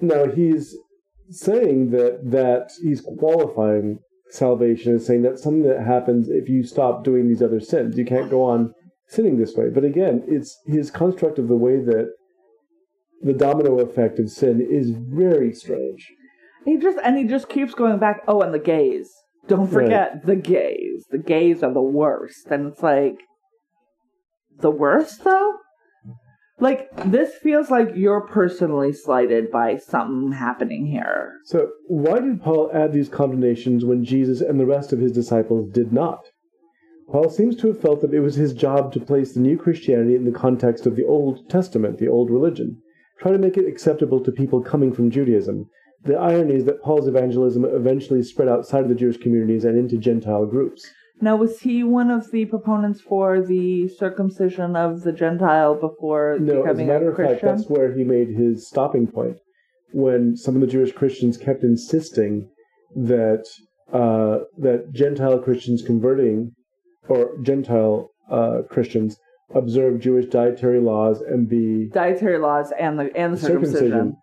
Now 0.00 0.26
he's 0.26 0.76
saying 1.30 1.90
that 1.90 2.30
that 2.30 2.70
he's 2.82 3.00
qualifying 3.00 3.98
salvation 4.30 4.94
as 4.96 5.06
saying 5.06 5.22
that's 5.22 5.42
something 5.42 5.62
that 5.62 5.86
happens 5.86 6.28
if 6.28 6.48
you 6.48 6.64
stop 6.64 7.04
doing 7.04 7.28
these 7.28 7.42
other 7.42 7.60
sins. 7.60 7.96
You 7.96 8.04
can't 8.04 8.30
go 8.30 8.42
on 8.42 8.74
sinning 9.08 9.38
this 9.38 9.54
way. 9.54 9.68
But 9.70 9.84
again, 9.84 10.22
it's 10.26 10.58
his 10.66 10.90
construct 10.90 11.38
of 11.38 11.48
the 11.48 11.56
way 11.56 11.76
that 11.76 12.12
the 13.22 13.32
domino 13.32 13.80
effect 13.80 14.18
of 14.18 14.30
sin 14.30 14.60
is 14.60 14.90
very 14.90 15.52
strange. 15.52 16.12
He 16.64 16.76
just 16.78 16.98
and 17.04 17.16
he 17.18 17.24
just 17.24 17.48
keeps 17.48 17.74
going 17.74 17.98
back. 17.98 18.22
Oh, 18.26 18.40
and 18.40 18.54
the 18.54 18.58
gays. 18.58 19.10
Don't 19.46 19.70
Right. 19.70 19.84
forget 19.84 20.26
the 20.26 20.36
gays. 20.36 21.04
The 21.10 21.18
gays 21.18 21.62
are 21.62 21.72
the 21.72 21.82
worst. 21.82 22.46
And 22.50 22.66
it's 22.68 22.82
like 22.82 23.18
the 24.58 24.70
worst 24.70 25.24
though? 25.24 25.52
Like 26.60 26.88
this 27.10 27.34
feels 27.34 27.70
like 27.70 27.90
you're 27.94 28.26
personally 28.26 28.92
slighted 28.92 29.50
by 29.50 29.76
something 29.76 30.32
happening 30.32 30.86
here. 30.86 31.32
So 31.44 31.70
why 31.88 32.20
did 32.20 32.40
Paul 32.42 32.70
add 32.72 32.92
these 32.92 33.08
condemnations 33.08 33.84
when 33.84 34.04
Jesus 34.04 34.40
and 34.40 34.58
the 34.58 34.66
rest 34.66 34.92
of 34.92 35.00
his 35.00 35.12
disciples 35.12 35.68
did 35.70 35.92
not? 35.92 36.20
Paul 37.10 37.28
seems 37.28 37.56
to 37.56 37.66
have 37.66 37.80
felt 37.80 38.00
that 38.00 38.14
it 38.14 38.20
was 38.20 38.36
his 38.36 38.54
job 38.54 38.92
to 38.92 39.00
place 39.00 39.34
the 39.34 39.40
new 39.40 39.58
Christianity 39.58 40.14
in 40.14 40.24
the 40.24 40.32
context 40.32 40.86
of 40.86 40.96
the 40.96 41.04
Old 41.04 41.50
Testament, 41.50 41.98
the 41.98 42.08
old 42.08 42.30
religion, 42.30 42.80
try 43.18 43.32
to 43.32 43.38
make 43.38 43.56
it 43.56 43.68
acceptable 43.68 44.22
to 44.24 44.32
people 44.32 44.60
coming 44.60 44.92
from 44.92 45.10
Judaism. 45.10 45.68
The 46.04 46.16
irony 46.16 46.54
is 46.54 46.64
that 46.66 46.82
Paul's 46.82 47.08
evangelism 47.08 47.64
eventually 47.64 48.22
spread 48.22 48.48
outside 48.48 48.82
of 48.82 48.88
the 48.88 48.94
Jewish 48.94 49.16
communities 49.16 49.64
and 49.64 49.78
into 49.78 49.96
Gentile 49.96 50.46
groups. 50.46 50.86
Now 51.20 51.36
was 51.36 51.60
he 51.60 51.84
one 51.84 52.10
of 52.10 52.30
the 52.30 52.44
proponents 52.44 53.00
for 53.00 53.40
the 53.40 53.88
circumcision 53.88 54.76
of 54.76 55.02
the 55.02 55.12
Gentile 55.12 55.74
before 55.74 56.38
No, 56.40 56.52
as 56.52 56.58
a 56.58 56.62
becoming 56.62 56.86
matter 56.88 57.08
a 57.08 57.10
of 57.12 57.16
fact, 57.16 57.42
that's 57.42 57.68
where 57.68 57.92
he 57.92 58.04
made 58.04 58.28
his 58.28 58.66
stopping 58.68 59.06
point 59.06 59.38
when 59.92 60.36
some 60.36 60.56
of 60.56 60.60
the 60.60 60.66
Jewish 60.66 60.92
Christians 60.92 61.36
kept 61.36 61.62
insisting 61.62 62.50
that 62.96 63.44
uh, 63.92 64.38
that 64.58 64.90
Gentile 64.92 65.38
Christians 65.38 65.82
converting 65.82 66.52
or 67.08 67.38
Gentile 67.42 68.10
uh, 68.30 68.62
Christians 68.68 69.16
observe 69.54 70.00
Jewish 70.00 70.26
dietary 70.26 70.80
laws 70.80 71.20
and 71.20 71.48
be 71.48 71.90
Dietary 71.92 72.38
laws 72.38 72.72
and 72.78 72.98
the 72.98 73.16
and 73.16 73.34
the 73.34 73.38
circumcision. 73.38 73.72
circumcision. 73.72 74.16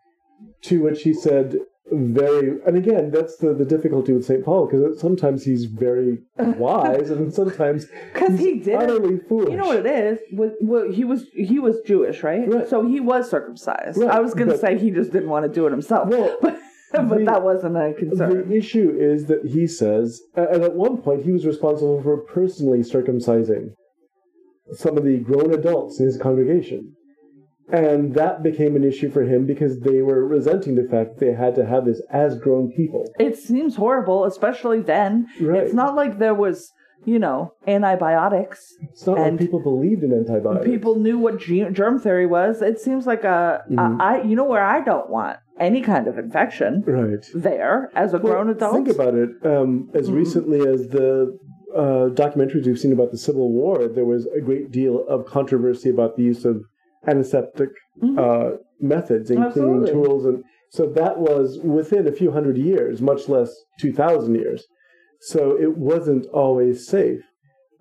To 0.64 0.84
which 0.84 1.02
he 1.04 1.14
said, 1.14 1.56
very, 1.92 2.60
and 2.66 2.78
again, 2.78 3.12
that's 3.12 3.38
the, 3.38 3.54
the 3.54 3.66
difficulty 3.66 4.14
with 4.14 4.24
St. 4.26 4.46
Paul 4.46 4.68
because 4.68 5.00
sometimes 5.00 5.44
he's 5.44 5.66
very 5.66 6.20
wise 6.38 7.10
and 7.10 7.34
sometimes 7.34 7.86
Because 8.14 8.40
he 8.40 8.60
did 8.60 8.76
utterly 8.76 9.18
foolish. 9.28 9.50
You 9.52 9.58
know 9.58 9.66
what 9.68 9.86
it 9.86 9.88
is? 9.88 10.20
Wa- 10.32 10.50
wa- 10.62 10.92
he 10.92 11.04
was 11.04 11.26
he 11.34 11.60
was 11.60 11.80
Jewish, 11.86 12.24
right? 12.24 12.48
Right. 12.48 12.68
So 12.70 12.88
he 12.88 13.00
was 13.00 13.30
circumcised. 13.30 13.98
Right, 13.98 14.10
I 14.10 14.20
was 14.20 14.34
going 14.34 14.50
to 14.50 14.58
say 14.58 14.78
he 14.78 14.92
just 14.92 15.12
didn't 15.12 15.30
want 15.30 15.46
to 15.46 15.52
do 15.52 15.66
it 15.68 15.72
himself, 15.72 16.08
Well, 16.10 16.38
but 16.42 16.60
but 16.94 17.10
the- 17.10 17.26
that 17.26 17.42
wasn't 17.44 17.76
a 17.78 17.94
concern. 17.98 18.50
The 18.50 18.56
issue 18.56 18.96
is 18.98 19.26
that 19.26 19.46
he 19.46 19.66
says, 19.68 20.22
and 20.36 20.64
at 20.64 20.76
one 20.76 20.98
point 21.02 21.24
he 21.24 21.32
was 21.32 21.46
responsible 21.46 22.02
for 22.04 22.18
personally 22.18 22.80
circumcising 22.80 23.74
some 24.74 24.98
of 24.98 25.04
the 25.04 25.18
grown 25.18 25.54
adults 25.54 26.00
in 26.00 26.06
his 26.06 26.18
congregation. 26.18 26.94
And 27.72 28.14
that 28.16 28.44
became 28.44 28.76
an 28.76 28.84
issue 28.84 29.10
for 29.10 29.22
him 29.24 29.46
because 29.46 29.80
they 29.80 30.02
were 30.02 30.26
resenting 30.28 30.76
the 30.76 30.84
fact 30.90 31.20
that 31.20 31.26
they 31.26 31.34
had 31.34 31.56
to 31.56 31.66
have 31.66 31.86
this 31.86 32.02
as 32.12 32.38
grown 32.38 32.72
people. 32.76 33.06
it 33.18 33.38
seems 33.38 33.76
horrible, 33.78 34.26
especially 34.26 34.82
then. 34.82 35.28
Right. 35.40 35.64
It's 35.64 35.74
not 35.74 35.96
like 35.96 36.20
there 36.20 36.36
was, 36.36 36.70
you 37.06 37.18
know, 37.18 37.54
antibiotics. 37.66 38.74
It's 38.92 39.08
not 39.08 39.18
And 39.20 39.32
like 39.38 39.40
people 39.40 39.62
believed 39.64 40.04
in 40.04 40.12
antibiotics. 40.12 40.66
People 40.66 40.96
knew 41.00 41.18
what 41.18 41.40
germ 41.40 41.98
theory 42.00 42.26
was. 42.28 42.62
It 42.62 42.80
seems 42.82 43.08
like 43.08 43.24
a, 43.24 43.64
a 43.70 43.72
Mhm. 43.74 44.02
I 44.02 44.22
you 44.24 44.36
know 44.36 44.44
where 44.46 44.64
I 44.64 44.82
don't 44.84 45.10
want 45.10 45.38
any 45.58 45.82
kind 45.82 46.08
of 46.08 46.18
infection 46.18 46.84
Right. 46.86 47.26
there 47.34 47.90
as 47.96 48.14
a 48.14 48.18
Well, 48.18 48.34
grown 48.34 48.50
adult. 48.50 48.74
Think 48.74 48.90
about 48.90 49.16
it. 49.16 49.30
Um, 49.46 49.90
as 49.94 50.10
Mhm. 50.10 50.16
recently 50.16 50.60
as 50.68 50.90
the 50.90 51.38
uh, 51.76 52.10
documentaries 52.10 52.66
we've 52.66 52.80
seen 52.80 52.94
about 52.94 53.12
the 53.12 53.18
Civil 53.18 53.52
War, 53.52 53.88
there 53.88 54.06
was 54.06 54.26
a 54.28 54.42
great 54.42 54.72
deal 54.72 55.06
of 55.08 55.26
controversy 55.26 55.90
about 55.90 56.16
the 56.18 56.24
use 56.24 56.46
of 56.46 56.64
antiseptic 57.08 57.70
Mhm. 58.02 58.18
uh, 58.18 58.58
methods 58.80 59.32
in 59.32 59.38
Absolutely. 59.44 59.92
cleaning 59.92 60.04
tools, 60.04 60.26
and 60.26 60.44
so 60.70 60.86
that 60.88 61.20
was 61.20 61.60
within 61.60 62.08
a 62.08 62.12
few 62.12 62.32
hundred 62.32 62.58
years, 62.58 63.02
much 63.02 63.28
less 63.30 63.54
two 63.80 63.92
thousand 63.92 64.36
years. 64.36 64.66
So 65.20 65.56
it 65.60 65.78
wasn't 65.78 66.26
always 66.28 66.88
safe, 66.88 67.22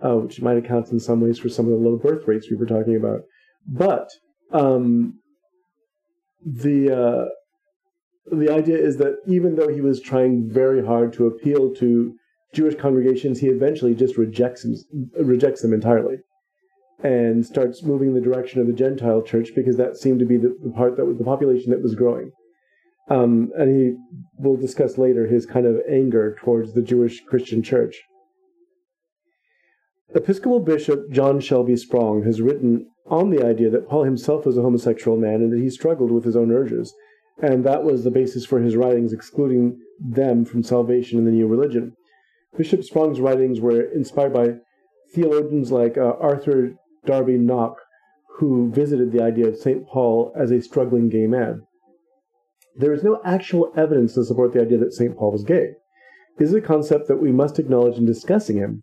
uh, 0.05 0.17
which 0.19 0.43
might 0.43 0.59
account 0.59 0.91
in 0.93 1.01
some 1.01 1.21
ways 1.21 1.39
for 1.39 1.49
some 1.49 1.67
of 1.67 1.73
the 1.73 1.79
low 1.89 1.97
birth 1.97 2.27
rates 2.29 2.51
we 2.51 2.57
were 2.57 2.67
talking 2.67 2.97
about. 2.97 3.23
But 3.67 4.09
um, 4.53 5.15
the 6.45 6.91
uh, 6.91 7.29
the 8.35 8.51
idea 8.51 8.77
is 8.79 8.97
that 8.99 9.17
even 9.27 9.57
though 9.57 9.69
he 9.69 9.81
was 9.81 10.01
trying 10.01 10.49
very 10.51 10.85
hard 10.85 11.13
to 11.15 11.27
appeal 11.27 11.75
to 11.75 12.15
Jewish 12.53 12.75
congregations, 12.75 13.39
he 13.39 13.49
eventually 13.49 13.95
just 13.95 14.17
rejects 14.17 14.67
rejects 15.19 15.63
them 15.63 15.73
entirely, 15.73 16.17
and 17.03 17.45
starts 17.47 17.83
moving 17.83 18.09
in 18.09 18.15
the 18.15 18.21
direction 18.21 18.61
of 18.61 18.67
the 18.67 18.73
Gentile 18.73 19.23
church 19.23 19.51
because 19.55 19.77
that 19.77 19.97
seemed 19.97 20.19
to 20.21 20.27
be 20.27 20.37
the, 20.37 20.57
the 20.63 20.71
part 20.71 20.97
that 20.97 21.07
was 21.07 21.19
the 21.19 21.25
population 21.25 21.71
that 21.71 21.83
was 21.83 21.95
growing. 21.95 22.33
Um, 23.09 23.51
and 23.57 23.69
he 23.75 23.97
will 24.39 24.57
discuss 24.57 24.99
later 24.99 25.27
his 25.27 25.47
kind 25.47 25.67
of 25.67 25.81
anger 25.89 26.37
towards 26.41 26.75
the 26.75 26.83
Jewish 26.83 27.21
Christian 27.25 27.63
church. 27.63 28.01
Episcopal 30.15 30.61
Bishop 30.61 31.11
John 31.11 31.41
Shelby 31.41 31.77
Spong 31.77 32.25
has 32.25 32.41
written 32.41 32.87
on 33.07 33.31
the 33.31 33.45
idea 33.45 33.71
that 33.71 33.89
Paul 33.89 34.05
himself 34.05 34.45
was 34.45 34.59
a 34.59 34.63
homosexual 34.63 35.17
man 35.17 35.37
and 35.37 35.53
that 35.53 35.61
he 35.61 35.71
struggled 35.71 36.11
with 36.11 36.25
his 36.25 36.37
own 36.37 36.51
urges, 36.53 36.95
and 37.43 37.65
that 37.65 37.85
was 37.85 38.05
the 38.05 38.11
basis 38.11 38.45
for 38.45 38.61
his 38.61 38.77
writings 38.77 39.13
excluding 39.13 39.79
them 40.01 40.45
from 40.45 40.63
salvation 40.63 41.19
in 41.19 41.25
the 41.25 41.31
new 41.31 41.47
religion. 41.47 41.95
Bishop 42.57 42.85
Spong's 42.85 43.21
writings 43.21 43.61
were 43.61 43.81
inspired 43.81 44.33
by 44.33 44.55
theologians 45.15 45.71
like 45.71 45.97
uh, 45.97 46.13
Arthur 46.21 46.75
Darby 47.07 47.39
Nock, 47.39 47.77
who 48.39 48.71
visited 48.71 49.13
the 49.13 49.23
idea 49.23 49.49
of 49.49 49.57
St. 49.57 49.87
Paul 49.87 50.33
as 50.37 50.51
a 50.51 50.61
struggling 50.61 51.09
gay 51.09 51.27
man. 51.27 51.63
There 52.77 52.93
is 52.93 53.03
no 53.03 53.21
actual 53.25 53.73
evidence 53.77 54.15
to 54.15 54.25
support 54.25 54.53
the 54.53 54.63
idea 54.63 54.79
that 54.79 54.93
St. 54.93 55.17
Paul 55.17 55.33
was 55.33 55.45
gay. 55.45 55.75
It 56.39 56.45
is 56.45 56.55
a 56.55 56.61
concept 56.61 57.09
that 57.09 57.21
we 57.21 57.33
must 57.33 57.59
acknowledge 57.59 57.99
in 57.99 58.07
discussing 58.07 58.57
him, 58.57 58.83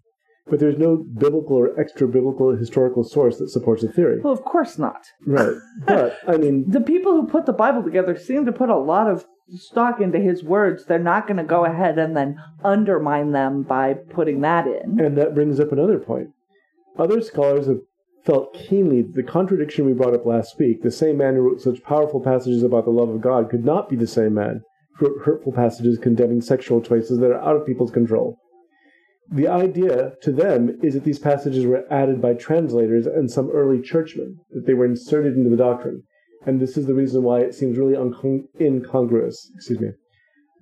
but 0.50 0.60
there's 0.60 0.78
no 0.78 0.98
biblical 0.98 1.58
or 1.58 1.80
extra 1.80 2.08
biblical 2.08 2.56
historical 2.56 3.04
source 3.04 3.38
that 3.40 3.50
supports 3.50 3.82
the 3.82 3.92
theory. 3.92 4.20
Well, 4.22 4.34
of 4.34 4.44
course 4.44 4.78
not. 4.78 5.08
Right. 5.26 5.56
But, 5.86 6.18
I 6.28 6.38
mean, 6.38 6.66
The 6.70 6.82
people 6.82 7.14
who 7.14 7.28
put 7.28 7.46
the 7.46 7.54
Bible 7.54 7.84
together 7.84 8.16
seem 8.16 8.46
to 8.46 8.52
put 8.52 8.70
a 8.70 8.78
lot 8.78 9.10
of 9.10 9.26
stock 9.56 10.02
into 10.02 10.20
his 10.20 10.44
words. 10.44 10.86
They're 10.86 11.00
not 11.00 11.28
going 11.28 11.38
to 11.38 11.44
go 11.44 11.66
ahead 11.66 11.98
and 11.98 12.16
then 12.16 12.42
undermine 12.64 13.32
them 13.32 13.64
by 13.64 13.94
putting 13.94 14.42
that 14.42 14.68
in. 14.68 15.00
and 15.00 15.18
that 15.18 15.36
brings 15.36 15.60
up 15.60 15.72
another 15.72 16.00
point. 16.00 16.30
Other 16.98 17.22
scholars 17.22 17.68
have 17.68 17.82
felt 18.26 18.54
keenly 18.54 19.02
that 19.04 19.16
the 19.16 19.24
contradiction 19.24 19.86
we 19.86 19.94
brought 19.94 20.14
up 20.14 20.26
last 20.26 20.60
week, 20.60 20.82
the 20.82 20.92
same 20.92 21.18
man 21.18 21.36
who 21.36 21.42
wrote 21.42 21.62
such 21.62 21.84
powerful 21.84 22.20
passages 22.20 22.64
about 22.64 22.86
the 22.86 22.92
love 22.92 23.10
of 23.10 23.22
God, 23.22 23.50
could 23.50 23.64
not 23.64 23.90
be 23.90 23.96
the 23.96 24.08
same 24.08 24.34
man 24.34 24.62
who 24.98 25.08
wrote 25.08 25.26
hurtful 25.26 25.54
passages 25.54 25.98
condemning 25.98 26.42
sexual 26.42 26.82
choices 26.82 27.20
that 27.20 27.32
are 27.32 27.42
out 27.42 27.56
of 27.56 27.66
people's 27.66 27.92
control. 27.92 28.38
The 29.30 29.48
idea 29.48 30.14
to 30.24 30.32
them 30.32 30.78
is 30.82 30.94
that 30.94 31.04
these 31.04 31.20
passages 31.20 31.66
were 31.66 31.86
added 31.92 32.22
by 32.22 32.34
translators 32.34 33.06
and 33.06 33.30
some 33.30 33.50
early 33.52 33.82
churchmen, 33.82 34.40
that 34.52 34.66
they 34.66 34.74
were 34.74 34.86
inserted 34.86 35.36
into 35.36 35.50
the 35.50 35.58
doctrine. 35.58 36.04
And 36.46 36.62
this 36.62 36.78
is 36.78 36.86
the 36.86 36.94
reason 36.94 37.24
why 37.24 37.40
it 37.42 37.54
seems 37.56 37.78
really 37.78 37.96
uncon- 37.96 38.46
incongruous, 38.60 39.50
excuse 39.56 39.80
me, 39.80 39.90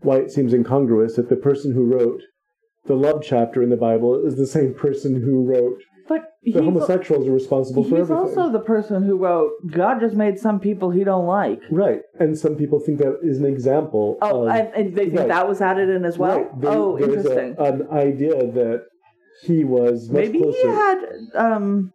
why 0.02 0.18
it 0.18 0.32
seems 0.32 0.54
incongruous 0.54 1.16
that 1.16 1.30
the 1.30 1.36
person 1.36 1.74
who 1.74 1.86
wrote 1.86 2.22
the 2.86 2.96
love 2.96 3.22
chapter 3.24 3.62
in 3.64 3.70
the 3.70 3.78
Bible 3.78 4.26
is 4.26 4.36
the 4.38 4.48
same 4.48 4.74
person 4.74 5.22
who 5.22 5.44
wrote 5.44 5.82
But 6.08 6.22
the 6.44 6.62
homosexuals 6.64 7.28
are 7.28 7.32
responsible 7.32 7.84
for 7.84 7.98
everything. 7.98 8.28
he's 8.28 8.38
also 8.38 8.52
the 8.52 8.60
person 8.60 9.04
who 9.04 9.18
wrote, 9.18 9.52
God 9.72 10.00
just 10.00 10.16
made 10.16 10.38
some 10.40 10.60
people 10.60 10.92
he 10.92 11.04
don't 11.04 11.26
like. 11.26 11.62
right, 11.72 12.02
and 12.20 12.38
some 12.38 12.56
people 12.56 12.80
think 12.80 13.00
that 13.00 13.20
is 13.24 13.40
an 13.40 13.46
example. 13.46 14.18
Oh, 14.22 14.44
of, 14.48 14.56
and, 14.56 14.68
and 14.76 14.96
they 14.96 15.06
think 15.06 15.20
right. 15.20 15.28
that 15.30 15.48
was 15.48 15.62
added 15.62 15.90
in 15.90 16.06
as 16.06 16.18
well? 16.18 16.38
right, 16.42 16.62
there- 16.62 16.72
oh, 16.72 16.98
interesting. 17.00 17.56
A, 17.58 17.64
an 17.64 17.88
idea 17.92 18.36
that 18.52 18.84
he 19.44 19.64
was 19.66 20.10
Maybe 20.12 20.40
closer. 20.40 20.58
he 20.62 20.68
had 20.68 21.00
um, 21.36 21.92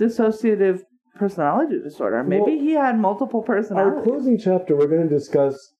dissociative 0.00 0.82
personality 1.18 1.80
disorder. 1.82 2.22
Maybe 2.22 2.40
Well, 2.40 2.50
he 2.50 2.72
had 2.72 2.98
multiple 2.98 3.42
personalities. 3.42 3.98
Our 3.98 4.04
closing 4.04 4.38
chapter, 4.38 4.76
we're 4.76 4.86
going 4.86 5.08
to 5.08 5.14
discuss 5.14 5.74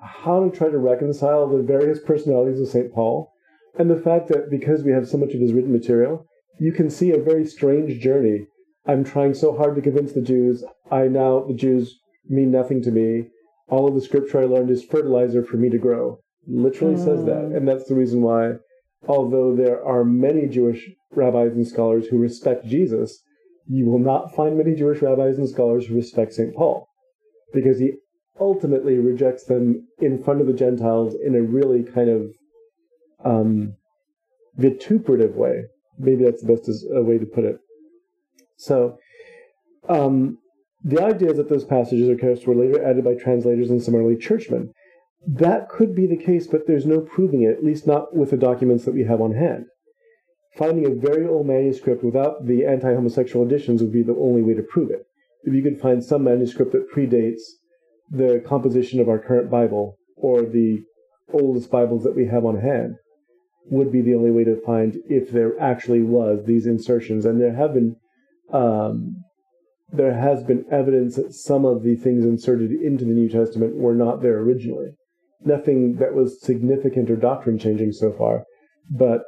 how 0.00 0.44
to 0.44 0.56
try 0.56 0.68
to 0.68 0.78
reconcile 0.78 1.48
the 1.48 1.62
various 1.62 2.00
personalities 2.00 2.60
of 2.60 2.68
St. 2.68 2.92
Paul 2.92 3.32
and 3.78 3.90
the 3.90 4.00
fact 4.00 4.28
that 4.28 4.50
because 4.50 4.82
we 4.82 4.92
have 4.92 5.08
so 5.08 5.16
much 5.16 5.32
of 5.32 5.40
his 5.40 5.52
written 5.52 5.72
material, 5.72 6.26
you 6.58 6.72
can 6.72 6.90
see 6.90 7.10
a 7.10 7.22
very 7.22 7.46
strange 7.46 8.00
journey. 8.02 8.46
I'm 8.86 9.04
trying 9.04 9.34
so 9.34 9.56
hard 9.56 9.76
to 9.76 9.82
convince 9.82 10.12
the 10.12 10.20
Jews. 10.20 10.64
I 10.90 11.08
now, 11.08 11.44
the 11.44 11.54
Jews 11.54 11.98
mean 12.28 12.50
nothing 12.50 12.82
to 12.82 12.90
me. 12.90 13.28
All 13.68 13.88
of 13.88 13.94
the 13.94 14.00
scripture 14.00 14.40
I 14.40 14.44
learned 14.44 14.70
is 14.70 14.84
fertilizer 14.84 15.42
for 15.42 15.56
me 15.56 15.70
to 15.70 15.78
grow. 15.78 16.18
Literally 16.46 16.96
says 16.96 17.24
that. 17.24 17.44
Mm. 17.44 17.56
And 17.56 17.68
that's 17.68 17.86
the 17.86 17.94
reason 17.94 18.22
why, 18.22 18.54
although 19.06 19.54
there 19.54 19.84
are 19.84 20.04
many 20.04 20.46
Jewish 20.46 20.90
rabbis 21.14 21.52
and 21.52 21.66
scholars 21.66 22.08
who 22.08 22.18
respect 22.18 22.66
Jesus, 22.66 23.22
you 23.68 23.86
will 23.86 23.98
not 23.98 24.34
find 24.34 24.56
many 24.56 24.74
Jewish 24.74 25.02
rabbis 25.02 25.38
and 25.38 25.48
scholars 25.48 25.86
who 25.86 25.94
respect 25.94 26.34
St. 26.34 26.54
Paul 26.54 26.88
because 27.52 27.78
he 27.78 27.92
ultimately 28.40 28.98
rejects 28.98 29.44
them 29.44 29.86
in 29.98 30.22
front 30.22 30.40
of 30.40 30.46
the 30.46 30.52
Gentiles 30.52 31.14
in 31.24 31.34
a 31.34 31.42
really 31.42 31.82
kind 31.82 32.08
of 32.08 32.34
um, 33.24 33.74
vituperative 34.56 35.36
way. 35.36 35.64
Maybe 35.98 36.24
that's 36.24 36.42
the 36.42 36.54
best 36.54 36.68
uh, 36.94 37.02
way 37.02 37.18
to 37.18 37.26
put 37.26 37.44
it. 37.44 37.58
So, 38.56 38.98
um, 39.88 40.38
the 40.84 41.02
idea 41.02 41.30
is 41.30 41.36
that 41.36 41.48
those 41.48 41.64
passages 41.64 42.08
or 42.08 42.16
characters 42.16 42.46
were 42.46 42.56
later 42.56 42.84
added 42.84 43.04
by 43.04 43.14
translators 43.14 43.70
and 43.70 43.82
some 43.82 43.94
early 43.94 44.16
churchmen. 44.16 44.72
That 45.24 45.68
could 45.68 45.94
be 45.94 46.06
the 46.06 46.16
case, 46.16 46.48
but 46.48 46.66
there's 46.66 46.86
no 46.86 47.00
proving 47.00 47.42
it, 47.42 47.56
at 47.56 47.64
least 47.64 47.86
not 47.86 48.16
with 48.16 48.30
the 48.30 48.36
documents 48.36 48.84
that 48.84 48.94
we 48.94 49.04
have 49.04 49.20
on 49.20 49.34
hand. 49.34 49.66
Finding 50.56 50.86
a 50.86 50.94
very 50.94 51.26
old 51.26 51.46
manuscript 51.46 52.04
without 52.04 52.46
the 52.46 52.66
anti 52.66 52.92
homosexual 52.92 53.46
additions 53.46 53.82
would 53.82 53.92
be 53.92 54.02
the 54.02 54.16
only 54.16 54.42
way 54.42 54.54
to 54.54 54.62
prove 54.62 54.90
it. 54.90 55.06
If 55.44 55.54
you 55.54 55.62
could 55.62 55.80
find 55.80 56.04
some 56.04 56.24
manuscript 56.24 56.72
that 56.72 56.90
predates 56.92 57.40
the 58.10 58.44
composition 58.46 59.00
of 59.00 59.08
our 59.08 59.18
current 59.18 59.50
Bible 59.50 59.96
or 60.16 60.42
the 60.42 60.84
oldest 61.32 61.70
Bibles 61.70 62.04
that 62.04 62.14
we 62.14 62.26
have 62.26 62.44
on 62.44 62.60
hand, 62.60 62.96
would 63.70 63.90
be 63.90 64.02
the 64.02 64.14
only 64.14 64.30
way 64.30 64.44
to 64.44 64.60
find 64.60 64.96
if 65.08 65.30
there 65.30 65.58
actually 65.60 66.02
was 66.02 66.44
these 66.44 66.66
insertions. 66.66 67.24
And 67.24 67.40
there 67.40 67.54
have 67.54 67.74
been, 67.74 67.96
um, 68.52 69.24
there 69.90 70.14
has 70.14 70.42
been 70.42 70.66
evidence 70.70 71.16
that 71.16 71.32
some 71.32 71.64
of 71.64 71.82
the 71.82 71.96
things 71.96 72.24
inserted 72.24 72.72
into 72.72 73.04
the 73.04 73.12
New 73.12 73.28
Testament 73.28 73.76
were 73.76 73.94
not 73.94 74.20
there 74.20 74.38
originally. 74.38 74.88
Nothing 75.44 75.96
that 75.96 76.14
was 76.14 76.42
significant 76.42 77.10
or 77.10 77.16
doctrine 77.16 77.58
changing 77.58 77.92
so 77.92 78.12
far, 78.12 78.44
but 78.90 79.22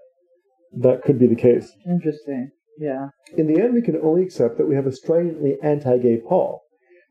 that 0.78 1.02
could 1.02 1.18
be 1.18 1.26
the 1.26 1.34
case. 1.34 1.72
Interesting. 1.86 2.50
Yeah. 2.78 3.08
In 3.36 3.46
the 3.46 3.60
end, 3.60 3.74
we 3.74 3.82
can 3.82 3.96
only 4.02 4.22
accept 4.22 4.58
that 4.58 4.68
we 4.68 4.74
have 4.74 4.86
a 4.86 4.92
stridently 4.92 5.56
anti 5.62 5.98
gay 5.98 6.20
Paul, 6.26 6.62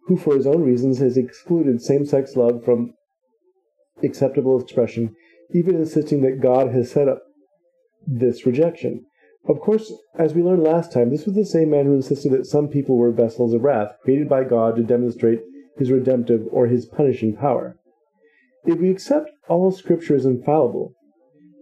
who, 0.08 0.18
for 0.18 0.36
his 0.36 0.48
own 0.48 0.64
reasons, 0.64 1.00
has 1.00 1.18
excluded 1.18 1.82
same 1.82 2.06
sex 2.06 2.36
love 2.36 2.64
from 2.64 2.94
acceptable 4.04 4.60
expression, 4.60 5.16
even 5.54 5.76
insisting 5.76 6.22
that 6.22 6.42
God 6.42 6.72
has 6.74 6.92
set 6.92 7.08
up 7.08 7.22
this 8.06 8.46
rejection. 8.46 9.06
Of 9.48 9.60
course, 9.60 9.92
as 10.18 10.34
we 10.34 10.42
learned 10.42 10.64
last 10.64 10.92
time, 10.92 11.10
this 11.10 11.26
was 11.26 11.36
the 11.36 11.46
same 11.46 11.70
man 11.70 11.86
who 11.86 11.96
insisted 11.96 12.32
that 12.32 12.46
some 12.46 12.68
people 12.70 12.98
were 12.98 13.12
vessels 13.12 13.54
of 13.54 13.62
wrath, 13.62 13.96
created 14.04 14.30
by 14.30 14.44
God 14.46 14.76
to 14.78 14.84
demonstrate 14.84 15.42
his 15.78 15.92
redemptive 15.92 16.48
or 16.52 16.68
his 16.68 16.86
punishing 16.86 17.36
power. 17.36 17.78
If 18.66 18.80
we 18.80 18.90
accept 18.90 19.30
all 19.50 19.72
Scripture 19.72 20.16
as 20.16 20.26
infallible, 20.26 20.94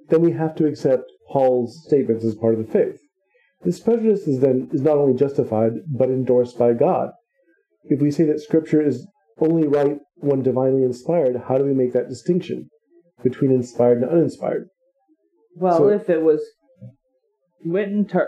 then 0.09 0.21
we 0.21 0.33
have 0.33 0.55
to 0.55 0.67
accept 0.67 1.05
Paul's 1.31 1.83
statements 1.87 2.25
as 2.25 2.35
part 2.35 2.53
of 2.53 2.65
the 2.65 2.71
faith. 2.71 2.99
This 3.63 3.79
prejudice 3.79 4.27
is 4.27 4.39
then 4.39 4.69
is 4.71 4.81
not 4.81 4.97
only 4.97 5.13
justified 5.17 5.73
but 5.87 6.09
endorsed 6.09 6.57
by 6.57 6.73
God. 6.73 7.11
If 7.85 8.01
we 8.01 8.11
say 8.11 8.25
that 8.25 8.39
Scripture 8.41 8.81
is 8.85 9.07
only 9.39 9.67
right 9.67 9.97
when 10.15 10.43
divinely 10.43 10.83
inspired, 10.83 11.35
how 11.47 11.57
do 11.57 11.63
we 11.65 11.73
make 11.73 11.93
that 11.93 12.09
distinction 12.09 12.69
between 13.23 13.51
inspired 13.51 13.99
and 14.01 14.09
uninspired? 14.09 14.67
Well, 15.55 15.77
So- 15.77 15.89
if 15.89 16.09
it 16.09 16.21
was 16.21 16.41
written 17.65 18.05
to 18.05 18.27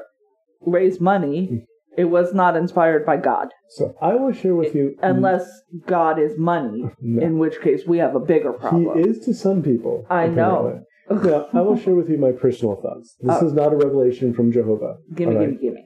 raise 0.62 1.00
money, 1.02 1.46
hmm. 1.48 1.58
it 1.98 2.06
was 2.06 2.34
not 2.34 2.56
inspired 2.56 3.06
by 3.06 3.18
God. 3.18 3.50
So 3.70 3.96
I 4.02 4.16
will 4.16 4.32
share 4.34 4.56
with 4.56 4.76
you 4.76 4.96
Unless 5.02 5.50
God 5.86 6.20
is 6.20 6.38
money, 6.38 6.86
No. 7.02 7.22
in 7.26 7.40
which 7.40 7.60
case 7.62 7.86
we 7.88 7.98
have 7.98 8.16
a 8.16 8.20
bigger 8.20 8.54
problem. 8.54 8.98
he 8.98 9.10
is 9.10 9.20
to 9.26 9.34
some 9.34 9.62
people. 9.64 10.06
I 10.10 10.28
know. 10.28 10.84
Now, 11.10 11.48
I 11.54 11.62
will 11.62 11.78
share 11.78 11.96
with 11.96 12.10
you 12.10 12.18
my 12.18 12.32
personal 12.32 12.76
thoughts. 12.76 13.16
This 13.20 13.38
Oh. 13.42 13.46
is 13.48 13.54
not 13.54 13.74
a 13.74 13.78
revelation 13.78 14.34
from 14.34 14.52
Jehovah. 14.52 14.98
gimme, 15.16 15.34
all 15.36 15.40
right? 15.42 15.60
gimme, 15.60 15.62
gimme. 15.62 15.86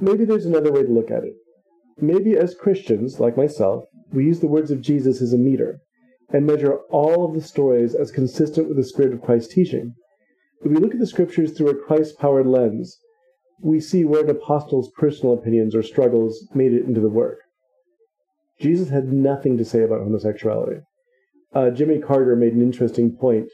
Maybe 0.00 0.24
there's 0.24 0.46
another 0.46 0.72
way 0.72 0.82
to 0.82 0.92
look 0.92 1.10
at 1.10 1.24
it. 1.24 1.34
Maybe 2.00 2.36
as 2.36 2.54
Christians, 2.54 3.20
like 3.20 3.36
myself, 3.36 3.84
we 4.12 4.24
use 4.24 4.40
the 4.40 4.48
words 4.48 4.70
of 4.70 4.82
Jesus 4.82 5.22
as 5.22 5.32
a 5.32 5.38
meter 5.38 5.80
and 6.30 6.44
measure 6.46 6.78
all 6.90 7.24
of 7.24 7.34
the 7.34 7.40
stories 7.40 7.94
as 7.94 8.10
consistent 8.10 8.68
with 8.68 8.76
the 8.76 8.84
spirit 8.84 9.12
of 9.14 9.22
Christ's 9.22 9.54
teaching. 9.54 9.94
If 10.62 10.70
we 10.72 10.76
look 10.78 10.92
at 10.92 10.98
the 11.00 11.06
scriptures 11.06 11.52
through 11.56 11.70
a 11.70 11.74
Christ 11.74 12.18
powered 12.18 12.46
lens, 12.46 12.98
we 13.62 13.80
see 13.80 14.04
where 14.04 14.24
an 14.24 14.30
apostle's 14.30 14.90
personal 14.98 15.34
opinions 15.34 15.74
or 15.74 15.82
struggles 15.82 16.46
made 16.54 16.72
it 16.74 16.84
into 16.84 17.00
the 17.00 17.08
work. 17.08 17.38
Jesus 18.60 18.88
had 18.90 19.12
nothing 19.12 19.56
to 19.58 19.64
say 19.64 19.82
about 19.82 20.02
homosexuality. 20.02 20.80
Uh, 21.54 21.70
Jimmy 21.70 21.98
Carter 21.98 22.36
made 22.36 22.52
an 22.54 22.62
interesting 22.62 23.16
point 23.16 23.48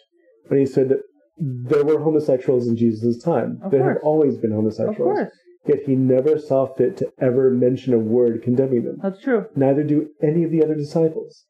when 0.48 0.60
he 0.60 0.66
said 0.66 0.88
that 0.90 1.00
there 1.38 1.84
were 1.84 2.00
homosexuals 2.00 2.68
in 2.68 2.76
Jesus' 2.76 3.22
time. 3.22 3.58
Of 3.64 3.70
there 3.70 3.80
course. 3.82 3.94
have 3.96 4.02
always 4.04 4.36
been 4.38 4.52
Of 4.52 4.56
homosexuals. 4.56 4.96
course. 4.96 5.30
Yet 5.66 5.78
he 5.86 5.94
never 5.94 6.38
saw 6.38 6.66
fit 6.66 6.96
to 6.98 7.12
ever 7.20 7.50
mention 7.50 7.94
a 7.94 7.98
word 7.98 8.42
condemning 8.42 8.84
them. 8.84 8.98
That's 9.02 9.20
true. 9.20 9.46
Neither 9.54 9.84
do 9.84 10.08
any 10.22 10.42
of 10.44 10.50
the 10.50 10.62
other 10.62 10.74
disciples. 10.74 11.44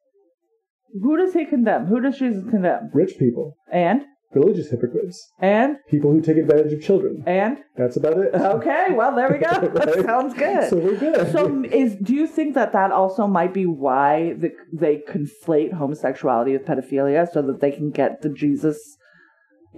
Who 1.00 1.16
does 1.16 1.32
he 1.32 1.46
condemn? 1.46 1.86
Who 1.86 2.00
does 2.00 2.18
Jesus 2.18 2.44
condemn? 2.50 2.90
Rich 2.92 3.18
people, 3.18 3.56
And? 3.72 4.02
Religious 4.34 4.70
hypocrites, 4.70 5.32
And? 5.40 5.76
people 5.88 6.10
who 6.12 6.20
take 6.20 6.36
advantage 6.38 6.72
of 6.72 6.82
children. 6.82 7.22
And? 7.26 7.58
That's 7.76 7.96
about 7.96 8.18
it. 8.18 8.34
Okay, 8.34 8.88
well, 8.92 9.14
there 9.14 9.30
we 9.30 9.38
go. 9.38 9.50
That 9.74 9.86
Right? 9.96 10.04
sounds 10.04 10.34
good. 10.34 10.68
So 10.70 10.76
we're 10.78 10.96
good. 10.96 11.32
So, 11.32 11.62
is 11.64 11.96
do 11.96 12.14
you 12.14 12.26
think 12.26 12.54
that 12.54 12.72
that 12.72 12.92
also 12.92 13.26
might 13.26 13.52
be 13.54 13.66
why 13.66 14.34
the, 14.34 14.52
they 14.72 14.98
conflate 15.08 15.72
homosexuality 15.74 16.52
with 16.52 16.64
pedophilia 16.66 17.30
so 17.32 17.42
that 17.42 17.60
they 17.60 17.70
can 17.72 17.90
get 17.90 18.22
the 18.22 18.28
Jesus 18.28 18.96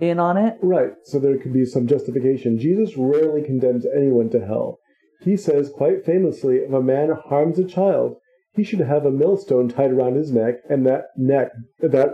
in 0.01 0.19
on 0.19 0.37
it? 0.37 0.57
right. 0.63 0.93
So 1.05 1.19
there 1.19 1.39
could 1.39 1.53
be 1.53 1.65
some 1.65 1.87
justification. 1.87 2.59
Jesus 2.59 2.97
rarely 2.97 3.43
condemns 3.43 3.87
anyone 3.97 4.29
to 4.31 4.45
hell. 4.45 4.79
He 5.21 5.37
says 5.37 5.71
quite 5.75 6.05
famously, 6.05 6.57
if 6.59 6.73
a 6.73 6.83
man 6.83 7.11
harms 7.29 7.59
a 7.59 7.65
child, 7.65 8.17
he 8.55 8.63
should 8.63 8.81
have 8.81 9.05
a 9.07 9.11
millstone 9.11 9.69
tied 9.69 9.91
around 9.91 10.15
his 10.17 10.31
neck, 10.31 10.57
and 10.69 10.85
that 10.87 11.07
neck, 11.17 11.49
that 11.81 12.11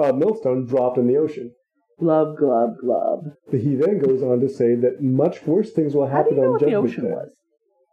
uh, 0.00 0.12
millstone 0.12 0.66
dropped 0.66 0.98
in 0.98 1.06
the 1.06 1.16
ocean. 1.16 1.52
Glub, 1.98 2.36
glub, 2.36 2.76
glub. 2.80 3.30
He 3.50 3.74
then 3.74 3.98
goes 3.98 4.22
on 4.22 4.40
to 4.40 4.48
say 4.48 4.74
that 4.74 5.02
much 5.02 5.42
worse 5.46 5.72
things 5.72 5.94
will 5.94 6.06
happen 6.06 6.14
How 6.16 6.28
do 6.30 6.34
you 6.36 6.40
know 6.42 6.46
on 6.48 6.52
what 6.52 6.60
the 6.60 6.66
Judgment 6.66 6.84
ocean 6.92 7.04
Day. 7.04 7.10
was? 7.10 7.28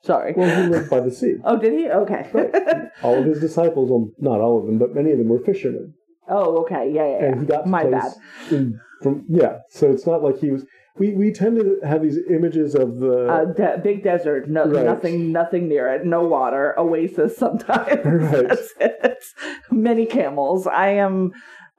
Sorry. 0.03 0.33
Well, 0.35 0.63
he 0.63 0.69
lived 0.69 0.89
by 0.89 0.99
the 0.99 1.11
sea. 1.19 1.35
oh, 1.45 1.57
did 1.57 1.73
he? 1.73 1.87
Okay. 1.89 2.29
Right. 2.33 2.53
All 3.03 3.17
of 3.17 3.25
his 3.25 3.39
disciples, 3.39 3.89
well, 3.89 4.09
not 4.19 4.41
all 4.41 4.59
of 4.59 4.65
them, 4.65 4.77
but 4.77 4.93
many 4.93 5.11
of 5.11 5.17
them 5.17 5.29
were 5.29 5.39
fishermen. 5.39 5.93
oh, 6.27 6.57
okay. 6.63 6.91
Yeah, 6.93 7.05
yeah, 7.07 7.19
yeah. 7.19 7.25
and 7.27 7.39
he 7.41 7.45
got 7.45 7.63
to 7.63 7.69
My 7.69 7.85
bad. 7.85 8.11
in- 8.51 8.79
from 9.01 9.25
yeah. 9.29 9.59
So 9.69 9.89
it's 9.91 10.05
not 10.05 10.21
like 10.23 10.39
he 10.39 10.51
was. 10.51 10.65
We 10.97 11.13
we 11.15 11.31
tend 11.33 11.57
to 11.59 11.79
have 11.87 12.01
these 12.03 12.19
images 12.29 12.75
of 12.75 12.99
the 12.99 13.27
Uh, 13.27 13.45
de- 13.45 13.79
big 13.83 14.03
desert, 14.03 14.47
no, 14.49 14.65
Right. 14.65 14.85
nothing, 14.85 15.31
nothing 15.31 15.67
near 15.67 15.87
it, 15.93 16.05
no 16.05 16.23
water, 16.27 16.77
oasis. 16.79 17.35
Sometimes 17.37 17.87
Right. 18.05 18.47
that's 18.49 18.73
it. 18.79 19.23
Many 19.71 20.05
camels. 20.05 20.67
I 20.67 20.89
am 20.89 21.31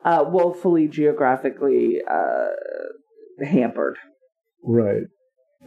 uh, 0.04 0.24
woefully 0.26 0.88
geographically 0.88 2.00
uh, 2.10 2.48
hampered. 3.44 3.96
right. 4.62 5.04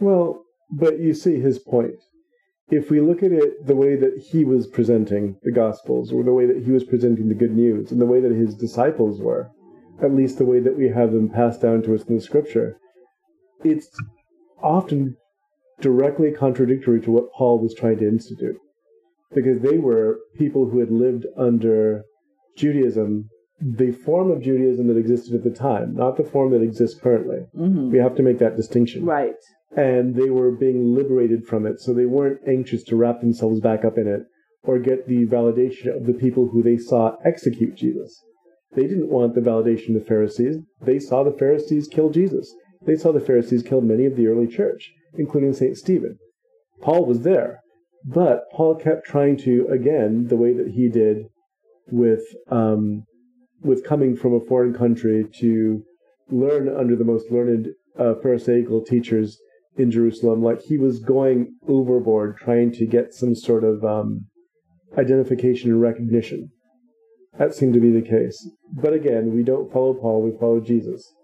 Well, 0.00 0.44
but 0.70 1.00
you 1.00 1.14
see 1.14 1.40
his 1.40 1.58
point. 1.58 1.96
If 2.70 2.90
we 2.90 3.00
look 3.00 3.22
at 3.22 3.32
it 3.32 3.66
the 3.66 3.74
way 3.74 3.96
that 3.96 4.22
he 4.30 4.44
was 4.44 4.66
presenting 4.66 5.36
the 5.42 5.52
Gospels, 5.52 6.12
or 6.12 6.22
the 6.22 6.32
way 6.32 6.46
that 6.46 6.62
he 6.64 6.70
was 6.70 6.84
presenting 6.84 7.28
the 7.28 7.34
good 7.34 7.56
news, 7.56 7.90
and 7.90 8.00
the 8.00 8.06
way 8.06 8.20
that 8.20 8.32
his 8.32 8.54
disciples 8.54 9.20
were, 9.20 9.50
at 10.02 10.14
least 10.14 10.38
the 10.38 10.44
way 10.44 10.60
that 10.60 10.76
we 10.76 10.88
have 10.88 11.12
them 11.12 11.30
passed 11.30 11.62
down 11.62 11.82
to 11.82 11.94
us 11.94 12.02
in 12.04 12.16
the 12.16 12.20
Scripture, 12.20 12.78
it's 13.64 13.88
often 14.62 15.16
directly 15.80 16.30
contradictory 16.30 17.00
to 17.00 17.10
what 17.10 17.32
Paul 17.32 17.58
was 17.58 17.74
trying 17.74 17.98
to 17.98 18.08
institute. 18.08 18.56
Because 19.34 19.60
they 19.60 19.78
were 19.78 20.18
people 20.36 20.68
who 20.68 20.78
had 20.78 20.90
lived 20.90 21.26
under 21.36 22.04
Judaism, 22.56 23.28
the 23.60 23.92
form 23.92 24.30
of 24.30 24.42
Judaism 24.42 24.86
that 24.88 24.96
existed 24.96 25.34
at 25.34 25.44
the 25.44 25.50
time, 25.50 25.94
not 25.94 26.16
the 26.16 26.24
form 26.24 26.52
that 26.52 26.62
exists 26.62 26.98
currently. 27.00 27.38
hmm 27.54 27.90
We 27.90 27.98
have 27.98 28.14
to 28.16 28.22
make 28.22 28.38
that 28.38 28.56
distinction. 28.56 29.04
Right. 29.04 29.34
And 29.76 30.14
they 30.14 30.30
were 30.30 30.50
being 30.52 30.94
liberated 30.94 31.46
from 31.46 31.66
it, 31.66 31.80
so 31.80 31.92
they 31.92 32.06
weren't 32.06 32.40
anxious 32.48 32.82
to 32.84 32.96
wrap 32.96 33.20
themselves 33.20 33.60
back 33.60 33.84
up 33.84 33.98
in 33.98 34.06
it 34.06 34.22
or 34.62 34.78
get 34.78 35.06
the 35.06 35.26
validation 35.26 35.94
of 35.94 36.06
the 36.06 36.14
people 36.14 36.48
who 36.48 36.62
they 36.62 36.76
saw 36.76 37.16
execute 37.24 37.74
Jesus. 37.76 38.22
They 38.74 38.82
didn't 38.82 39.10
want 39.10 39.34
the 39.34 39.40
validation 39.40 39.88
of 39.88 40.02
the 40.02 40.08
Pharisees. 40.08 40.56
They 40.82 40.98
saw 40.98 41.24
the 41.24 41.36
Pharisees 41.36 41.88
kill 41.88 42.10
Jesus. 42.10 42.54
They 42.86 42.96
saw 42.96 43.12
the 43.12 43.20
Pharisees 43.20 43.62
kill 43.62 43.80
many 43.80 44.04
of 44.06 44.16
the 44.16 44.26
early 44.26 44.46
church, 44.46 44.90
including 45.14 45.52
St. 45.52 45.76
Stephen. 45.76 46.18
Paul 46.80 47.06
was 47.06 47.22
there, 47.22 47.60
but 48.04 48.42
Paul 48.52 48.76
kept 48.76 49.06
trying 49.06 49.36
to, 49.38 49.66
again, 49.70 50.28
the 50.28 50.36
way 50.36 50.52
that 50.52 50.68
he 50.68 50.88
did 50.88 51.26
with 51.90 52.22
um, 52.50 53.04
with 53.62 53.84
coming 53.84 54.16
from 54.16 54.34
a 54.34 54.44
foreign 54.46 54.74
country 54.74 55.24
to 55.40 55.82
learn 56.30 56.68
under 56.68 56.96
the 56.96 57.04
most 57.04 57.30
learned 57.30 57.68
uh, 57.98 58.14
Pharisaical 58.22 58.84
teachers 58.84 59.38
in 59.76 59.90
Jerusalem, 59.90 60.42
like 60.42 60.60
he 60.62 60.78
was 60.78 60.98
going 60.98 61.54
overboard 61.68 62.36
trying 62.36 62.72
to 62.72 62.86
get 62.86 63.14
some 63.14 63.34
sort 63.34 63.64
of 63.64 63.84
um, 63.84 64.26
identification 64.96 65.70
and 65.70 65.80
recognition. 65.80 66.50
That 67.38 67.54
seemed 67.54 67.74
to 67.74 67.80
be 67.80 67.92
the 67.92 68.02
case. 68.02 68.50
But 68.72 68.92
again, 68.92 69.34
we 69.34 69.42
don't 69.42 69.72
follow 69.72 69.94
Paul, 69.94 70.22
we 70.22 70.38
follow 70.38 70.60
Jesus. 70.60 71.14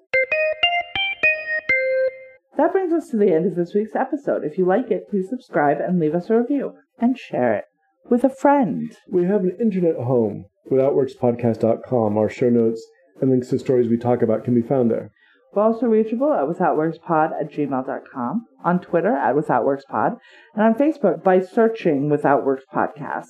That 2.57 2.71
brings 2.71 2.93
us 2.93 3.09
to 3.09 3.17
the 3.17 3.35
end 3.35 3.47
of 3.47 3.57
this 3.57 3.75
week's 3.75 3.97
episode. 3.97 4.45
If 4.45 4.59
you 4.59 4.65
like 4.65 4.91
it, 4.91 5.09
please 5.11 5.29
subscribe 5.29 5.79
and 5.81 5.99
leave 5.99 6.15
us 6.15 6.31
a 6.31 6.39
review 6.39 6.75
and 7.01 7.19
share 7.19 7.55
it 7.55 7.65
with 8.09 8.23
a 8.23 8.31
friend. 8.31 8.97
We 9.11 9.25
have 9.25 9.43
an 9.43 9.57
internet 9.61 9.97
home, 9.97 10.45
withoutworkspodcast.com. 10.71 12.19
Our 12.19 12.29
show 12.29 12.51
notes 12.51 12.85
and 13.21 13.31
links 13.31 13.49
to 13.49 13.59
stories 13.59 13.89
we 13.89 13.97
talk 13.97 14.23
about 14.23 14.45
can 14.45 14.55
be 14.55 14.63
found 14.63 14.91
there. 14.91 15.11
We're 15.55 15.63
also 15.63 15.87
reachable 15.87 16.33
at 16.33 16.49
withoutworkspod 16.49 17.41
at 17.41 17.53
gmail.com, 17.53 18.47
on 18.65 18.81
Twitter 18.81 19.17
at 19.17 19.37
withoutworkspod, 19.37 20.17
and 20.55 20.63
on 20.65 20.75
Facebook 20.75 21.23
by 21.23 21.41
searching 21.41 22.09
Without 22.11 22.45
Works 22.45 22.65
Podcast. 22.75 23.27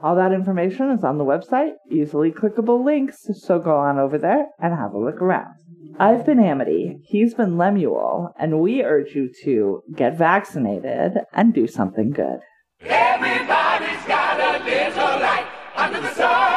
All 0.00 0.14
that 0.16 0.32
information 0.32 0.90
is 0.90 1.02
on 1.02 1.18
the 1.18 1.24
website, 1.24 1.72
easily 1.90 2.30
clickable 2.30 2.84
links, 2.84 3.26
so 3.42 3.58
go 3.58 3.76
on 3.76 3.98
over 3.98 4.18
there 4.18 4.46
and 4.60 4.74
have 4.74 4.92
a 4.92 4.98
look 4.98 5.20
around. 5.20 5.54
I've 5.98 6.26
been 6.26 6.38
Amity, 6.38 6.98
he's 7.04 7.34
been 7.34 7.56
Lemuel, 7.56 8.32
and 8.38 8.60
we 8.60 8.82
urge 8.82 9.14
you 9.14 9.30
to 9.44 9.82
get 9.94 10.18
vaccinated 10.18 11.18
and 11.32 11.54
do 11.54 11.66
something 11.66 12.10
good. 12.10 12.40
Everybody's 12.82 14.04
got 14.06 14.38
a 14.38 14.64
little 14.64 15.20
light. 15.20 16.53